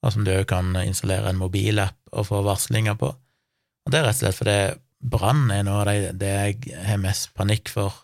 og 0.00 0.14
som 0.14 0.24
du 0.24 0.32
òg 0.32 0.46
kan 0.48 0.72
installere 0.80 1.30
en 1.30 1.40
mobilapp 1.40 1.98
og 2.12 2.28
få 2.30 2.42
varslinger 2.46 2.96
på. 3.00 3.10
Og 3.10 3.92
det 3.92 4.00
er 4.00 4.06
rett 4.08 4.20
og 4.20 4.22
slett 4.24 4.38
fordi 4.38 4.58
brann 5.00 5.50
er 5.52 5.64
noe 5.66 5.82
av 5.82 5.90
det, 5.90 6.12
det 6.20 6.30
jeg 6.30 6.78
har 6.86 7.00
mest 7.02 7.30
panikk 7.36 7.72
for. 7.72 7.94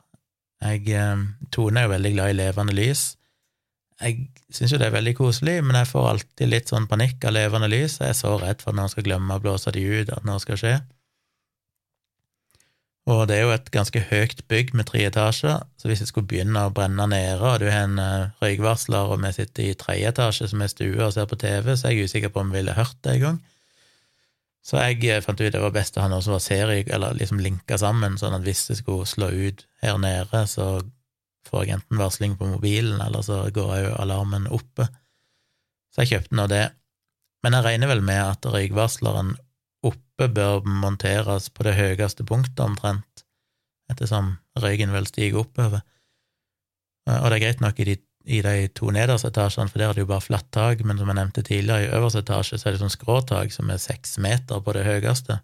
Jeg, 0.64 0.86
eh, 0.88 1.24
Tone 1.52 1.80
er 1.80 1.86
jo 1.86 1.94
veldig 1.94 2.12
glad 2.16 2.32
i 2.32 2.38
levende 2.40 2.76
lys. 2.76 3.06
Jeg 4.00 4.28
syns 4.52 4.74
jo 4.74 4.80
det 4.80 4.90
er 4.90 4.96
veldig 4.96 5.14
koselig, 5.16 5.56
men 5.64 5.78
jeg 5.78 5.88
får 5.88 6.08
alltid 6.10 6.50
litt 6.52 6.72
sånn 6.72 6.88
panikk 6.88 7.24
av 7.24 7.36
levende 7.36 7.68
lys. 7.72 7.98
Jeg 8.02 8.12
er 8.12 8.18
så 8.18 8.34
redd 8.40 8.60
for 8.60 8.72
at 8.72 8.80
noen 8.80 8.92
skal 8.92 9.06
glemme 9.06 9.36
å 9.36 9.42
blåse 9.42 9.72
de 9.72 9.84
ut, 9.84 10.12
at 10.12 10.26
noe 10.28 10.40
skal 10.42 10.60
skje. 10.60 10.74
Og 13.06 13.28
det 13.30 13.36
er 13.36 13.44
jo 13.44 13.52
et 13.54 13.68
ganske 13.70 14.00
høyt 14.08 14.40
bygg 14.50 14.72
med 14.74 14.88
tre 14.88 15.04
etasjer, 15.06 15.60
så 15.78 15.88
hvis 15.88 16.00
jeg 16.02 16.10
skulle 16.10 16.26
begynne 16.26 16.64
å 16.66 16.72
brenne 16.74 17.04
nede, 17.06 17.36
og 17.38 17.60
du 17.62 17.68
har 17.70 17.84
en 17.86 18.00
uh, 18.02 18.32
røykvarsler, 18.42 19.12
og 19.12 19.20
vi 19.22 19.30
sitter 19.36 19.68
i 19.68 19.76
tredje 19.78 20.10
etasje 20.10 20.48
som 20.50 20.64
er 20.64 20.72
stue 20.72 21.04
og 21.04 21.12
ser 21.14 21.28
på 21.30 21.38
TV, 21.38 21.70
så 21.76 21.86
er 21.86 21.94
jeg 21.94 22.10
usikker 22.10 22.34
på 22.34 22.42
om 22.42 22.50
vi 22.50 22.58
ville 22.58 22.74
hørt 22.74 22.98
det 23.06 23.14
engang. 23.14 23.38
Så 24.66 24.80
jeg 24.82 24.98
eh, 25.06 25.22
fant 25.22 25.38
ut 25.38 25.52
det 25.54 25.62
var 25.62 25.74
best 25.74 25.94
å 25.94 26.02
ha 26.02 26.10
noe 26.10 26.24
som 26.24 26.34
var 26.34 26.42
serie, 26.42 26.82
eller 26.90 27.14
liksom 27.14 27.38
linka 27.38 27.78
sammen, 27.78 28.18
sånn 28.18 28.34
at 28.40 28.42
hvis 28.42 28.64
det 28.72 28.80
skulle 28.80 29.06
slå 29.06 29.30
ut 29.30 29.62
her 29.84 30.00
nede, 30.02 30.42
så 30.50 30.80
får 31.46 31.62
jeg 31.62 31.76
enten 31.76 32.02
varsling 32.02 32.34
på 32.40 32.48
mobilen, 32.50 32.98
eller 33.04 33.22
så 33.22 33.44
går 33.54 33.74
jo 33.84 33.94
alarmen 34.02 34.50
oppe. 34.50 34.88
Så 35.94 36.02
jeg 36.02 36.16
kjøpte 36.16 36.40
nå 36.40 36.48
det. 36.50 36.64
Men 37.46 37.54
jeg 37.54 37.68
regner 37.68 37.92
vel 37.92 38.02
med 38.02 38.18
at 38.18 38.48
røykvarsleren 38.50 39.36
oppe 39.90 40.28
bør 40.32 40.66
monteres 40.66 41.50
på 41.52 41.66
det 41.66 41.76
høyeste 41.78 42.26
punktet 42.28 42.64
omtrent, 42.64 43.24
ettersom 43.92 44.34
røyken 44.58 44.94
vel 44.94 45.06
stiger 45.08 45.44
oppover. 45.44 45.84
Og 47.06 47.28
det 47.30 47.36
er 47.36 47.44
greit 47.44 47.62
nok 47.62 47.78
i 47.80 47.90
de 47.92 47.96
i 48.26 48.40
de 48.42 48.66
to 48.74 48.90
nederste 48.90 49.30
etasjene, 49.30 49.70
for 49.70 49.78
der 49.78 49.92
er 49.92 49.94
det 49.94 50.02
jo 50.02 50.10
bare 50.10 50.24
flatt 50.24 50.48
tak, 50.54 50.80
men 50.82 50.98
som 50.98 51.10
jeg 51.10 51.18
nevnte 51.18 51.44
tidligere, 51.46 51.86
i 51.86 51.92
øverste 51.94 52.24
etasje 52.24 52.58
så 52.58 52.68
er 52.68 52.74
det 52.74 52.82
sånn 52.82 52.90
skråtak 52.90 53.54
som 53.54 53.70
er 53.70 53.78
seks 53.78 54.16
meter 54.22 54.62
på 54.66 54.74
det 54.74 54.82
høyeste, 54.86 55.38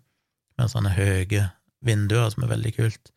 med 0.59 0.72
sånne 0.72 0.94
høye 0.96 1.44
vinduer 1.87 2.33
som 2.35 2.42
er 2.42 2.50
veldig 2.57 2.72
kult. 2.81 3.12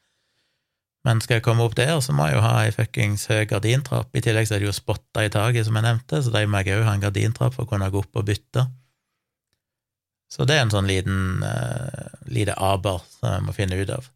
Men 1.06 1.22
skal 1.22 1.40
jeg 1.40 1.46
komme 1.46 1.66
opp 1.66 1.76
der, 1.78 1.96
så 2.02 2.14
må 2.18 2.30
jeg 2.30 2.38
jo 2.38 2.46
ha 2.46 2.54
ei 2.64 2.72
fuckings 2.74 3.28
høy 3.30 3.44
gardintrapp. 3.50 4.10
I 4.18 4.24
tillegg 4.26 4.48
så 4.50 4.56
er 4.56 4.64
det 4.64 4.70
jo 4.70 4.78
spotta 4.78 5.26
i 5.26 5.34
taket, 5.34 5.68
som 5.68 5.78
jeg 5.78 5.86
nevnte, 5.86 6.22
så 6.22 6.34
de 6.34 6.46
må 6.50 6.62
jeg 6.62 6.80
òg 6.80 6.88
ha 6.88 6.96
en 6.98 7.04
gardintrapp 7.04 7.58
for 7.58 7.66
å 7.66 7.70
kunne 7.70 7.90
gå 7.94 8.02
opp 8.02 8.22
og 8.22 8.26
bytte. 8.30 8.66
Så 10.32 10.46
det 10.48 10.58
er 10.58 10.66
en 10.66 10.74
sånn 10.74 10.90
liten 10.90 11.44
uh, 11.46 12.12
lite 12.26 12.56
aber 12.58 13.04
som 13.18 13.36
jeg 13.36 13.46
må 13.46 13.56
finne 13.56 13.78
ut 13.80 13.92
av. 13.94 14.10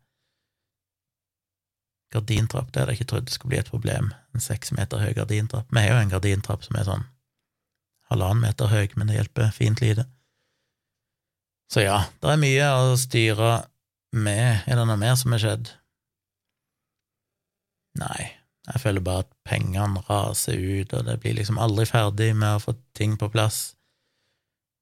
Gardintrapp, 2.13 2.72
det 2.74 2.82
hadde 2.82 2.95
jeg 2.95 3.04
ikke 3.04 3.12
trodd 3.12 3.30
skulle 3.30 3.54
bli 3.54 3.62
et 3.62 3.69
problem. 3.69 4.10
En 4.34 4.43
seks 4.43 4.74
meter 4.74 5.02
høy 5.02 5.13
gardintrapp. 5.17 5.69
Vi 5.69 5.84
har 5.84 5.93
jo 5.93 6.04
en 6.04 6.13
gardintrapp 6.13 6.65
som 6.65 6.80
er 6.80 6.88
sånn 6.88 7.06
halvannen 8.10 8.48
meter 8.48 8.72
høy, 8.72 8.88
men 8.98 9.10
det 9.10 9.19
hjelper 9.19 9.52
fint 9.54 9.84
lite. 9.84 10.08
Så 11.69 11.86
ja, 11.86 12.02
det 12.22 12.32
er 12.34 12.41
mye 12.41 12.69
å 12.82 12.95
styre 12.98 13.52
med. 14.17 14.63
Er 14.65 14.80
det 14.80 14.88
noe 14.89 14.98
mer 14.98 15.13
som 15.19 15.36
har 15.36 15.43
skjedd? 15.43 15.69
Nei, 18.00 18.32
jeg 18.65 18.82
føler 18.82 19.06
bare 19.06 19.26
at 19.26 19.34
pengene 19.45 20.02
raser 20.08 20.58
ut, 20.58 20.93
og 20.98 21.06
det 21.06 21.19
blir 21.22 21.38
liksom 21.38 21.62
aldri 21.62 21.86
ferdig 21.89 22.32
med 22.38 22.58
å 22.58 22.63
få 22.63 22.76
ting 22.98 23.17
på 23.22 23.30
plass. 23.34 23.76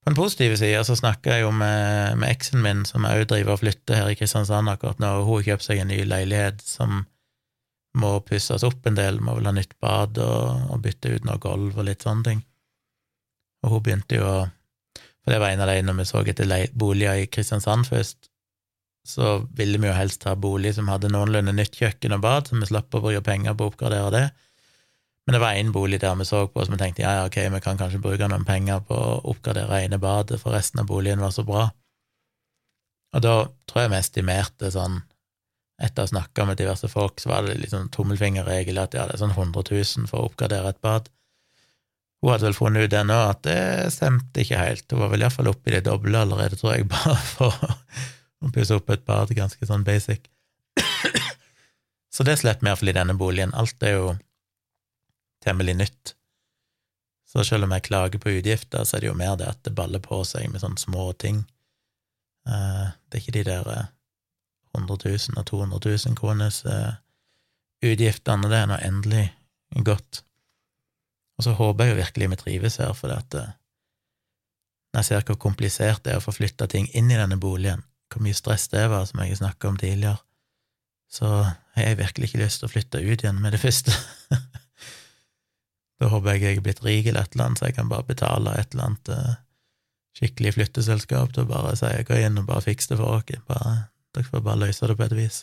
På 0.08 0.12
den 0.12 0.16
positive 0.16 0.56
sida 0.56 0.86
så 0.88 0.96
snakker 0.96 1.34
jeg 1.34 1.42
jo 1.44 1.50
med, 1.52 2.14
med 2.22 2.30
eksen 2.32 2.62
min, 2.64 2.86
som 2.88 3.04
òg 3.04 3.26
driver 3.28 3.58
og 3.58 3.60
flytter 3.60 3.98
her 3.98 4.08
i 4.08 4.16
Kristiansand 4.16 4.72
akkurat 4.72 5.02
nå, 5.04 5.10
hun 5.28 5.42
har 5.42 5.44
kjøpt 5.50 5.66
seg 5.66 5.82
en 5.82 5.90
ny 5.92 5.98
leilighet 6.08 6.62
som 6.64 7.02
må 8.00 8.14
pusses 8.24 8.64
opp 8.64 8.88
en 8.88 8.96
del, 8.96 9.20
må 9.20 9.36
vel 9.36 9.50
ha 9.50 9.54
nytt 9.58 9.76
bad 9.84 10.16
og, 10.24 10.62
og 10.72 10.80
bytte 10.86 11.12
ut 11.12 11.28
noe 11.28 11.36
gulv 11.44 11.76
og 11.76 11.90
litt 11.90 12.08
sånne 12.08 12.24
ting. 12.24 12.40
Og 13.68 13.74
hun 13.74 13.84
begynte 13.84 14.22
jo 14.22 14.30
å 14.32 14.38
For 14.96 15.36
det 15.36 15.42
var 15.44 15.52
en 15.52 15.66
av 15.66 15.74
de 15.74 15.84
når 15.84 16.00
vi 16.00 16.08
så 16.08 16.24
etter 16.24 16.56
boliger 16.72 17.26
i 17.26 17.28
Kristiansand 17.28 17.92
først, 17.92 18.32
så 19.04 19.42
ville 19.60 19.76
vi 19.76 19.92
jo 19.92 20.00
helst 20.00 20.24
ha 20.24 20.38
bolig 20.40 20.78
som 20.80 20.88
hadde 20.88 21.12
noenlunde 21.12 21.52
nytt 21.52 21.76
kjøkken 21.76 22.16
og 22.16 22.24
bad, 22.24 22.48
så 22.48 22.56
vi 22.56 22.72
slapp 22.72 22.96
å 22.96 23.04
bruke 23.04 23.28
penger 23.28 23.60
på 23.60 23.68
å 23.68 23.76
oppgradere 23.76 24.16
det. 24.16 24.26
Men 25.28 25.36
det 25.36 25.42
var 25.44 25.58
én 25.60 25.74
bolig 25.76 26.00
der 26.00 26.16
vi 26.16 26.26
så 26.26 26.46
på 26.48 26.64
som 26.64 26.78
vi 26.78 26.80
tenkte 26.80 27.04
ja, 27.04 27.26
ok, 27.28 27.36
vi 27.52 27.60
kan 27.64 27.80
kanskje 27.80 28.00
bruke 28.00 28.30
noen 28.32 28.48
penger 28.48 28.80
på 28.88 28.96
å 28.96 29.18
oppgradere 29.28 29.82
ene 29.84 30.00
badet, 30.00 30.40
for 30.40 30.56
resten 30.56 30.80
av 30.80 30.88
boligen 30.88 31.20
var 31.20 31.34
så 31.36 31.44
bra. 31.44 31.66
Og 33.12 33.24
da 33.26 33.34
tror 33.68 33.84
jeg 33.84 33.92
vi 33.92 34.02
estimerte 34.02 34.72
sånn 34.74 35.02
Etter 35.78 36.02
å 36.02 36.06
ha 36.08 36.10
snakka 36.10 36.42
med 36.50 36.58
diverse 36.58 36.88
folk, 36.90 37.20
så 37.22 37.30
var 37.30 37.46
det 37.46 37.60
liksom 37.60 37.92
tommelfingerregel 37.94 38.80
at 38.82 38.96
ja, 38.98 39.04
det 39.06 39.14
er 39.14 39.20
sånn 39.22 39.36
100 39.36 39.62
000 39.62 40.08
for 40.10 40.24
å 40.24 40.32
oppgradere 40.32 40.72
et 40.74 40.80
bad. 40.82 41.12
Hun 42.18 42.32
hadde 42.32 42.48
vel 42.48 42.58
funnet 42.58 42.88
ut 42.88 42.94
det 42.96 43.04
nå, 43.06 43.18
at 43.30 43.44
det 43.46 43.60
stemte 43.94 44.42
ikke 44.42 44.58
helt. 44.58 44.88
Hun 44.90 45.04
var 45.04 45.12
vel 45.12 45.22
iallfall 45.22 45.52
oppe 45.52 45.70
i 45.70 45.76
det 45.76 45.84
doble 45.86 46.18
allerede, 46.18 46.58
tror 46.58 46.74
jeg, 46.74 46.88
bare 46.96 47.14
for 47.30 47.54
å 47.62 48.50
pusse 48.56 48.74
opp 48.74 48.90
et 48.90 49.06
bad, 49.06 49.36
ganske 49.38 49.70
sånn 49.70 49.86
basic. 49.86 50.26
Så 52.16 52.26
det 52.26 52.40
slipper 52.42 52.66
vi 52.66 52.74
iallfall 52.74 52.96
i 52.96 52.98
denne 52.98 53.18
boligen. 53.22 53.54
Alt 53.54 53.86
er 53.86 54.00
jo 54.00 54.10
temmelig 55.48 55.78
nytt. 55.80 56.14
Så 57.28 57.44
selv 57.44 57.68
om 57.68 57.74
jeg 57.76 57.88
klager 57.90 58.22
på 58.24 58.32
utgifter, 58.38 58.86
så 58.88 58.98
er 58.98 59.04
det 59.04 59.10
jo 59.10 59.18
mer 59.18 59.36
det 59.40 59.50
at 59.50 59.64
det 59.68 59.76
baller 59.76 60.04
på 60.04 60.22
seg 60.28 60.48
med 60.52 60.64
sånne 60.64 60.80
små 60.80 61.10
ting. 61.20 61.42
Eh, 62.48 62.86
det 63.08 63.20
er 63.20 63.24
ikke 63.24 63.36
de 63.36 63.44
der 63.50 63.68
100 64.78 64.96
eh, 65.10 65.18
000 65.36 65.42
og 65.42 65.46
200 65.50 65.82
000 66.08 66.16
kroners 66.20 66.62
eh, 66.66 66.96
utgiftene, 67.84 68.48
det 68.48 68.62
er 68.62 68.72
nå 68.72 68.80
endelig 68.80 69.26
godt. 69.84 70.24
Og 71.38 71.46
så 71.46 71.54
håper 71.58 71.84
jeg 71.86 71.94
jo 71.94 72.00
virkelig 72.02 72.30
vi 72.32 72.40
trives 72.42 72.80
her, 72.82 72.96
for 72.98 73.14
at 73.14 73.36
når 73.38 75.04
jeg 75.04 75.10
ser 75.12 75.28
hvor 75.28 75.38
komplisert 75.38 76.02
det 76.06 76.16
er 76.16 76.22
å 76.22 76.24
få 76.24 76.34
flytta 76.34 76.66
ting 76.72 76.88
inn 76.98 77.12
i 77.12 77.20
denne 77.20 77.38
boligen, 77.38 77.84
hvor 78.10 78.24
mye 78.24 78.38
stress 78.38 78.70
det 78.72 78.88
var, 78.90 79.04
som 79.06 79.20
jeg 79.22 79.36
har 79.36 79.42
snakka 79.44 79.70
om 79.70 79.78
tidligere, 79.78 80.18
så 81.12 81.28
har 81.76 81.84
jeg 81.92 82.00
virkelig 82.00 82.30
ikke 82.30 82.42
lyst 82.42 82.64
til 82.64 82.70
å 82.70 82.72
flytte 82.72 83.04
ut 83.04 83.24
igjen 83.24 83.42
med 83.44 83.54
det 83.54 83.62
første. 83.62 83.94
da 85.98 86.10
håper 86.12 86.36
jeg 86.36 86.44
jeg 86.44 86.60
er 86.60 86.66
blitt 86.66 86.84
rik 86.86 87.10
eller 87.10 87.26
et 87.26 87.36
eller 87.36 87.48
annet, 87.48 87.60
så 87.60 87.70
jeg 87.70 87.78
kan 87.78 87.90
bare 87.90 88.06
betale 88.06 88.54
et 88.60 88.74
eller 88.74 88.90
annet 88.90 89.12
uh, 89.14 89.38
skikkelig 90.18 90.56
flytteselskap 90.58 91.34
til 91.34 91.46
å 91.46 91.50
bare 91.50 91.76
si 91.78 91.90
gå 92.08 92.20
inn 92.22 92.38
og 92.42 92.50
bare 92.50 92.66
fikse 92.66 92.92
det 92.94 93.00
for 93.00 93.24
dere, 93.26 93.44
bare, 93.50 93.78
dere 94.16 94.30
får 94.30 94.44
bare 94.46 94.64
løse 94.66 94.90
det 94.90 94.98
på 94.98 95.08
et 95.08 95.16
vis. 95.18 95.40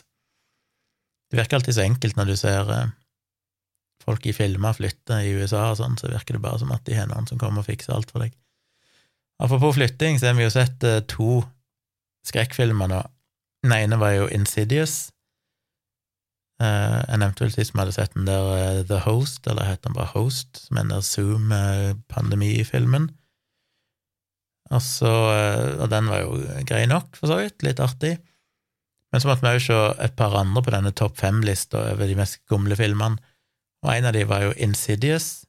Det 1.31 1.39
virker 1.39 1.59
alltid 1.59 1.75
så 1.77 1.83
enkelt 1.83 2.19
når 2.19 2.31
du 2.31 2.35
ser 2.39 2.71
uh, 2.71 2.93
folk 4.05 4.25
i 4.29 4.35
filmer 4.35 4.77
flytte 4.77 5.19
i 5.25 5.33
USA 5.35 5.69
og 5.71 5.79
sånn, 5.81 5.97
så 5.99 6.11
virker 6.11 6.37
det 6.37 6.45
bare 6.45 6.61
som 6.61 6.71
at 6.75 6.85
de 6.87 6.95
har 6.97 7.09
noen 7.11 7.27
som 7.27 7.41
kommer 7.41 7.63
og 7.63 7.69
fikser 7.69 7.95
alt 7.95 8.13
for 8.13 8.23
deg. 8.23 8.35
Apropos 9.43 9.75
flytting, 9.75 10.19
så 10.19 10.29
har 10.29 10.37
vi 10.37 10.45
jo 10.45 10.53
sett 10.53 10.87
uh, 10.87 11.01
to 11.11 11.41
skrekkfilmer 12.25 12.89
nå. 12.91 13.01
Den 13.65 13.75
ene 13.75 13.99
var 13.99 14.15
jo 14.15 14.29
Insidious. 14.31 15.09
Uh, 16.55 17.03
jeg 17.03 17.19
nevnte 17.19 17.43
vel 17.43 17.51
sist 17.51 17.73
vi 17.73 17.81
hadde 17.81 17.95
sett 17.95 18.13
den 18.15 18.29
der 18.29 18.45
uh, 18.47 18.83
The 18.87 19.01
Host, 19.03 19.47
eller 19.51 19.67
het 19.67 19.83
den 19.83 19.95
bare 19.97 20.13
Host, 20.13 20.67
som 20.67 20.77
er 20.77 20.85
den 20.85 20.95
der 20.95 21.03
Zoom-pandemifilmen. 21.03 23.09
Og 24.73 24.81
så 24.81 25.11
Og 25.83 25.89
den 25.91 26.07
var 26.09 26.23
jo 26.23 26.39
grei 26.65 26.85
nok, 26.89 27.19
for 27.19 27.29
så 27.29 27.37
vidt, 27.43 27.61
litt 27.63 27.83
artig. 27.83 28.15
Men 29.11 29.21
så 29.21 29.29
måtte 29.29 29.45
vi 29.45 29.55
òg 29.55 29.63
se 29.63 29.77
et 30.03 30.15
par 30.17 30.33
andre 30.35 30.63
på 30.65 30.73
denne 30.73 30.91
topp 30.91 31.19
fem-lista 31.21 31.83
over 31.93 32.09
de 32.09 32.17
mest 32.17 32.41
skumle 32.41 32.75
filmene. 32.75 33.21
Og 33.85 33.91
en 33.93 34.07
av 34.09 34.15
de 34.15 34.25
var 34.27 34.47
jo 34.47 34.55
Insidious, 34.65 35.45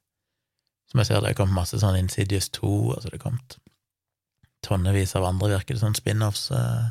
som 0.90 1.01
jeg 1.01 1.09
ser 1.09 1.25
det 1.25 1.33
er 1.33 1.38
kommet 1.38 1.57
masse 1.57 1.81
sånn 1.81 1.99
Insidious 1.99 2.51
2, 2.55 2.73
altså 2.95 3.11
det 3.11 3.19
er 3.19 3.25
kommet 3.25 3.57
tonnevis 4.66 5.14
av 5.19 5.27
andre, 5.27 5.55
virker 5.55 5.77
det 5.77 5.83
sånn 5.83 5.99
spin-offs, 5.99 6.49
eh, 6.55 6.88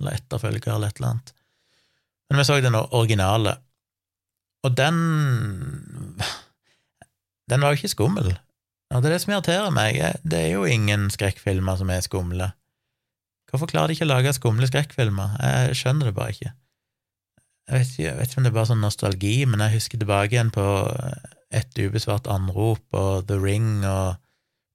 eller 0.00 0.18
etterfølger, 0.18 0.74
eller 0.74 0.92
et 0.92 1.00
eller 1.00 1.14
annet. 1.14 1.32
Men 2.28 2.40
vi 2.40 2.44
så 2.44 2.58
den 2.60 2.76
originale, 2.76 3.56
og 4.66 4.76
den 4.76 4.96
Den 7.48 7.62
var 7.62 7.72
jo 7.72 7.78
ikke 7.78 7.88
skummel. 7.88 8.34
Og 8.92 9.02
det 9.02 9.08
er 9.08 9.14
det 9.14 9.20
som 9.22 9.32
irriterer 9.32 9.70
meg. 9.72 9.96
Det 10.20 10.38
er 10.38 10.50
jo 10.52 10.66
ingen 10.68 11.06
skrekkfilmer 11.12 11.78
som 11.80 11.88
er 11.92 12.02
skumle. 12.04 12.50
Hvorfor 13.48 13.70
klarer 13.70 13.88
de 13.88 13.96
ikke 13.96 14.04
å 14.04 14.10
lage 14.10 14.34
skumle 14.36 14.68
skrekkfilmer? 14.68 15.38
Jeg 15.40 15.78
skjønner 15.80 16.10
det 16.10 16.14
bare 16.18 16.34
ikke. 16.34 16.52
Jeg 17.68 17.78
vet, 17.78 17.90
ikke, 17.92 18.02
jeg 18.04 18.16
vet 18.18 18.30
ikke 18.30 18.40
om 18.40 18.44
det 18.44 18.50
er 18.50 18.56
bare 18.56 18.70
sånn 18.70 18.84
nostalgi, 18.84 19.34
men 19.48 19.64
jeg 19.64 19.76
husker 19.78 20.00
tilbake 20.00 20.36
igjen 20.36 20.52
på 20.52 20.64
Et 21.48 21.78
ubesvart 21.80 22.26
anrop 22.28 22.96
og 22.96 23.28
The 23.28 23.38
Ring 23.40 23.80
og 23.88 24.18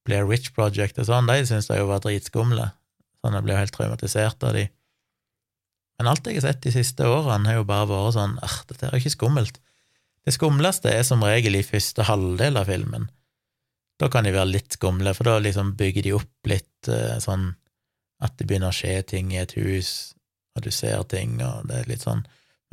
Blair 0.08 0.26
Witch 0.26 0.56
Project 0.56 0.98
og 0.98 1.06
sånn, 1.06 1.30
de 1.30 1.46
syns 1.46 1.70
jeg 1.70 1.78
jo 1.78 1.90
var 1.92 2.02
dritskumle. 2.02 2.72
Sånn 3.22 3.38
jeg 3.38 3.46
ble 3.46 3.58
helt 3.60 3.76
traumatisert 3.76 4.42
av 4.46 4.58
de. 4.58 4.64
Men 6.00 6.10
alt 6.10 6.28
jeg 6.28 6.40
har 6.40 6.48
sett 6.48 6.64
de 6.66 6.74
siste 6.74 7.08
årene, 7.08 7.50
har 7.50 7.62
jo 7.62 7.68
bare 7.70 7.90
vært 7.90 8.16
sånn 8.18 8.38
ah, 8.44 8.60
dette 8.70 8.88
er 8.88 8.96
jo 8.96 9.04
ikke 9.04 9.16
skummelt. 9.18 9.60
Det 10.24 10.34
skumleste 10.34 10.92
er 10.92 11.04
som 11.06 11.24
regel 11.26 11.60
i 11.60 11.66
første 11.68 12.06
halvdel 12.08 12.58
av 12.60 12.70
filmen. 12.72 13.10
Da 14.02 14.10
kan 14.12 14.26
de 14.26 14.34
være 14.34 14.52
litt 14.56 14.78
skumle, 14.78 15.14
for 15.14 15.30
da 15.30 15.38
liksom 15.44 15.76
bygger 15.80 16.08
de 16.08 16.16
opp 16.18 16.50
litt 16.50 16.90
eh, 16.90 17.20
sånn 17.22 17.52
at 18.24 18.38
det 18.40 18.48
begynner 18.48 18.72
å 18.72 18.76
skje 18.76 19.02
ting 19.14 19.34
i 19.36 19.42
et 19.42 19.54
hus, 19.60 20.16
og 20.56 20.66
du 20.66 20.72
ser 20.74 21.04
ting, 21.12 21.38
og 21.44 21.68
det 21.70 21.82
er 21.82 21.92
litt 21.92 22.06
sånn 22.06 22.24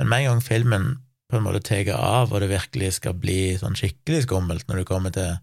men 0.01 0.09
med 0.09 0.23
en 0.23 0.31
gang 0.31 0.39
filmen 0.41 0.85
på 1.29 1.37
en 1.37 1.43
måte 1.45 1.59
tar 1.61 1.91
av, 1.93 2.31
og 2.33 2.41
det 2.41 2.47
virkelig 2.49 2.95
skal 2.95 3.13
bli 3.21 3.53
sånn 3.61 3.77
skikkelig 3.77 4.23
skummelt 4.25 4.65
når 4.65 4.81
du 4.81 4.87
kommer 4.89 5.13
til 5.13 5.35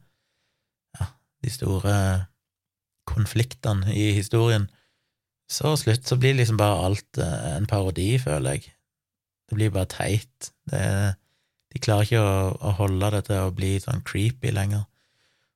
ja, 0.98 1.06
de 1.46 1.52
store 1.54 1.94
konfliktene 3.06 3.94
i 3.94 4.08
historien, 4.16 4.66
så 5.48 5.72
slutt 5.80 6.08
så 6.08 6.18
blir 6.20 6.36
liksom 6.36 6.58
bare 6.60 6.82
alt 6.88 7.20
eh, 7.22 7.54
en 7.56 7.68
parodi, 7.68 8.10
føler 8.20 8.58
jeg. 8.58 8.74
Det 9.48 9.56
blir 9.56 9.72
bare 9.72 9.88
teit. 9.88 10.50
Det, 10.68 10.82
de 11.72 11.80
klarer 11.80 12.04
ikke 12.04 12.20
å, 12.20 12.34
å, 12.52 12.74
holde 12.82 13.12
det 13.16 13.24
til 13.30 13.46
å 13.46 13.54
bli 13.56 13.78
sånn 13.80 14.04
creepy 14.08 14.52
lenger. 14.52 14.84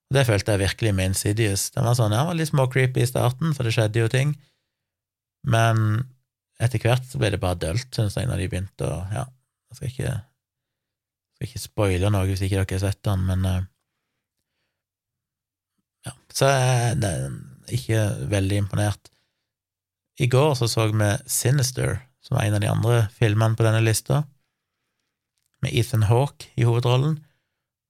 Og 0.09 0.17
Det 0.17 0.25
følte 0.29 0.55
jeg 0.55 0.65
virkelig 0.65 0.95
med 0.97 1.13
Insidious. 1.13 1.69
Den 1.77 1.85
var 1.89 1.99
sånn, 1.99 2.17
ja, 2.17 2.25
var 2.29 2.39
litt 2.39 2.51
små-creepy 2.51 3.05
i 3.05 3.11
starten, 3.11 3.53
for 3.57 3.69
det 3.69 3.75
skjedde 3.77 4.01
jo 4.01 4.09
ting, 4.13 4.35
men 5.49 6.03
etter 6.63 6.83
hvert 6.83 7.07
så 7.09 7.21
ble 7.21 7.33
det 7.35 7.41
bare 7.43 7.59
dølt, 7.61 7.89
syns 7.95 8.17
jeg, 8.17 8.29
når 8.31 8.43
de 8.45 8.51
begynte 8.53 8.89
å 8.89 8.99
Ja, 9.13 9.27
jeg 9.73 9.79
skal 9.79 9.91
ikke, 9.91 10.13
skal 11.35 11.49
ikke 11.49 11.63
spoile 11.63 12.11
noe 12.13 12.29
hvis 12.29 12.45
ikke 12.47 12.61
dere 12.61 12.77
har 12.77 12.85
sett 12.85 13.01
den, 13.09 13.25
men 13.29 13.49
uh, 13.49 13.63
Ja, 16.07 16.13
så 16.35 16.51
er 16.51 17.01
det 17.01 17.15
ikke 17.75 18.05
veldig 18.31 18.63
imponert. 18.65 19.12
I 20.23 20.29
går 20.31 20.55
så 20.55 20.69
så 20.71 20.87
vi 20.87 21.11
Sinister, 21.27 21.99
som 22.23 22.37
var 22.37 22.47
en 22.47 22.55
av 22.55 22.63
de 22.63 22.71
andre 22.71 22.99
filmene 23.17 23.59
på 23.59 23.67
denne 23.67 23.83
lista, 23.83 24.23
med 25.63 25.75
Ethan 25.75 26.07
Hawke 26.07 26.51
i 26.59 26.67
hovedrollen, 26.67 27.17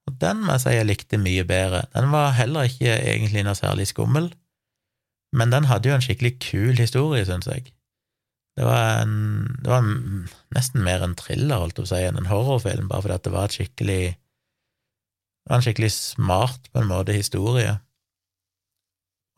og 0.09 0.17
den 0.21 0.41
må 0.43 0.57
jeg 0.57 0.65
si 0.65 0.73
jeg 0.75 0.89
likte 0.89 1.21
mye 1.21 1.45
bedre. 1.49 1.85
Den 1.93 2.11
var 2.13 2.35
heller 2.37 2.69
ikke 2.69 2.97
egentlig 2.97 3.45
noe 3.47 3.57
særlig 3.57 3.87
skummel, 3.91 4.33
men 5.37 5.53
den 5.53 5.69
hadde 5.69 5.89
jo 5.89 5.97
en 5.97 6.05
skikkelig 6.05 6.35
kul 6.43 6.81
historie, 6.81 7.25
syns 7.29 7.49
jeg. 7.49 7.71
Det 8.57 8.67
var, 8.69 9.05
en, 9.05 9.15
det 9.65 9.71
var 9.71 9.81
en, 9.81 10.27
nesten 10.53 10.85
mer 10.85 11.05
en 11.05 11.17
thriller, 11.17 11.63
holdt 11.63 11.81
å 11.81 11.87
si, 11.89 12.01
enn 12.05 12.19
en 12.21 12.29
horrorfilm, 12.29 12.91
bare 12.91 13.07
fordi 13.07 13.21
det 13.25 13.33
var 13.33 13.49
et 13.49 13.57
skikkelig 13.57 14.03
Det 15.43 15.51
var 15.51 15.59
en 15.59 15.65
skikkelig 15.65 15.93
smart, 15.95 16.69
på 16.71 16.83
en 16.83 16.91
måte, 16.91 17.17
historie, 17.17 17.79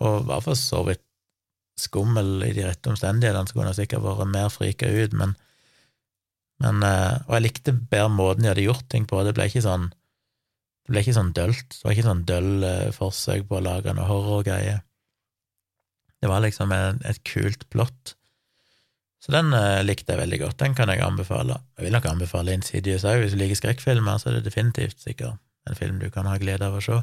og 0.02 0.26
var 0.28 0.42
for 0.44 0.58
så 0.58 0.82
vidt 0.84 1.04
skummel 1.80 2.44
i 2.46 2.52
de 2.54 2.68
rette 2.68 2.90
omstendighetene, 2.92 3.50
så 3.50 3.56
kunne 3.56 3.72
jeg 3.72 3.84
sikkert 3.84 4.04
vært 4.04 4.30
mer 4.30 4.52
frika 4.52 4.90
ut, 4.90 5.16
men, 5.18 5.34
Men, 6.62 6.84
eh, 6.86 7.18
og 7.26 7.32
jeg 7.34 7.42
likte 7.42 7.72
bedre 7.74 8.12
måten 8.14 8.44
de 8.44 8.48
hadde 8.52 8.62
gjort 8.62 8.84
ting 8.88 9.08
på. 9.10 9.18
Det 9.26 9.32
ble 9.34 9.48
ikke 9.50 9.64
sånn 9.64 9.88
det 10.84 10.92
ble 10.92 11.00
ikke 11.00 11.16
sånn 11.16 11.32
dølt. 11.34 11.70
Det 11.72 11.82
var 11.82 11.94
ikke 11.96 12.06
sånn 12.06 12.26
døll 12.28 12.66
eh, 12.68 12.90
forsøk 12.92 13.48
på 13.48 13.56
å 13.58 13.64
lage 13.64 13.94
noe 13.96 14.06
horrorgreie. 14.06 14.76
Det 16.20 16.28
var 16.30 16.44
liksom 16.44 16.72
et, 16.76 17.00
et 17.08 17.20
kult 17.26 17.64
plott. 17.72 18.14
Så 19.24 19.32
den 19.32 19.54
uh, 19.56 19.80
likte 19.80 20.12
jeg 20.12 20.20
veldig 20.20 20.38
godt. 20.42 20.58
Den 20.60 20.76
kan 20.76 20.90
jeg 20.92 21.00
anbefale. 21.00 21.56
Jeg 21.78 21.86
vil 21.86 21.94
nok 21.96 22.08
anbefale 22.10 22.52
Insidious 22.52 23.06
òg. 23.08 23.22
Hvis 23.22 23.32
du 23.32 23.40
liker 23.40 23.56
skrekkfilmer, 23.56 24.20
så 24.20 24.28
er 24.30 24.38
det 24.38 24.50
definitivt 24.50 25.00
sikkert 25.00 25.40
en 25.64 25.78
film 25.78 25.96
du 26.02 26.10
kan 26.12 26.28
ha 26.28 26.36
glede 26.40 26.68
av 26.68 26.76
å 26.76 26.82
se. 26.84 26.98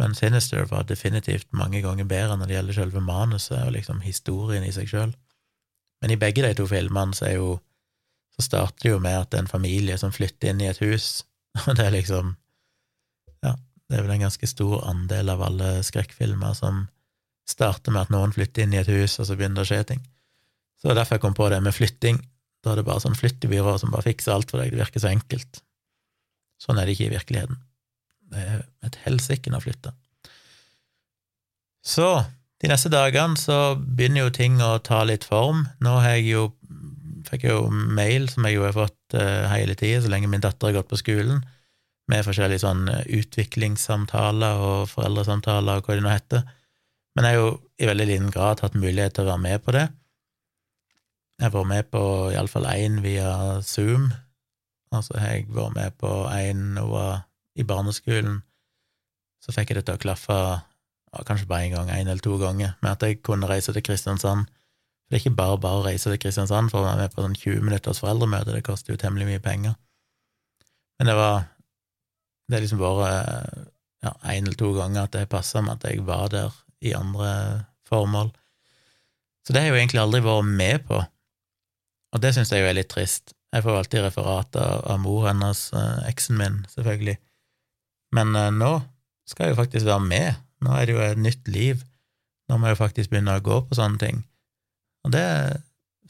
Men 0.00 0.14
Sinister 0.14 0.66
var 0.68 0.84
definitivt 0.84 1.48
mange 1.56 1.80
ganger 1.84 2.08
bedre 2.08 2.36
når 2.36 2.50
det 2.50 2.56
gjelder 2.58 2.76
selve 2.76 3.00
manuset 3.04 3.62
og 3.62 3.72
liksom 3.72 4.02
historien 4.04 4.66
i 4.66 4.72
seg 4.74 4.90
sjøl. 4.90 5.14
Men 6.02 6.12
i 6.12 6.18
begge 6.20 6.44
de 6.44 6.52
to 6.58 6.66
filmene 6.68 7.16
så 7.16 7.32
jo 7.32 7.54
så 8.36 8.44
starter 8.44 8.82
det 8.82 8.90
jo 8.90 8.98
med 9.00 9.16
at 9.16 9.30
det 9.32 9.38
er 9.38 9.46
en 9.46 9.54
familie 9.54 9.96
som 9.96 10.12
flytter 10.12 10.50
inn 10.52 10.60
i 10.60 10.68
et 10.68 10.80
hus, 10.84 11.24
og 11.66 11.78
det 11.78 11.86
er 11.86 11.94
liksom 11.94 12.34
Ja, 13.44 13.54
det 13.88 13.96
er 13.96 14.04
vel 14.04 14.16
en 14.16 14.26
ganske 14.26 14.48
stor 14.50 14.84
andel 14.90 15.32
av 15.32 15.44
alle 15.46 15.70
skrekkfilmer 15.86 16.52
som 16.58 16.84
starter 17.48 17.94
med 17.94 18.06
at 18.06 18.12
noen 18.12 18.34
flytter 18.34 18.64
inn 18.64 18.74
i 18.74 18.80
et 18.82 18.90
hus, 18.90 19.18
og 19.20 19.28
så 19.28 19.36
begynner 19.38 19.62
det 19.62 19.66
å 19.66 19.70
skje 19.70 19.82
ting. 19.92 20.02
Så 20.82 20.92
derfor 20.92 21.16
jeg 21.16 21.24
kom 21.24 21.36
på 21.36 21.46
det 21.48 21.60
med 21.62 21.74
flytting. 21.74 22.18
Da 22.64 22.72
er 22.72 22.80
det 22.80 22.88
bare 22.88 23.04
sånn 23.04 23.16
flyttebyrå 23.16 23.76
som 23.78 23.92
bare 23.94 24.08
fikser 24.08 24.34
alt 24.34 24.50
for 24.50 24.60
deg, 24.60 24.74
det 24.74 24.82
virker 24.82 25.00
så 25.00 25.12
enkelt. 25.12 25.62
Sånn 26.60 26.80
er 26.80 26.88
det 26.88 26.96
ikke 26.96 27.06
i 27.06 27.14
virkeligheten. 27.14 27.60
Det 28.32 28.42
er 28.42 28.64
et 28.86 28.98
helsike 29.04 29.52
å 29.54 29.62
flytte. 29.62 29.92
Så 31.86 32.08
de 32.62 32.70
neste 32.70 32.90
dagene 32.90 33.38
så 33.38 33.76
begynner 33.76 34.26
jo 34.26 34.34
ting 34.34 34.58
å 34.64 34.76
ta 34.82 35.02
litt 35.06 35.26
form. 35.28 35.66
Nå 35.84 35.98
har 36.00 36.16
jeg 36.16 36.30
jo 36.32 36.46
fikk 37.26 37.46
jeg 37.46 37.56
jo 37.56 37.68
mail, 37.70 38.28
som 38.30 38.46
jeg 38.46 38.56
jo 38.56 38.64
har 38.66 38.74
fått 38.76 39.16
uh, 39.18 39.46
hele 39.50 39.74
tida 39.78 40.02
så 40.02 40.10
lenge 40.12 40.30
min 40.30 40.42
datter 40.42 40.70
har 40.70 40.78
gått 40.78 40.90
på 40.92 41.00
skolen, 41.00 41.42
med 42.06 42.22
forskjellige 42.22 42.62
sånn 42.62 42.84
utviklingssamtaler 42.86 44.60
og 44.62 44.84
foreldresamtaler 44.92 45.80
og 45.80 45.88
hva 45.88 45.96
det 45.98 46.04
nå 46.04 46.12
heter. 46.12 46.44
Men 47.16 47.26
jeg 47.26 47.34
har 47.34 47.40
jo 47.40 47.54
i 47.82 47.88
veldig 47.88 48.06
liten 48.12 48.30
grad 48.30 48.62
hatt 48.62 48.76
mulighet 48.78 49.16
til 49.16 49.26
å 49.26 49.32
være 49.32 49.42
med 49.42 49.64
på 49.64 49.74
det. 49.74 49.86
Jeg 51.36 51.48
har 51.48 51.56
vært 51.56 51.72
med 51.72 51.88
på 51.92 52.02
iallfall 52.32 52.68
én 52.70 53.00
via 53.04 53.32
Zoom, 53.66 54.06
og 54.94 55.02
så 55.04 55.18
har 55.18 55.34
jeg 55.34 55.48
vært 55.50 55.74
med 55.76 55.98
på 55.98 56.12
én 56.30 56.62
hun 56.78 56.92
var 56.92 57.26
i 57.56 57.64
barneskolen. 57.66 58.42
Så 59.42 59.54
fikk 59.54 59.72
jeg 59.72 59.80
det 59.80 59.86
til 59.88 59.98
å 59.98 60.02
klaffe 60.02 60.36
ja, 60.36 61.24
kanskje 61.26 61.48
bare 61.48 61.68
én 61.68 61.74
gang, 61.74 61.90
én 61.92 62.08
eller 62.08 62.24
to 62.24 62.36
ganger, 62.40 62.76
med 62.82 62.92
at 62.96 63.04
jeg 63.06 63.22
kunne 63.24 63.48
reise 63.50 63.72
til 63.72 63.84
Kristiansand 63.84 64.46
det 65.06 65.14
er 65.14 65.22
ikke 65.22 65.38
bare 65.38 65.58
bare 65.62 65.80
å 65.80 65.84
reise 65.86 66.10
til 66.10 66.18
Kristiansand 66.18 66.72
for 66.72 66.82
å 66.82 66.86
være 66.88 67.04
med 67.04 67.12
på 67.14 67.22
sånn 67.22 67.36
20 67.38 67.62
minutters 67.62 68.00
foreldremøte, 68.02 68.54
det 68.56 68.64
koster 68.66 68.92
jo 68.92 68.98
temmelig 68.98 69.28
mye 69.28 69.42
penger. 69.42 69.76
Men 70.98 71.12
det 71.12 71.18
var 71.18 71.52
Det 72.46 72.56
er 72.56 72.62
liksom 72.62 72.78
bare 72.78 73.06
ja, 74.06 74.12
én 74.30 74.44
eller 74.46 74.54
to 74.54 74.68
ganger 74.76 75.02
at 75.02 75.14
det 75.16 75.24
passa 75.26 75.58
med 75.66 75.80
at 75.80 75.86
jeg 75.90 76.04
var 76.06 76.28
der 76.30 76.52
i 76.78 76.92
andre 76.94 77.64
formål. 77.88 78.30
Så 79.42 79.50
det 79.50 79.60
har 79.60 79.66
jeg 79.66 79.72
jo 79.72 79.78
egentlig 79.80 80.00
aldri 80.00 80.20
vært 80.22 80.46
med 80.46 80.84
på, 80.86 81.00
og 82.14 82.22
det 82.22 82.30
syns 82.36 82.52
jeg 82.54 82.62
jo 82.62 82.68
er 82.70 82.78
litt 82.78 82.90
trist. 82.92 83.34
Jeg 83.50 83.64
får 83.66 83.80
alltid 83.80 84.04
referater 84.04 84.86
av 84.86 85.00
mor 85.02 85.26
hennes, 85.26 85.72
eh, 85.72 86.06
eksen 86.06 86.38
min, 86.38 86.60
selvfølgelig. 86.70 87.16
Men 88.16 88.32
eh, 88.38 88.52
nå 88.54 88.72
skal 89.28 89.48
jeg 89.48 89.54
jo 89.54 89.60
faktisk 89.60 89.88
være 89.88 90.06
med. 90.06 90.42
Nå 90.64 90.74
er 90.74 90.88
det 90.88 90.96
jo 90.96 91.04
et 91.04 91.20
nytt 91.20 91.48
liv. 91.50 91.84
Nå 92.48 92.58
må 92.58 92.68
jeg 92.68 92.76
jo 92.76 92.82
faktisk 92.84 93.12
begynne 93.12 93.36
å 93.36 93.44
gå 93.44 93.60
på 93.66 93.76
sånne 93.76 94.00
ting. 94.00 94.20
Og 95.06 95.12
det 95.14 95.26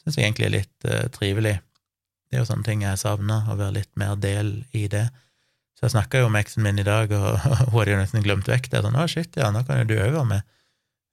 syns 0.01 0.19
jeg 0.19 0.27
egentlig 0.29 0.47
er 0.47 0.55
litt 0.55 0.89
uh, 0.89 1.07
trivelig. 1.13 1.55
Det 2.27 2.37
er 2.37 2.43
jo 2.43 2.49
sånne 2.49 2.67
ting 2.67 2.85
jeg 2.85 3.01
savner, 3.01 3.49
å 3.49 3.57
være 3.59 3.79
litt 3.79 3.91
mer 3.99 4.19
del 4.21 4.53
i 4.77 4.85
det. 4.93 5.07
Så 5.77 5.87
jeg 5.87 5.95
snakka 5.97 6.23
jo 6.23 6.29
med 6.33 6.45
eksen 6.45 6.65
min 6.65 6.81
i 6.81 6.87
dag, 6.87 7.13
og, 7.17 7.41
hun 7.73 7.75
hadde 7.75 7.95
jo 7.95 8.03
nesten 8.03 8.25
glemt 8.25 8.49
vekk 8.49 8.71
det. 8.73 8.85
Sånn 8.85 8.97
'Å, 8.97 9.09
shit, 9.11 9.41
ja, 9.41 9.49
nå 9.53 9.65
kan 9.67 9.83
jo 9.83 9.89
du 9.91 9.97
òg 10.01 10.21
med'. 10.29 10.45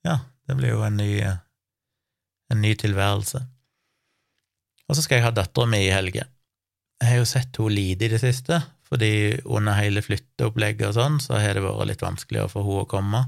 Ja, 0.08 0.20
det 0.48 0.60
blir 0.60 0.76
jo 0.76 0.84
en 0.84 1.00
ny, 1.00 1.10
en 1.24 2.64
ny 2.64 2.76
tilværelse. 2.80 3.44
Og 4.88 4.98
så 4.98 5.04
skal 5.04 5.20
jeg 5.20 5.28
ha 5.28 5.34
dattera 5.36 5.70
mi 5.70 5.80
i 5.86 5.94
helga. 5.94 6.28
Jeg 7.00 7.10
har 7.10 7.22
jo 7.22 7.28
sett 7.28 7.60
henne 7.60 7.76
lide 7.76 8.08
i 8.08 8.12
det 8.12 8.20
siste, 8.24 8.60
fordi 8.94 9.40
under 9.50 9.74
hele 9.74 10.04
flytteopplegget 10.06 10.92
og 10.92 10.94
sånn, 10.94 11.16
så 11.24 11.40
har 11.42 11.58
det 11.58 11.64
vært 11.66 11.90
litt 11.90 12.04
vanskelig 12.06 12.44
å 12.44 12.52
få 12.52 12.62
henne 12.62 12.84
å 12.84 12.90
komme. 12.92 13.22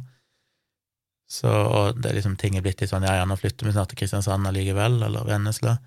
Så, 1.26 1.50
og 1.50 1.98
det 1.98 2.12
er 2.12 2.20
liksom 2.20 2.36
ting 2.38 2.54
er 2.54 2.62
blitt 2.62 2.84
litt 2.84 2.92
sånn 2.92 3.08
ja, 3.08 3.16
ja, 3.18 3.26
nå 3.26 3.34
flytter 3.40 3.66
vi 3.66 3.74
snart 3.74 3.90
til 3.90 3.98
Kristiansand 4.04 4.46
allikevel, 4.46 5.00
eller 5.08 5.26
Vennesla, 5.26 5.80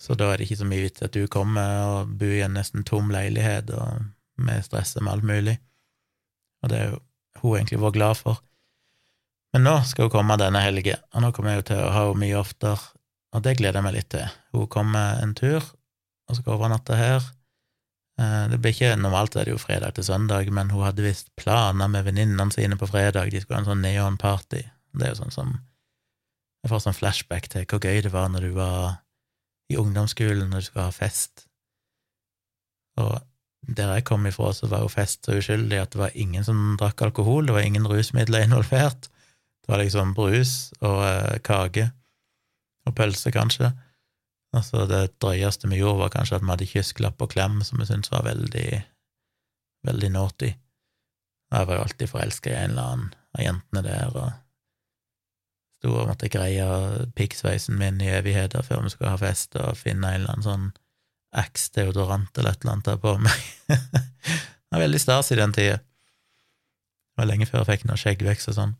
så 0.00 0.16
da 0.16 0.30
er 0.30 0.40
det 0.40 0.48
ikke 0.48 0.62
så 0.62 0.68
mye 0.70 0.86
vits 0.86 1.04
at 1.04 1.12
du 1.12 1.28
kommer 1.28 1.82
og 1.84 2.14
bor 2.16 2.32
i 2.32 2.40
en 2.46 2.56
nesten 2.56 2.86
tom 2.88 3.12
leilighet 3.12 3.68
og 3.76 4.08
med 4.40 4.64
stress 4.64 4.96
med 4.96 5.12
alt 5.12 5.28
mulig, 5.28 5.58
og 6.64 6.72
det 6.72 6.80
er 6.80 6.90
jo 6.94 7.02
hun 7.42 7.58
egentlig 7.58 7.82
vært 7.84 7.98
glad 7.98 8.20
for. 8.22 8.40
Men 9.52 9.68
nå 9.68 9.76
skal 9.86 10.08
hun 10.08 10.16
komme 10.16 10.40
denne 10.40 10.64
helga, 10.64 10.96
og 11.12 11.26
nå 11.26 11.34
kommer 11.36 11.52
jeg 11.52 11.60
jo 11.60 11.68
til 11.74 11.84
å 11.84 11.92
ha 11.92 12.08
henne 12.08 12.24
mye 12.24 12.40
oftere, 12.40 12.80
og 13.36 13.44
det 13.44 13.58
gleder 13.60 13.82
jeg 13.82 13.86
meg 13.90 13.98
litt 13.98 14.12
til. 14.16 14.36
Hun 14.56 14.70
kommer 14.72 15.20
en 15.20 15.36
tur, 15.36 15.60
og 16.24 16.40
skal 16.40 16.56
overnatte 16.56 16.96
her. 16.96 17.28
Eh, 18.20 18.44
det 18.50 18.60
blir 18.62 18.74
ikke 18.74 18.94
Normalt 19.00 19.36
er 19.36 19.48
det 19.48 19.54
jo 19.54 19.60
fredag 19.60 19.96
til 19.96 20.06
søndag, 20.06 20.50
men 20.54 20.70
hun 20.70 20.84
hadde 20.86 21.06
visst 21.06 21.32
planer 21.40 21.90
med 21.90 22.06
venninnene 22.06 22.50
sine 22.54 22.78
på 22.78 22.88
fredag. 22.90 23.32
De 23.32 23.42
skulle 23.42 23.58
ha 23.58 23.64
en 23.64 23.70
sånn 23.72 23.82
neonparty. 23.84 24.62
Det 24.94 25.06
er 25.06 25.14
jo 25.14 25.22
sånn 25.24 25.34
som 25.34 25.54
Jeg 26.64 26.70
får 26.72 26.80
sånn 26.80 26.96
flashback 26.96 27.50
til 27.52 27.66
hvor 27.68 27.82
gøy 27.84 27.98
det 28.06 28.10
var 28.14 28.30
når 28.32 28.46
du 28.46 28.54
var 28.56 29.02
i 29.68 29.76
ungdomsskolen, 29.76 30.48
når 30.48 30.62
du 30.62 30.66
skulle 30.70 30.86
ha 30.86 30.94
fest. 30.96 31.42
Og 32.96 33.18
der 33.68 33.90
jeg 33.98 34.06
kom 34.08 34.24
ifra, 34.24 34.52
så 34.56 34.70
var 34.70 34.80
jo 34.80 34.88
fest 34.92 35.26
så 35.26 35.36
uskyldig 35.36 35.82
at 35.82 35.92
det 35.92 36.00
var 36.00 36.16
ingen 36.16 36.44
som 36.44 36.78
drakk 36.80 37.02
alkohol, 37.04 37.44
det 37.44 37.56
var 37.56 37.66
ingen 37.68 37.84
rusmidler 37.88 38.46
involvert. 38.46 39.10
Det 39.64 39.72
var 39.72 39.80
liksom 39.80 40.14
brus 40.16 40.72
og 40.80 41.02
eh, 41.04 41.36
kake 41.44 41.90
og 42.88 42.96
pølse, 42.96 43.32
kanskje. 43.32 43.74
Altså, 44.54 44.84
det 44.86 45.16
drøyeste 45.22 45.68
vi 45.70 45.80
gjorde, 45.80 46.04
var 46.04 46.12
kanskje 46.14 46.38
at 46.38 46.44
vi 46.44 46.52
hadde 46.52 46.70
kysklapp 46.70 47.22
og 47.24 47.32
klem, 47.34 47.58
som 47.66 47.80
vi 47.80 47.88
syntes 47.88 48.12
var 48.12 48.22
veldig, 48.26 48.68
veldig 49.88 50.10
naughty. 50.14 50.52
Jeg 51.54 51.68
var 51.68 51.78
jo 51.78 51.82
alltid 51.82 52.10
forelska 52.10 52.52
i 52.52 52.58
en 52.58 52.74
eller 52.74 52.92
annen 52.92 53.10
av 53.34 53.42
jentene 53.42 53.82
der, 53.84 54.14
og 54.14 54.30
sto 55.74 55.92
og 55.94 56.08
måtte 56.08 56.30
greie 56.32 56.68
piggsveisen 57.18 57.76
min 57.78 58.00
i 58.02 58.12
evigheter 58.14 58.62
før 58.66 58.84
vi 58.84 58.94
skulle 58.94 59.12
ha 59.14 59.20
fest, 59.20 59.58
og 59.58 59.78
finne 59.78 60.12
en 60.12 60.22
eller 60.22 60.36
annen 60.36 60.46
sånn 60.48 60.72
Axe-deodorant 61.34 62.38
eller 62.38 62.54
et 62.54 62.62
eller 62.62 62.76
annet 62.76 62.88
der 62.92 62.98
på 63.02 63.16
meg. 63.18 63.46
det 63.66 64.70
var 64.70 64.84
veldig 64.84 65.00
stas 65.02 65.32
i 65.34 65.38
den 65.40 65.54
tida. 65.56 65.80
Det 65.82 67.18
var 67.18 67.26
lenge 67.26 67.48
før 67.50 67.64
jeg 67.64 67.72
fikk 67.72 67.88
noe 67.88 67.98
skjeggvekst 67.98 68.52
og 68.52 68.58
sånn. 68.60 68.74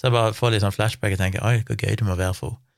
Så 0.00 0.08
jeg 0.08 0.16
bare 0.16 0.32
får 0.32 0.54
litt 0.54 0.64
sånn 0.64 0.72
flashback 0.72 1.12
og 1.12 1.20
tenker 1.20 1.44
oi, 1.44 1.58
hvor 1.68 1.76
gøy 1.76 1.98
det 2.00 2.08
må 2.08 2.16
være 2.16 2.38
for 2.38 2.56
henne 2.56 2.71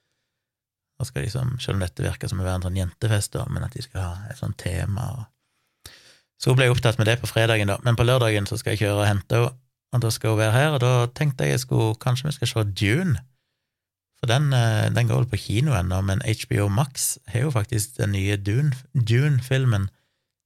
og 1.01 1.09
skal 1.09 1.25
liksom, 1.27 1.57
Selv 1.61 1.79
om 1.79 1.83
dette 1.83 2.05
virker 2.05 2.31
som 2.31 2.41
å 2.41 2.47
være 2.47 2.61
en 2.61 2.67
sånn 2.69 2.79
jentefest, 2.79 3.33
da, 3.35 3.45
men 3.51 3.67
at 3.67 3.75
de 3.75 3.83
skal 3.83 4.03
ha 4.05 4.31
et 4.31 4.39
sånt 4.39 4.59
tema. 4.61 5.09
Og... 5.19 5.93
Så 6.39 6.53
hun 6.53 6.61
ble 6.61 6.71
opptatt 6.71 6.99
med 7.01 7.11
det 7.11 7.19
på 7.21 7.31
fredagen, 7.31 7.71
da, 7.71 7.79
men 7.87 7.99
på 7.99 8.07
lørdagen 8.07 8.47
så 8.47 8.59
skal 8.61 8.75
jeg 8.75 8.85
kjøre 8.85 9.03
og 9.03 9.09
hente 9.11 9.41
henne, 9.41 9.61
og 9.95 10.03
da 10.03 10.11
skal 10.11 10.35
hun 10.35 10.41
være 10.41 10.55
her, 10.57 10.73
og 10.75 10.81
da 10.83 10.93
tenkte 11.15 11.47
jeg 11.47 11.55
jeg 11.55 11.63
skulle, 11.63 11.95
kanskje 12.03 12.27
vi 12.27 12.35
skal 12.35 12.51
se 12.51 12.63
Dune. 12.81 13.21
For 14.19 14.27
den, 14.27 14.49
eh, 14.57 14.91
den 14.91 15.07
går 15.07 15.21
vel 15.21 15.29
på 15.31 15.39
kino 15.39 15.75
ennå, 15.77 16.01
men 16.03 16.23
HBO 16.25 16.67
Max 16.73 17.19
har 17.31 17.47
jo 17.47 17.53
faktisk 17.55 17.99
den 18.01 18.11
nye 18.17 18.35
Dune-filmen 18.37 19.87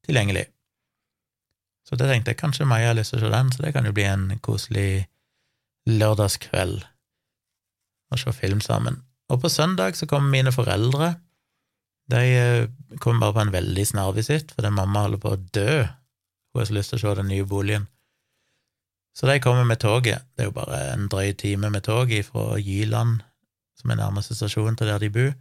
tilgjengelig. 0.04 0.48
Så 1.88 1.96
det 1.96 2.10
tenkte 2.10 2.34
jeg 2.34 2.40
kanskje 2.42 2.68
Maja 2.68 2.90
har 2.90 2.98
lyst 2.98 3.14
til 3.14 3.22
å 3.22 3.24
se 3.24 3.32
den, 3.32 3.52
så 3.52 3.64
det 3.64 3.72
kan 3.72 3.88
jo 3.88 3.94
bli 3.96 4.04
en 4.04 4.28
koselig 4.44 5.06
lørdagskveld 5.88 6.82
å 8.12 8.18
se 8.20 8.34
film 8.36 8.60
sammen. 8.60 9.00
Og 9.28 9.40
på 9.42 9.50
søndag 9.52 9.96
så 9.96 10.08
kommer 10.08 10.32
mine 10.32 10.52
foreldre. 10.52 11.14
De 12.08 12.20
eh, 12.24 12.68
kommer 12.98 13.26
bare 13.26 13.36
på 13.36 13.44
en 13.44 13.52
veldig 13.52 13.86
snarvisitt, 13.86 14.54
fordi 14.56 14.72
mamma 14.72 15.04
holder 15.04 15.20
på 15.20 15.34
å 15.34 15.40
dø. 15.52 15.72
Hun 16.52 16.60
har 16.62 16.68
så 16.68 16.76
lyst 16.76 16.94
til 16.94 17.00
å 17.00 17.02
se 17.02 17.16
den 17.20 17.28
nye 17.32 17.48
boligen. 17.48 17.88
Så 19.12 19.26
de 19.28 19.40
kommer 19.44 19.66
med 19.68 19.80
toget. 19.82 20.24
Det 20.36 20.46
er 20.46 20.48
jo 20.48 20.56
bare 20.56 20.78
en 20.94 21.08
drøy 21.12 21.34
time 21.36 21.68
med 21.74 21.84
tog 21.84 22.12
fra 22.24 22.46
Jyland, 22.62 23.20
som 23.80 23.92
er 23.92 24.00
nærmeste 24.00 24.36
stasjon 24.38 24.78
til 24.78 24.88
der 24.88 25.02
de 25.02 25.10
bor, 25.12 25.34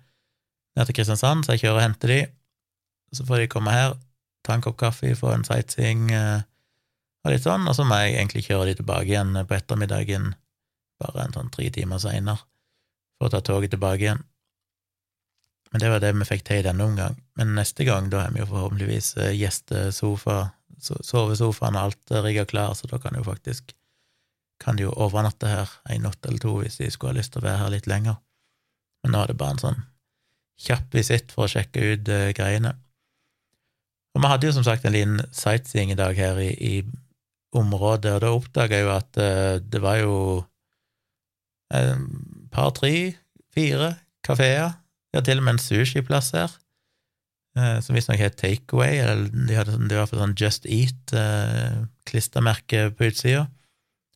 ned 0.78 0.90
til 0.90 0.98
Kristiansand, 0.98 1.46
så 1.46 1.56
jeg 1.56 1.64
kjører 1.64 1.80
og 1.80 1.86
henter 1.86 2.14
de. 2.14 2.20
Så 3.16 3.26
får 3.26 3.44
de 3.44 3.52
komme 3.54 3.72
her, 3.74 3.96
ta 4.44 4.58
en 4.58 4.66
kopp 4.66 4.78
kaffe, 4.82 5.14
få 5.16 5.32
en 5.32 5.46
sightseeing 5.48 6.10
eh, 6.12 6.44
og 7.24 7.32
litt 7.32 7.46
sånn, 7.46 7.70
og 7.70 7.78
så 7.78 7.86
må 7.88 8.02
jeg 8.02 8.18
egentlig 8.18 8.44
kjøre 8.50 8.68
de 8.72 8.76
tilbake 8.82 9.14
igjen 9.14 9.34
på 9.48 9.56
ettermiddagen, 9.58 10.34
bare 11.02 11.24
en 11.24 11.38
sånn 11.38 11.54
tre 11.54 11.70
timer 11.74 12.02
seinere 12.04 12.44
for 13.18 13.28
å 13.28 13.34
ta 13.34 13.42
toget 13.42 13.74
tilbake 13.74 14.06
igjen. 14.06 14.24
Men 15.72 15.84
det 15.84 15.90
var 15.92 16.04
det 16.04 16.14
vi 16.16 16.28
fikk 16.28 16.46
til 16.48 16.62
i 16.62 16.68
denne 16.68 16.86
omgang. 16.86 17.18
Men 17.38 17.56
neste 17.58 17.86
gang, 17.88 18.08
da 18.12 18.24
er 18.24 18.36
vi 18.36 18.42
jo 18.42 18.48
forhåpentligvis 18.52 19.10
eh, 19.20 19.34
gjestesofa, 19.36 20.38
sovesofaen 20.80 21.76
og 21.76 21.90
alt 21.90 22.16
rigga 22.24 22.46
klar, 22.48 22.76
så 22.78 22.88
da 22.90 23.02
kan 23.02 23.18
jo 23.18 23.26
faktisk 23.26 23.74
kan 24.62 24.78
de 24.78 24.88
jo 24.88 24.94
overnatte 24.98 25.50
her 25.50 25.74
en 25.90 26.08
natt 26.08 26.26
eller 26.26 26.42
to 26.42 26.56
hvis 26.62 26.80
de 26.80 26.90
skulle 26.90 27.14
ha 27.14 27.20
lyst 27.20 27.36
til 27.36 27.44
å 27.44 27.46
være 27.46 27.62
her 27.62 27.74
litt 27.76 27.90
lenger. 27.90 28.18
Men 29.04 29.14
nå 29.14 29.22
er 29.22 29.32
det 29.32 29.38
bare 29.38 29.54
en 29.54 29.62
sånn 29.62 29.84
kjapp 30.66 30.96
visitt 30.98 31.34
for 31.34 31.46
å 31.46 31.52
sjekke 31.52 31.84
ut 31.94 32.10
uh, 32.10 32.30
greiene. 32.38 32.74
Og 34.18 34.24
vi 34.24 34.32
hadde 34.32 34.50
jo 34.50 34.56
som 34.56 34.66
sagt 34.66 34.88
en 34.88 34.96
liten 34.96 35.22
sightseeing 35.36 35.94
i 35.94 36.00
dag 36.00 36.18
her 36.18 36.40
i, 36.42 36.50
i 36.58 36.74
området, 37.58 38.16
og 38.16 38.24
da 38.24 38.34
oppdaga 38.34 38.80
jeg 38.80 38.88
jo 38.88 38.94
at 38.96 39.22
uh, 39.22 39.60
det 39.62 39.84
var 39.84 40.02
jo 40.02 40.16
et 41.78 41.94
par, 42.58 42.72
tre, 42.78 42.94
fire 43.54 43.90
kafeer. 44.26 44.70
De 45.12 45.16
har 45.20 45.26
til 45.28 45.40
og 45.40 45.46
med 45.46 45.54
en 45.56 45.62
sushiplass 45.62 46.30
her, 46.36 46.52
uh, 47.60 47.80
som 47.86 47.94
visstnok 47.96 48.22
het 48.22 48.40
Takeaway, 48.42 48.94
eller 49.04 49.18
de 49.32 49.58
hadde 49.58 49.74
sånn, 49.76 49.90
det 49.92 50.00
var 50.00 50.08
sånn 50.12 50.40
Just 50.40 50.64
Eat-klistremerke 50.66 52.80
på 52.98 53.02
utsida. 53.12 53.44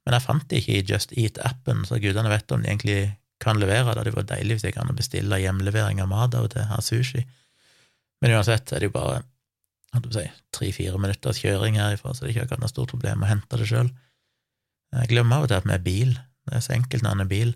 Men 0.06 0.14
jeg 0.18 0.26
fant 0.26 0.48
de 0.50 0.56
ikke 0.58 0.78
i 0.78 0.88
Just 0.89 1.10
Eat-appen, 1.14 1.80
så 1.86 1.94
gudene 2.02 2.32
vet 2.32 2.52
om 2.52 2.62
de 2.64 2.70
egentlig 2.72 3.02
kan 3.42 3.60
levere 3.62 3.96
det. 3.98 4.06
Det 4.08 4.16
var 4.16 4.30
deilig 4.30 4.54
hvis 4.58 4.68
jeg 4.70 4.78
kan 4.78 4.98
bestille 4.98 5.42
hjemlevering 5.42 5.98
av 6.02 6.12
mat 6.12 6.36
av 6.38 6.48
og 6.48 6.52
til, 6.54 6.66
her 6.70 6.84
sushi. 6.86 7.22
Men 8.22 8.36
uansett 8.38 8.74
er 8.74 8.82
det 8.82 8.89
jo 8.89 8.98
bare 8.98 9.18
tre-fire 10.56 10.98
minutters 11.02 11.42
kjøring 11.42 11.80
herifra, 11.82 12.14
så 12.14 12.24
det 12.24 12.30
er 12.30 12.34
ikke 12.36 12.46
akkurat 12.48 12.64
noe 12.64 12.72
stort 12.72 12.94
problem 12.94 13.26
å 13.26 13.30
hente 13.30 13.60
det 13.60 13.68
sjøl. 13.70 13.89
Jeg 14.96 15.12
glemmer 15.12 15.39
av 15.39 15.46
og 15.46 15.52
til 15.52 15.60
at 15.60 15.68
vi 15.68 15.76
er 15.76 15.86
bil. 15.86 16.16
Det 16.48 16.58
er 16.58 16.64
så 16.64 16.76
enkelt 16.76 17.06
når 17.06 17.16
en 17.16 17.26
er 17.26 17.32
bil. 17.32 17.52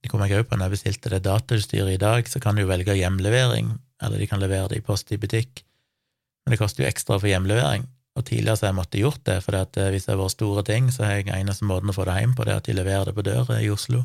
Det 0.00 0.08
kom 0.08 0.22
jeg 0.24 0.38
òg 0.38 0.48
på 0.48 0.56
når 0.56 0.70
jeg 0.70 0.76
bestilte 0.78 1.12
det 1.12 1.24
datautstyret 1.26 1.94
i 1.94 2.00
dag, 2.00 2.28
så 2.28 2.40
kan 2.40 2.56
du 2.56 2.64
velge 2.68 2.96
hjemlevering, 2.96 3.74
eller 4.00 4.20
de 4.20 4.28
kan 4.30 4.40
levere 4.40 4.70
det 4.72 4.80
i 4.80 4.84
post 4.84 5.12
i 5.12 5.18
butikk, 5.20 5.62
men 6.44 6.54
det 6.54 6.60
koster 6.60 6.84
jo 6.84 6.88
ekstra 6.90 7.18
for 7.20 7.28
hjemlevering. 7.28 7.84
Og 8.18 8.24
tidligere 8.26 8.56
så 8.58 8.66
har 8.66 8.72
jeg 8.72 8.78
måttet 8.80 9.02
gjort 9.04 9.20
det, 9.28 9.36
for 9.44 9.56
eh, 9.56 9.90
hvis 9.94 10.06
det 10.06 10.14
har 10.14 10.18
vært 10.18 10.34
store 10.34 10.64
ting, 10.66 10.88
så 10.90 11.04
har 11.06 11.20
jeg 11.20 11.28
eneste 11.36 11.68
måten 11.68 11.92
å 11.92 11.94
få 11.94 12.08
det 12.08 12.16
hjem 12.18 12.32
på, 12.36 12.46
det 12.46 12.54
er 12.54 12.62
at 12.62 12.66
de 12.70 12.74
leverer 12.74 13.10
det 13.10 13.14
på 13.16 13.26
døra 13.26 13.60
i 13.62 13.70
Oslo. 13.70 14.02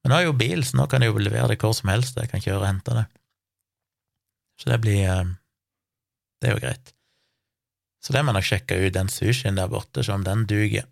Men 0.00 0.12
nå 0.12 0.16
har 0.16 0.22
jeg 0.24 0.30
jo 0.30 0.38
bil, 0.44 0.62
så 0.64 0.78
nå 0.78 0.86
kan 0.88 1.02
jeg 1.02 1.12
jo 1.12 1.24
levere 1.24 1.50
det 1.50 1.58
hvor 1.60 1.74
som 1.76 1.90
helst, 1.92 2.20
jeg 2.20 2.30
kan 2.30 2.44
kjøre 2.44 2.60
og 2.60 2.68
hente 2.68 2.96
det. 3.00 3.04
Så 4.60 4.70
det 4.70 4.80
blir 4.84 5.02
eh, 5.08 5.36
Det 6.40 6.48
er 6.48 6.56
jo 6.56 6.62
greit. 6.62 6.94
Så 8.00 8.14
det 8.14 8.22
må 8.24 8.32
jeg 8.32 8.38
nok 8.38 8.48
sjekke 8.48 8.78
ut, 8.80 8.94
den 8.94 9.10
sushien 9.12 9.58
der 9.58 9.68
borte, 9.68 10.04
se 10.04 10.12
om 10.14 10.24
den 10.24 10.46
duger. 10.48 10.86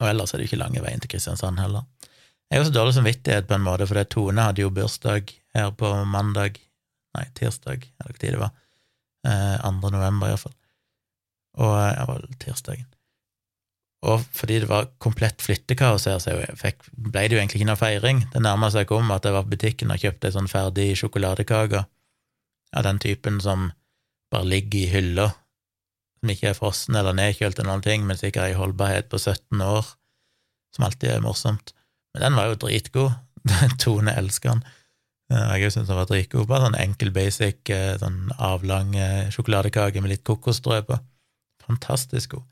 Og 0.00 0.08
ellers 0.08 0.34
er 0.34 0.40
det 0.40 0.48
jo 0.48 0.50
ikke 0.50 0.64
lange 0.64 0.82
veien 0.84 1.00
til 1.00 1.12
Kristiansand 1.14 1.60
heller. 1.60 1.86
Jeg 2.50 2.58
har 2.58 2.66
så 2.66 2.74
dårlig 2.74 2.96
samvittighet 2.96 3.46
på 3.46 3.54
en 3.54 3.62
måte, 3.62 3.86
for 3.86 4.10
Tone 4.10 4.42
hadde 4.42 4.64
jo 4.64 4.72
bursdag 4.74 5.30
her 5.54 5.70
på 5.78 5.90
mandag, 6.10 6.56
nei, 7.14 7.26
tirsdag, 7.38 7.84
eller 8.00 8.16
hva 8.16 8.18
tid 8.18 8.34
det 8.34 8.40
var, 8.40 8.56
eh, 9.26 9.60
2. 9.62 9.92
november 9.94 10.32
iallfall, 10.32 10.56
og 11.62 11.76
eh, 11.76 11.92
ja, 11.94 12.08
var 12.10 12.26
tirsdagen. 12.42 12.88
Og 14.10 14.24
fordi 14.34 14.58
det 14.62 14.68
var 14.70 14.88
komplett 14.98 15.42
flyttekaos 15.44 16.08
her, 16.08 16.18
så 16.18 16.34
fikk, 16.58 16.86
ble 16.90 17.26
det 17.28 17.36
jo 17.36 17.40
egentlig 17.42 17.60
ikke 17.60 17.68
noe 17.68 17.78
feiring. 17.78 18.22
Det 18.32 18.42
nærmeste 18.42 18.80
seg 18.80 18.88
kom, 18.88 19.10
at 19.12 19.28
jeg 19.28 19.36
var 19.36 19.44
på 19.46 19.54
butikken 19.54 19.92
og 19.92 20.02
kjøpte 20.02 20.30
ei 20.30 20.34
sånn 20.34 20.50
ferdig 20.50 20.86
sjokoladekake 20.98 21.84
av 22.70 22.86
den 22.86 22.98
typen 23.02 23.42
som 23.44 23.68
bare 24.32 24.48
ligger 24.48 24.80
i 24.80 24.90
hylla, 24.90 25.26
som 26.18 26.32
ikke 26.32 26.50
er 26.50 26.56
frossen 26.56 26.96
eller 26.96 27.14
nedkjølt 27.14 27.60
eller 27.60 27.74
noen 27.74 27.84
ting, 27.84 28.06
men 28.08 28.18
sikkert 28.18 28.46
har 28.46 28.54
ei 28.54 28.58
holdbarhet 28.58 29.10
på 29.12 29.20
17 29.20 29.60
år, 29.66 29.92
som 30.74 30.88
alltid 30.88 31.12
er 31.12 31.22
morsomt. 31.24 31.74
Men 32.14 32.26
den 32.26 32.38
var 32.38 32.50
jo 32.50 32.60
dritgod. 32.64 33.16
Tone 33.82 34.14
elsker 34.18 34.54
den. 34.54 34.64
Jeg 35.30 35.68
òg 35.68 35.74
syns 35.76 35.90
den 35.90 36.00
var 36.00 36.08
dritgod. 36.10 36.48
Bare 36.50 36.66
sånn 36.66 36.80
enkel, 36.80 37.12
basic, 37.14 37.62
eh, 37.70 37.94
sånn 38.00 38.32
avlang 38.42 38.96
eh, 38.98 39.30
sjokoladekake 39.30 40.02
med 40.02 40.16
litt 40.16 40.26
kokosstrø 40.26 40.80
på. 40.88 40.98
Fantastisk 41.66 42.34
god. 42.34 42.48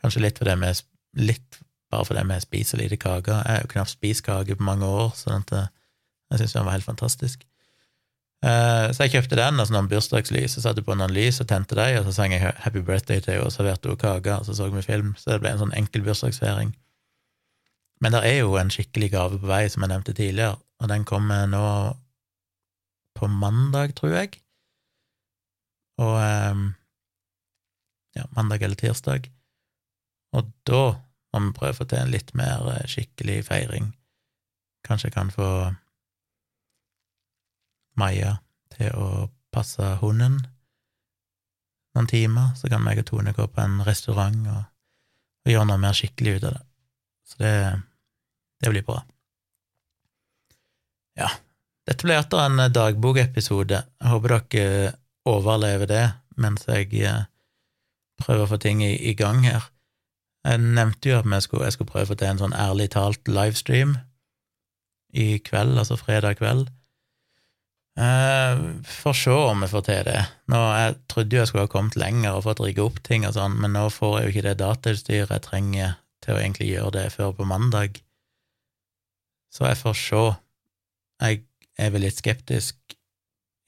Kanskje 0.00 0.24
litt 0.24 0.40
for 0.40 0.48
det 0.48 0.56
med, 0.60 0.80
litt 1.20 1.60
bare 1.94 2.04
fordi 2.08 2.24
vi 2.28 2.40
spiser 2.42 2.80
lite 2.80 2.96
kaker. 2.96 3.42
Jeg 3.44 3.56
har 3.58 3.64
jo 3.64 3.72
knapt 3.72 3.92
spist 3.92 4.24
kake 4.26 4.56
på 4.58 4.66
mange 4.66 4.86
år, 4.86 5.12
så 5.16 5.36
eh, 5.36 5.66
jeg 6.32 6.40
syns 6.40 6.56
den 6.56 6.66
var 6.66 6.76
helt 6.76 6.88
fantastisk. 6.88 7.44
Eh, 8.44 8.88
så 8.92 9.04
jeg 9.04 9.14
kjøpte 9.14 9.38
den, 9.38 9.60
og 9.60 9.68
så 9.68 9.76
noen 9.76 9.88
bursdagslys, 9.88 10.56
så 10.56 10.64
satte 10.64 10.84
på 10.84 10.96
noen 10.98 11.14
lys 11.14 11.40
og 11.40 11.48
tente 11.48 11.76
dem, 11.78 12.00
og 12.00 12.08
så 12.08 12.16
sang 12.18 12.34
jeg 12.34 12.54
Happy 12.64 12.82
Birthday 12.84 13.22
til 13.22 13.36
henne 13.36 13.46
og 13.46 13.54
serverte 13.54 13.88
henne 13.88 14.00
kake, 14.00 14.40
og 14.40 14.48
så 14.48 14.56
så 14.56 14.68
vi 14.72 14.82
film, 14.84 15.14
så 15.20 15.34
det 15.34 15.44
ble 15.44 15.54
en 15.54 15.62
sånn 15.62 15.76
enkel 15.78 16.04
bursdagsfeiring. 16.04 16.74
Men 18.04 18.12
det 18.12 18.20
er 18.28 18.42
jo 18.42 18.58
en 18.60 18.72
skikkelig 18.72 19.10
gave 19.14 19.38
på 19.40 19.48
vei, 19.48 19.64
som 19.72 19.84
jeg 19.84 19.94
nevnte 19.94 20.12
tidligere, 20.12 20.58
og 20.82 20.88
den 20.90 21.06
kommer 21.08 21.46
nå 21.48 21.66
på 23.16 23.28
mandag, 23.32 23.94
tror 23.96 24.12
jeg. 24.18 24.34
Og 26.04 26.18
um, 26.18 26.66
ja, 28.18 28.26
mandag 28.36 28.62
eller 28.62 28.76
tirsdag. 28.76 29.30
Og 30.36 30.50
da 30.68 30.82
må 31.34 31.40
vi 31.46 31.54
prøve 31.56 31.72
å 31.72 31.78
få 31.78 31.86
til 31.88 32.02
en 32.02 32.12
litt 32.12 32.34
mer 32.36 32.66
eh, 32.74 32.84
skikkelig 32.90 33.38
feiring. 33.48 33.88
Kanskje 34.84 35.08
jeg 35.08 35.16
kan 35.16 35.32
få 35.34 35.48
Maja 37.96 38.36
til 38.74 38.90
å 38.98 39.08
passe 39.54 39.94
hunden 40.02 40.40
noen 41.94 42.10
timer, 42.10 42.52
så 42.58 42.68
kan 42.70 42.82
meg 42.82 43.00
og 43.00 43.06
Tone 43.06 43.32
gå 43.32 43.46
på 43.46 43.62
en 43.62 43.78
restaurant 43.86 44.48
og, 44.50 44.62
og 45.46 45.52
gjøre 45.52 45.68
noe 45.70 45.82
mer 45.82 45.94
skikkelig 45.94 46.36
ut 46.36 46.46
av 46.50 46.56
det. 46.56 46.62
Så 47.24 47.38
det, 47.38 47.52
det 48.64 48.72
blir 48.72 48.86
bra. 48.86 49.02
Ja, 51.20 51.28
dette 51.86 52.06
ble 52.06 52.16
etter 52.18 52.40
en 52.42 52.62
dagbokepisode. 52.72 53.84
Jeg 53.84 54.10
håper 54.10 54.38
dere 54.50 54.92
overlever 55.28 55.88
det 55.90 56.04
mens 56.40 56.64
jeg 56.66 56.90
prøver 58.18 58.44
å 58.44 58.50
få 58.50 58.58
ting 58.62 58.82
i, 58.82 58.94
i, 59.10 59.14
gang 59.18 59.44
her. 59.46 59.68
Jeg 60.44 60.60
nevnte 60.64 61.10
jo 61.10 61.20
at 61.20 61.44
skulle, 61.44 61.68
jeg 61.68 61.76
skulle 61.76 61.92
prøve 61.92 62.08
å 62.08 62.12
få 62.12 62.18
til 62.20 62.32
en 62.32 62.40
sånn 62.42 62.56
ærlig 62.56 62.90
talt 62.96 63.30
livestream 63.30 63.94
i 65.14 65.38
kveld, 65.44 65.78
altså 65.78 65.96
fredag 66.00 66.40
kveld. 66.40 66.72
Eh, 67.94 68.62
får 68.90 69.14
se 69.14 69.34
om 69.34 69.62
jeg 69.62 69.70
får 69.70 69.84
til 69.86 70.00
det. 70.08 70.22
Nå, 70.50 70.58
Jeg 70.74 70.96
trodde 71.08 71.36
jo 71.36 71.40
jeg 71.40 71.48
skulle 71.48 71.66
ha 71.68 71.70
kommet 71.70 71.96
lenger 71.96 72.34
og 72.34 72.46
fått 72.48 72.64
rigge 72.64 72.82
opp 72.82 72.98
ting 73.06 73.26
og 73.26 73.36
sånn, 73.36 73.54
men 73.62 73.76
nå 73.76 73.86
får 73.94 74.18
jeg 74.18 74.24
jo 74.24 74.32
ikke 74.32 74.46
det 74.48 74.56
datautstyret 74.64 75.30
jeg 75.30 75.46
trenger 75.46 75.94
til 76.24 76.34
å 76.34 76.40
egentlig 76.40 76.72
gjøre 76.72 76.94
det 76.98 77.06
før 77.14 77.36
på 77.38 77.46
mandag. 77.46 78.00
Så 79.54 79.68
jeg 79.68 79.78
får 79.78 79.98
se. 79.98 80.22
Jeg 81.22 81.44
er 81.78 81.92
vel 81.94 82.02
litt 82.06 82.18
skeptisk 82.18 82.96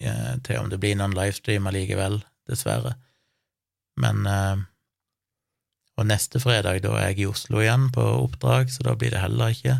eh, 0.03 0.35
til 0.47 0.59
om 0.59 0.71
det 0.71 0.81
blir 0.83 0.97
noen 0.99 1.15
livestream 1.15 1.69
allikevel, 1.71 2.21
dessverre. 2.51 2.97
Men 4.03 4.27
eh, 4.27 4.65
Og 5.97 6.05
neste 6.05 6.37
fredag, 6.43 6.83
da 6.85 6.91
er 7.01 7.07
jeg 7.15 7.23
i 7.23 7.27
Oslo 7.31 7.63
igjen 7.63 7.87
på 7.89 8.03
oppdrag, 8.05 8.69
så 8.69 8.85
da 8.85 8.93
blir 9.01 9.15
det 9.15 9.23
heller 9.23 9.55
ikke. 9.55 9.79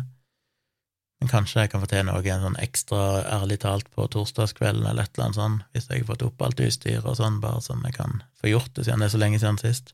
Men 1.21 1.29
kanskje 1.29 1.61
jeg 1.61 1.69
kan 1.69 1.83
få 1.83 1.89
til 1.91 2.07
noe 2.07 2.21
en 2.25 2.41
sånn 2.41 2.57
ekstra 2.61 3.01
ærlig 3.35 3.59
talt 3.61 3.87
på 3.93 4.07
torsdagskvelden 4.13 4.85
eller 4.85 5.05
et 5.05 5.13
eller 5.13 5.27
annet 5.27 5.37
sånt, 5.37 5.67
hvis 5.73 5.89
jeg 5.89 6.01
har 6.01 6.09
fått 6.09 6.25
opp 6.25 6.41
alt 6.41 6.61
utstyret 6.61 7.05
og 7.05 7.19
sånn, 7.19 7.37
bare 7.43 7.61
som 7.65 7.85
jeg 7.85 7.93
kan 7.99 8.23
få 8.41 8.49
gjort 8.49 8.73
det 8.73 8.87
siden 8.87 9.01
det 9.01 9.09
er 9.11 9.13
så 9.13 9.21
lenge 9.21 9.41
siden 9.43 9.61
sist. 9.61 9.93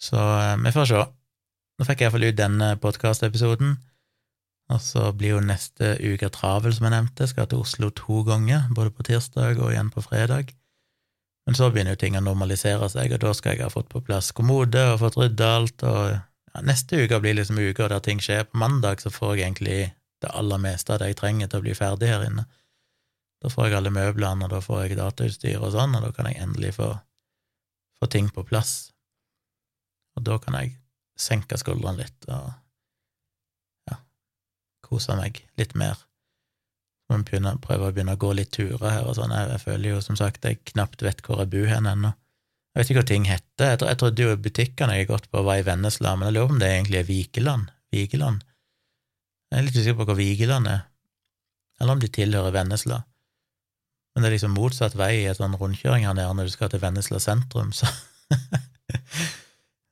Så 0.00 0.16
eh, 0.16 0.56
vi 0.64 0.72
får 0.72 0.90
se. 0.90 1.04
Nå 1.76 1.88
fikk 1.88 2.00
jeg 2.00 2.08
iallfall 2.08 2.28
ut 2.30 2.40
denne 2.40 2.70
podkastepisoden, 2.80 3.76
og 4.66 4.82
så 4.82 5.10
blir 5.14 5.36
jo 5.36 5.42
neste 5.44 5.94
uke 6.02 6.28
travel, 6.34 6.74
som 6.74 6.88
jeg 6.88 6.94
nevnte. 6.96 7.28
Skal 7.30 7.46
til 7.50 7.62
Oslo 7.62 7.92
to 7.94 8.22
ganger, 8.26 8.66
både 8.74 8.90
på 8.90 9.06
tirsdag 9.06 9.60
og 9.60 9.70
igjen 9.70 9.92
på 9.94 10.02
fredag. 10.02 10.50
Men 11.46 11.54
så 11.54 11.68
begynner 11.70 11.94
jo 11.94 12.00
ting 12.02 12.16
å 12.18 12.24
normalisere 12.24 12.88
seg, 12.90 13.14
og 13.14 13.22
da 13.22 13.30
skal 13.38 13.54
jeg 13.54 13.62
ha 13.62 13.70
fått 13.70 13.92
på 13.92 14.02
plass 14.08 14.32
kommode 14.34 14.82
og 14.90 14.98
fått 15.04 15.18
rydda 15.20 15.50
alt, 15.60 15.84
og 15.86 16.16
ja, 16.16 16.64
neste 16.66 16.98
uke 17.04 17.20
blir 17.22 17.38
liksom 17.38 17.60
uka 17.62 17.86
der 17.92 18.02
ting 18.02 18.18
skjer. 18.22 18.48
På 18.50 18.58
mandag 18.64 19.04
så 19.04 19.14
får 19.14 19.36
jeg 19.36 19.44
egentlig 19.44 19.78
det 20.24 20.34
aller 20.34 20.58
meste 20.58 20.96
av 20.96 21.02
det 21.02 21.12
jeg 21.12 21.20
trenger 21.20 21.52
til 21.52 21.62
å 21.62 21.66
bli 21.68 21.78
ferdig 21.78 22.10
her 22.10 22.26
inne. 22.26 22.48
Da 23.44 23.52
får 23.52 23.68
jeg 23.68 23.78
alle 23.78 23.94
møblene, 23.94 24.48
og 24.48 24.50
da 24.56 24.62
får 24.64 24.82
jeg 24.82 24.98
datautstyr 24.98 25.62
og 25.62 25.70
sånn, 25.76 25.94
og 25.94 26.08
da 26.08 26.10
kan 26.16 26.26
jeg 26.26 26.42
endelig 26.42 26.74
få, 26.80 26.90
få 28.00 28.10
ting 28.10 28.32
på 28.34 28.42
plass. 28.48 28.90
Og 30.18 30.26
da 30.26 30.40
kan 30.42 30.58
jeg 30.58 30.74
senke 31.14 31.60
skuldrene 31.60 32.02
litt 32.02 32.26
og 32.26 32.50
kose 34.86 35.16
meg 35.18 35.42
litt 35.60 35.74
mer. 35.78 35.98
Må 37.10 37.20
prøve 37.62 37.86
å 37.86 37.92
begynne 37.94 38.16
å 38.16 38.20
gå 38.20 38.32
litt 38.34 38.50
turer 38.56 38.88
her 38.90 39.06
og 39.06 39.14
sånn. 39.18 39.34
Jeg, 39.34 39.60
føler 39.62 39.92
jo 39.92 40.00
som 40.02 40.18
sagt 40.18 40.46
jeg 40.46 40.62
knapt 40.72 41.04
vet 41.06 41.22
hvor 41.26 41.42
jeg 41.42 41.52
bor 41.52 41.68
hen 41.70 41.86
ennå. 41.90 42.12
Jeg 42.74 42.80
vet 42.80 42.90
ikke 42.90 43.00
hva 43.00 43.08
ting 43.10 43.28
heter. 43.28 43.72
Jeg, 43.72 43.80
jeg 43.86 44.00
trodde 44.02 44.26
jo 44.26 44.38
butikkene 44.42 44.96
jeg 44.96 45.06
har 45.06 45.12
gått 45.14 45.30
på, 45.30 45.44
var 45.46 45.60
i 45.60 45.66
Vennesla, 45.66 46.16
men 46.16 46.28
jeg 46.28 46.36
lurer 46.36 46.50
på 46.50 46.56
om 46.56 46.62
det 46.62 46.72
egentlig 46.72 47.00
er 47.00 47.08
Vikeland. 47.10 47.70
Vigeland. 47.94 48.42
Jeg 49.52 49.60
er 49.60 49.68
litt 49.68 49.78
usikker 49.78 50.00
på 50.00 50.08
hvor 50.08 50.18
Vigeland 50.18 50.68
er, 50.68 50.82
eller 51.80 51.94
om 51.94 52.02
de 52.02 52.10
tilhører 52.10 52.54
Vennesla. 52.56 53.04
Men 54.12 54.24
det 54.24 54.30
er 54.30 54.34
liksom 54.34 54.56
motsatt 54.56 54.96
vei 54.98 55.12
i 55.20 55.26
et 55.30 55.38
sånn 55.38 55.54
rundkjøring 55.60 56.06
her 56.08 56.16
nede 56.16 56.34
når 56.34 56.48
du 56.48 56.54
skal 56.56 56.72
til 56.72 56.82
Vennesla 56.82 57.20
sentrum, 57.22 57.70
så 57.76 57.88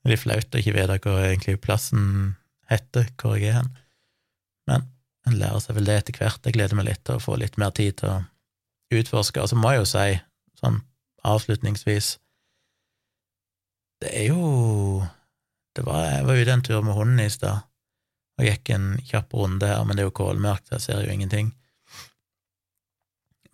Det 0.04 0.12
er 0.12 0.20
flaut 0.20 0.52
å 0.52 0.60
ikke 0.60 0.74
vite 0.74 0.96
hva 1.00 1.12
egentlig 1.30 1.60
plassen 1.64 2.34
heter, 2.68 3.06
hvor 3.20 3.38
jeg 3.38 3.52
er 3.52 3.62
hen. 3.62 3.70
Men 4.70 4.86
en 5.28 5.38
lærer 5.40 5.62
seg 5.62 5.78
vel 5.78 5.88
det 5.88 5.98
etter 6.00 6.18
hvert. 6.20 6.44
Jeg 6.44 6.56
gleder 6.56 6.78
meg 6.78 6.88
litt 6.88 7.04
til 7.06 7.18
å 7.18 7.22
få 7.22 7.36
litt 7.40 7.56
mer 7.60 7.72
tid 7.76 7.98
til 8.00 8.12
å 8.12 8.22
utforske. 8.94 9.42
Og 9.42 9.50
så 9.50 9.58
må 9.58 9.72
jeg 9.72 9.82
jo 9.82 9.90
si, 9.94 10.06
sånn 10.60 10.82
avslutningsvis 11.24 12.18
Det 14.04 14.10
er 14.12 14.26
jo 14.28 15.04
det 15.74 15.84
var, 15.86 16.02
Jeg 16.04 16.26
var 16.28 16.40
ute 16.40 16.52
en 16.52 16.62
tur 16.62 16.82
med 16.84 16.94
hunden 16.94 17.22
i 17.24 17.30
stad, 17.32 17.64
og 18.38 18.46
gikk 18.46 18.70
en 18.74 18.88
kjapp 19.06 19.32
runde 19.34 19.66
her, 19.66 19.82
men 19.86 19.96
det 19.96 20.04
er 20.04 20.10
jo 20.10 20.18
kålmørkt, 20.18 20.70
jeg 20.70 20.84
ser 20.84 21.02
jo 21.02 21.14
ingenting. 21.14 21.50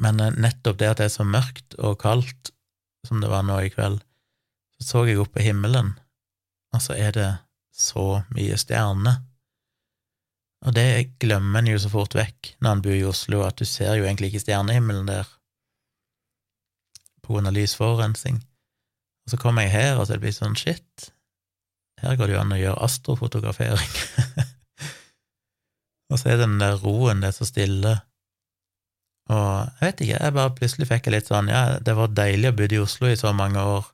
Men 0.00 0.20
eh, 0.20 0.34
nettopp 0.36 0.80
det 0.80 0.90
at 0.90 1.00
det 1.00 1.08
er 1.08 1.14
så 1.14 1.24
mørkt 1.24 1.76
og 1.78 1.98
kaldt 2.02 2.52
som 3.06 3.22
det 3.22 3.30
var 3.32 3.46
nå 3.46 3.56
i 3.64 3.72
kveld, 3.72 4.02
så 4.76 4.88
så 4.90 5.04
jeg 5.08 5.20
opp 5.22 5.32
på 5.36 5.44
himmelen, 5.44 5.94
og 6.74 6.84
så 6.84 6.96
er 6.96 7.16
det 7.16 7.30
så 7.72 8.22
mye 8.34 8.58
stjerner. 8.60 9.22
Og 10.66 10.74
det 10.76 11.16
glemmer 11.22 11.62
en 11.62 11.70
jo 11.72 11.78
så 11.80 11.88
fort 11.92 12.14
vekk 12.16 12.54
når 12.60 12.74
en 12.74 12.82
bor 12.84 12.96
i 12.96 13.06
Oslo, 13.08 13.40
at 13.46 13.56
du 13.60 13.64
ser 13.68 13.94
jo 13.96 14.04
egentlig 14.04 14.30
ikke 14.30 14.44
stjernehimmelen 14.44 15.08
der 15.08 15.28
på 17.24 17.32
grunn 17.32 17.48
av 17.48 17.56
lysforurensning. 17.56 18.42
Og 19.24 19.32
så 19.32 19.40
kommer 19.40 19.64
jeg 19.64 19.76
her, 19.76 19.94
og 19.96 20.04
så 20.04 20.14
er 20.14 20.20
det 20.20 20.26
blir 20.26 20.36
sånn 20.36 20.58
shit, 20.58 21.10
her 22.00 22.16
går 22.16 22.30
det 22.30 22.36
jo 22.36 22.40
an 22.40 22.54
å 22.56 22.60
gjøre 22.60 22.84
astrofotografering. 22.86 23.96
og 26.10 26.20
så 26.20 26.32
er 26.32 26.40
den 26.40 26.56
der 26.60 26.78
roen, 26.80 27.20
det 27.20 27.30
er 27.30 27.36
så 27.36 27.48
stille. 27.48 27.94
Og 29.30 29.48
jeg 29.78 29.84
vet 29.84 30.04
ikke, 30.04 30.20
jeg 30.24 30.36
bare 30.36 30.54
plutselig 30.56 30.88
fikk 30.90 31.06
jeg 31.06 31.14
litt 31.14 31.28
sånn 31.30 31.50
Ja, 31.52 31.62
det 31.78 31.94
var 31.94 32.10
deilig 32.16 32.50
å 32.50 32.56
bo 32.56 32.66
i 32.66 32.80
Oslo 32.82 33.10
i 33.10 33.18
så 33.20 33.34
mange 33.36 33.62
år. 33.62 33.90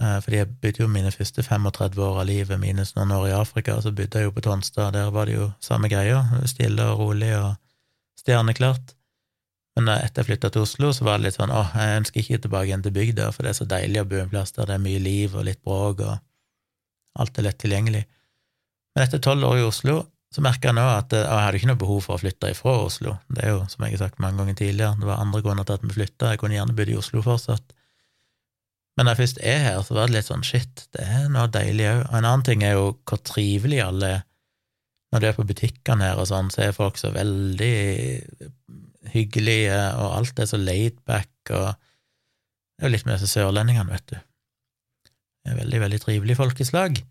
Eh, 0.00 0.18
fordi 0.24 0.40
jeg 0.40 0.48
bodde 0.62 0.82
jo 0.82 0.88
mine 0.88 1.12
første 1.12 1.44
35 1.44 2.00
år 2.00 2.22
av 2.22 2.26
livet, 2.28 2.60
minus 2.60 2.94
noen 2.96 3.12
år 3.12 3.28
i 3.28 3.36
Afrika, 3.36 3.76
så 3.80 3.92
bodde 3.92 4.18
jeg 4.18 4.28
jo 4.28 4.34
på 4.34 4.44
Tonstad, 4.44 4.94
der 4.96 5.12
var 5.12 5.28
det 5.28 5.36
jo 5.36 5.50
samme 5.60 5.90
greia, 5.92 6.22
stille 6.48 6.86
og 6.92 7.02
rolig 7.02 7.32
og 7.36 7.54
stjerneklart. 8.20 8.94
Men 9.76 9.88
etter 9.94 10.20
jeg 10.20 10.30
flytta 10.30 10.50
til 10.52 10.66
Oslo, 10.66 10.92
så 10.92 11.04
var 11.06 11.18
det 11.18 11.28
litt 11.28 11.38
sånn 11.38 11.52
åh, 11.52 11.76
jeg 11.76 12.00
ønsker 12.02 12.20
ikke 12.20 12.40
tilbake 12.44 12.68
igjen 12.68 12.84
til 12.84 12.96
bygda, 12.96 13.28
for 13.32 13.44
det 13.44 13.52
er 13.52 13.60
så 13.60 13.68
deilig 13.68 14.02
å 14.02 14.08
bo 14.08 14.18
en 14.20 14.32
plass 14.32 14.52
der 14.56 14.68
det 14.68 14.76
er 14.76 14.84
mye 14.84 15.00
liv 15.00 15.36
og 15.36 15.46
litt 15.48 15.62
bråk, 15.64 16.02
og 16.04 17.22
alt 17.22 17.38
er 17.38 17.48
lett 17.48 17.60
tilgjengelig. 17.60 18.02
Men 18.92 19.06
etter 19.06 19.22
tolv 19.24 19.48
år 19.48 19.60
i 19.60 19.68
Oslo 19.68 20.02
så 20.32 20.40
merka 20.44 20.70
jeg 20.70 20.76
nå 20.78 20.84
at 20.88 21.12
jeg 21.12 21.28
hadde 21.28 21.58
ikke 21.58 21.68
noe 21.68 21.80
behov 21.80 22.04
for 22.06 22.16
å 22.16 22.20
flytte 22.20 22.48
ifra 22.52 22.72
Oslo. 22.86 23.18
Det 23.28 23.44
er 23.44 23.52
jo, 23.52 23.64
som 23.68 23.84
jeg 23.84 23.96
har 23.96 24.06
sagt 24.06 24.20
mange 24.20 24.40
ganger 24.40 24.56
tidligere, 24.60 24.96
det 25.00 25.08
var 25.08 25.20
andre 25.20 25.42
grunner 25.44 25.68
til 25.68 25.76
at 25.76 25.84
vi 25.84 25.92
flytta, 25.92 26.32
jeg 26.32 26.40
kunne 26.40 26.56
gjerne 26.56 26.76
bodd 26.76 26.92
i 26.92 26.96
Oslo 26.96 27.24
fortsatt. 27.24 27.74
Men 28.96 29.06
når 29.06 29.14
jeg 29.14 29.22
først 29.22 29.40
er 29.54 29.62
her, 29.64 29.78
så 29.86 29.96
var 29.96 30.08
det 30.08 30.18
litt 30.18 30.28
sånn 30.28 30.44
shit, 30.44 30.84
det 30.92 31.06
er 31.08 31.30
noe 31.32 31.48
deilig 31.52 31.88
òg. 31.88 32.02
En 32.10 32.26
annen 32.26 32.44
ting 32.44 32.64
er 32.66 32.76
jo 32.76 32.90
hvor 33.08 33.22
trivelig 33.24 33.80
alle 33.84 34.10
er. 34.18 34.26
Når 35.12 35.20
du 35.20 35.26
er 35.28 35.34
på 35.36 35.44
butikkene 35.44 36.06
her 36.08 36.20
og 36.20 36.28
sånn, 36.30 36.48
så 36.52 36.62
er 36.64 36.76
folk 36.76 36.96
så 36.96 37.10
veldig 37.12 37.72
hyggelige, 39.12 39.80
og 40.00 40.14
alt 40.16 40.40
er 40.40 40.48
så 40.48 40.60
laid 40.60 41.02
back, 41.08 41.32
og 41.52 41.74
det 41.76 42.86
er 42.86 42.88
jo 42.88 42.92
litt 42.94 43.04
med 43.04 43.18
disse 43.18 43.28
sørlendingene, 43.34 43.92
vet 43.92 44.06
du. 44.08 44.16
Det 45.42 45.52
er 45.52 45.58
veldig, 45.58 45.80
veldig 45.82 46.00
trivelig 46.00 46.38
folkeslag. 46.38 47.02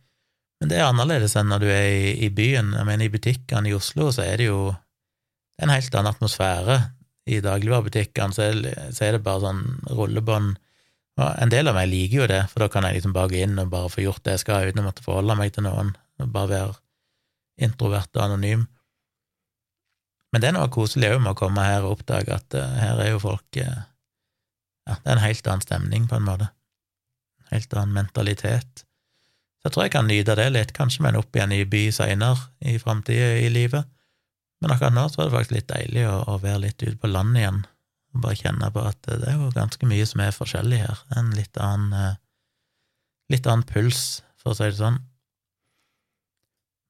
Men 0.61 0.71
det 0.71 0.79
er 0.79 0.87
annerledes 0.87 1.35
enn 1.37 1.49
når 1.51 1.63
du 1.63 1.67
er 1.73 1.91
i, 2.15 2.29
byen. 2.33 2.73
Jeg 2.77 2.87
mener, 2.87 3.05
i 3.05 3.13
butikkene 3.13 3.69
i 3.69 3.75
Oslo 3.75 4.09
så 4.13 4.25
er 4.25 4.41
det 4.41 4.49
jo 4.49 4.71
en 5.61 5.73
helt 5.73 5.95
annen 5.95 6.13
atmosfære. 6.13 6.77
I 7.31 7.39
dagligvarebutikkene 7.43 8.33
så, 8.33 8.49
er 8.49 9.15
det 9.17 9.23
bare 9.25 9.43
sånn 9.45 9.63
rullebånd 9.89 10.55
og 11.19 11.31
en 11.43 11.51
del 11.51 11.67
av 11.67 11.75
meg 11.75 11.89
liker 11.91 12.21
jo 12.21 12.27
det, 12.29 12.41
for 12.51 12.63
da 12.63 12.69
kan 12.71 12.85
jeg 12.87 12.99
liksom 12.99 13.15
bare 13.15 13.31
gå 13.33 13.41
inn 13.43 13.59
og 13.59 13.71
bare 13.73 13.91
få 13.91 14.05
gjort 14.05 14.23
det 14.25 14.37
jeg 14.37 14.43
skal, 14.45 14.69
uten 14.69 14.83
å 14.83 14.87
måtte 14.87 15.03
forholde 15.05 15.35
meg 15.39 15.51
til 15.55 15.65
noen, 15.67 15.91
og 16.21 16.31
bare 16.31 16.51
være 16.51 16.77
introvert 17.67 18.15
og 18.15 18.23
anonym. 18.23 18.67
Men 20.31 20.43
det 20.43 20.49
er 20.49 20.55
noe 20.55 20.71
koselig 20.71 21.11
òg 21.11 21.19
med 21.19 21.33
å 21.33 21.39
komme 21.41 21.65
her 21.67 21.83
og 21.83 21.97
oppdage 21.97 22.31
at 22.31 22.55
uh, 22.55 22.77
her 22.79 23.01
er 23.03 23.11
jo 23.11 23.19
folk 23.23 23.59
uh, 23.59 23.87
Ja, 24.87 24.95
det 24.95 25.11
er 25.11 25.17
en 25.17 25.25
helt 25.25 25.47
annen 25.51 25.65
stemning, 25.65 26.07
på 26.09 26.17
en 26.17 26.25
måte. 26.25 26.47
En 27.43 27.57
helt 27.57 27.75
annen 27.75 27.93
mentalitet. 27.99 28.85
Så 29.61 29.67
jeg 29.67 29.75
tror 29.75 29.85
jeg 29.85 29.93
kan 29.93 30.07
nyte 30.09 30.37
det 30.39 30.47
litt, 30.55 30.71
kanskje 30.73 31.03
med 31.03 31.13
en 31.13 31.19
opp 31.19 31.37
i 31.37 31.65
by 31.69 31.83
seinere 31.93 32.47
i 32.65 32.79
framtida 32.81 33.35
i 33.43 33.51
livet. 33.51 33.85
Men 34.61 34.73
akkurat 34.73 34.95
nå 34.95 35.03
så 35.11 35.21
er 35.21 35.29
det 35.29 35.35
faktisk 35.35 35.57
litt 35.57 35.69
deilig 35.69 36.07
å, 36.09 36.15
å 36.33 36.39
være 36.41 36.63
litt 36.65 36.81
ute 36.81 36.97
på 36.97 37.11
landet 37.11 37.43
igjen 37.43 37.61
bare 38.19 38.35
kjenne 38.35 38.67
på 38.73 38.81
at 38.83 38.97
det 39.07 39.23
er 39.29 39.37
jo 39.39 39.51
ganske 39.55 39.85
mye 39.87 40.05
som 40.07 40.19
er 40.23 40.31
forskjellig 40.35 40.79
her. 40.83 40.97
En 41.15 41.31
litt 41.35 41.57
annen, 41.61 41.93
eh, 41.93 42.15
litt 43.31 43.47
annen 43.47 43.67
puls, 43.67 44.21
for 44.41 44.51
å 44.51 44.55
si 44.57 44.63
det 44.67 44.77
sånn. 44.79 44.99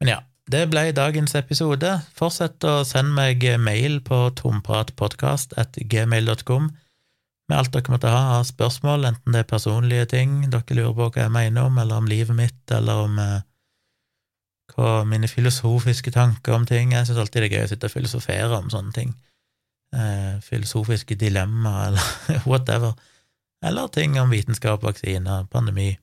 Men 0.01 0.09
ja, 0.15 0.19
det 0.49 0.69
ble 0.72 0.91
dagens 0.97 1.36
episode. 1.38 2.01
Fortsett 2.17 2.63
å 2.65 2.84
sende 2.88 3.13
meg 3.13 3.43
mail 3.61 4.01
på 4.01 4.32
tompratpodkast.gmail.com 4.39 6.72
med 7.51 7.59
alt 7.59 7.74
dere 7.76 7.91
måtte 7.91 8.07
ha 8.07 8.38
av 8.38 8.47
spørsmål, 8.47 9.03
enten 9.09 9.36
det 9.36 9.41
er 9.43 9.49
personlige 9.49 10.05
ting 10.13 10.30
dere 10.47 10.76
lurer 10.78 10.95
på 10.95 11.09
hva 11.09 11.22
jeg 11.26 11.36
mener 11.36 11.61
om, 11.67 11.76
eller 11.82 11.95
om 11.99 12.07
livet 12.07 12.36
mitt, 12.38 12.63
eller 12.72 12.95
om 13.03 13.19
eh, 13.19 13.43
hva 14.72 15.03
mine 15.03 15.28
filosofiske 15.28 16.11
tanker 16.15 16.55
om 16.55 16.63
ting. 16.65 16.95
Jeg 16.95 17.05
syns 17.09 17.19
alltid 17.19 17.41
det 17.43 17.49
er 17.49 17.55
gøy 17.57 17.65
å 17.65 17.72
sitte 17.74 17.88
og 17.91 17.95
filosofere 17.97 18.55
om 18.55 18.72
sånne 18.72 18.93
ting 18.95 19.11
eh, 19.95 20.39
filosofiske 20.43 21.15
dilemmaer 21.19 21.91
eller 21.91 22.45
whatever, 22.49 22.93
eller 23.65 23.87
ting 23.93 24.19
om 24.21 24.31
vitenskap, 24.33 24.83
vaksiner, 24.83 25.45
pandemi, 25.51 25.93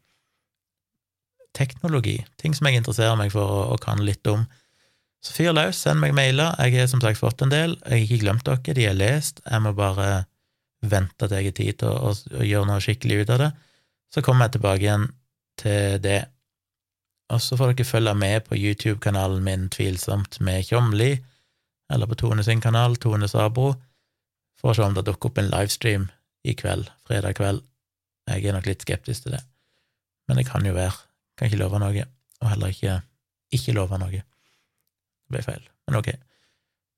teknologi, 1.58 2.20
ting 2.38 2.54
som 2.54 2.68
jeg 2.68 2.80
interesserer 2.80 3.18
meg 3.18 3.32
for 3.34 3.50
og, 3.50 3.74
og 3.74 3.82
kan 3.82 4.02
litt 4.04 4.26
om. 4.30 4.46
Så 5.24 5.34
fyr 5.34 5.54
løs, 5.56 5.80
send 5.82 5.98
meg 5.98 6.14
mailer. 6.14 6.54
Jeg 6.62 6.78
har 6.78 6.90
som 6.90 7.00
sagt 7.02 7.18
fått 7.18 7.42
en 7.42 7.50
del. 7.50 7.74
Jeg 7.82 7.90
har 7.90 8.04
ikke 8.04 8.22
glemt 8.22 8.46
dere, 8.46 8.74
de 8.76 8.84
er 8.86 8.98
lest. 8.98 9.40
Jeg 9.42 9.64
må 9.64 9.72
bare 9.74 10.26
vente 10.86 11.26
til 11.26 11.34
jeg 11.34 11.48
har 11.50 11.56
tid 11.56 11.78
til 11.80 11.90
å, 11.90 12.12
å, 12.12 12.44
gjøre 12.46 12.68
noe 12.68 12.82
skikkelig 12.84 13.24
ut 13.24 13.32
av 13.34 13.40
det. 13.42 13.48
Så 14.14 14.22
kommer 14.24 14.46
jeg 14.46 14.58
tilbake 14.58 14.84
igjen 14.84 15.08
til 15.58 15.98
det. 16.04 16.20
Og 17.34 17.42
så 17.42 17.58
får 17.58 17.74
dere 17.74 17.88
følge 17.88 18.14
med 18.16 18.46
på 18.46 18.56
YouTube-kanalen 18.56 19.42
min 19.44 19.66
Tvilsomt 19.74 20.38
med 20.46 20.70
Tjomli 20.70 21.16
eller 21.92 22.08
på 22.08 22.18
Tone 22.20 22.44
sin 22.44 22.60
kanal, 22.60 22.96
Tone 23.00 23.28
Sabro, 23.28 23.72
for 24.58 24.72
å 24.72 24.76
se 24.76 24.84
om 24.84 24.96
det 24.96 25.06
dukker 25.06 25.30
opp 25.30 25.38
en 25.40 25.50
livestream 25.52 26.08
i 26.44 26.54
kveld, 26.58 26.90
fredag 27.08 27.38
kveld. 27.38 27.62
Jeg 28.28 28.44
er 28.44 28.56
nok 28.56 28.68
litt 28.68 28.84
skeptisk 28.84 29.24
til 29.24 29.38
det, 29.38 29.42
men 30.28 30.40
det 30.40 30.48
kan 30.50 30.66
jo 30.66 30.74
være. 30.76 30.96
Kan 31.38 31.48
ikke 31.48 31.62
love 31.62 31.80
noe, 31.80 32.04
og 32.42 32.50
heller 32.50 32.74
ikke 32.74 32.98
ikke 33.54 33.72
love 33.76 33.98
noe. 34.00 34.20
Det 34.20 35.32
ble 35.32 35.44
feil, 35.44 35.64
men 35.88 36.00
ok. 36.00 36.12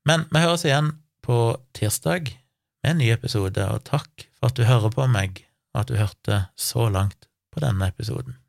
Men 0.09 0.27
vi 0.33 0.43
høres 0.43 0.67
igjen 0.67 0.95
på 1.23 1.39
tirsdag 1.77 2.33
med 2.83 2.95
en 2.95 3.03
ny 3.03 3.11
episode, 3.15 3.67
og 3.69 3.85
takk 3.87 4.27
for 4.39 4.51
at 4.51 4.59
du 4.59 4.67
hører 4.67 4.95
på 4.95 5.07
meg, 5.13 5.45
og 5.75 5.85
at 5.85 5.93
du 5.93 5.99
hørte 6.01 6.45
så 6.59 6.89
langt 6.91 7.29
på 7.55 7.63
denne 7.63 7.91
episoden. 7.93 8.40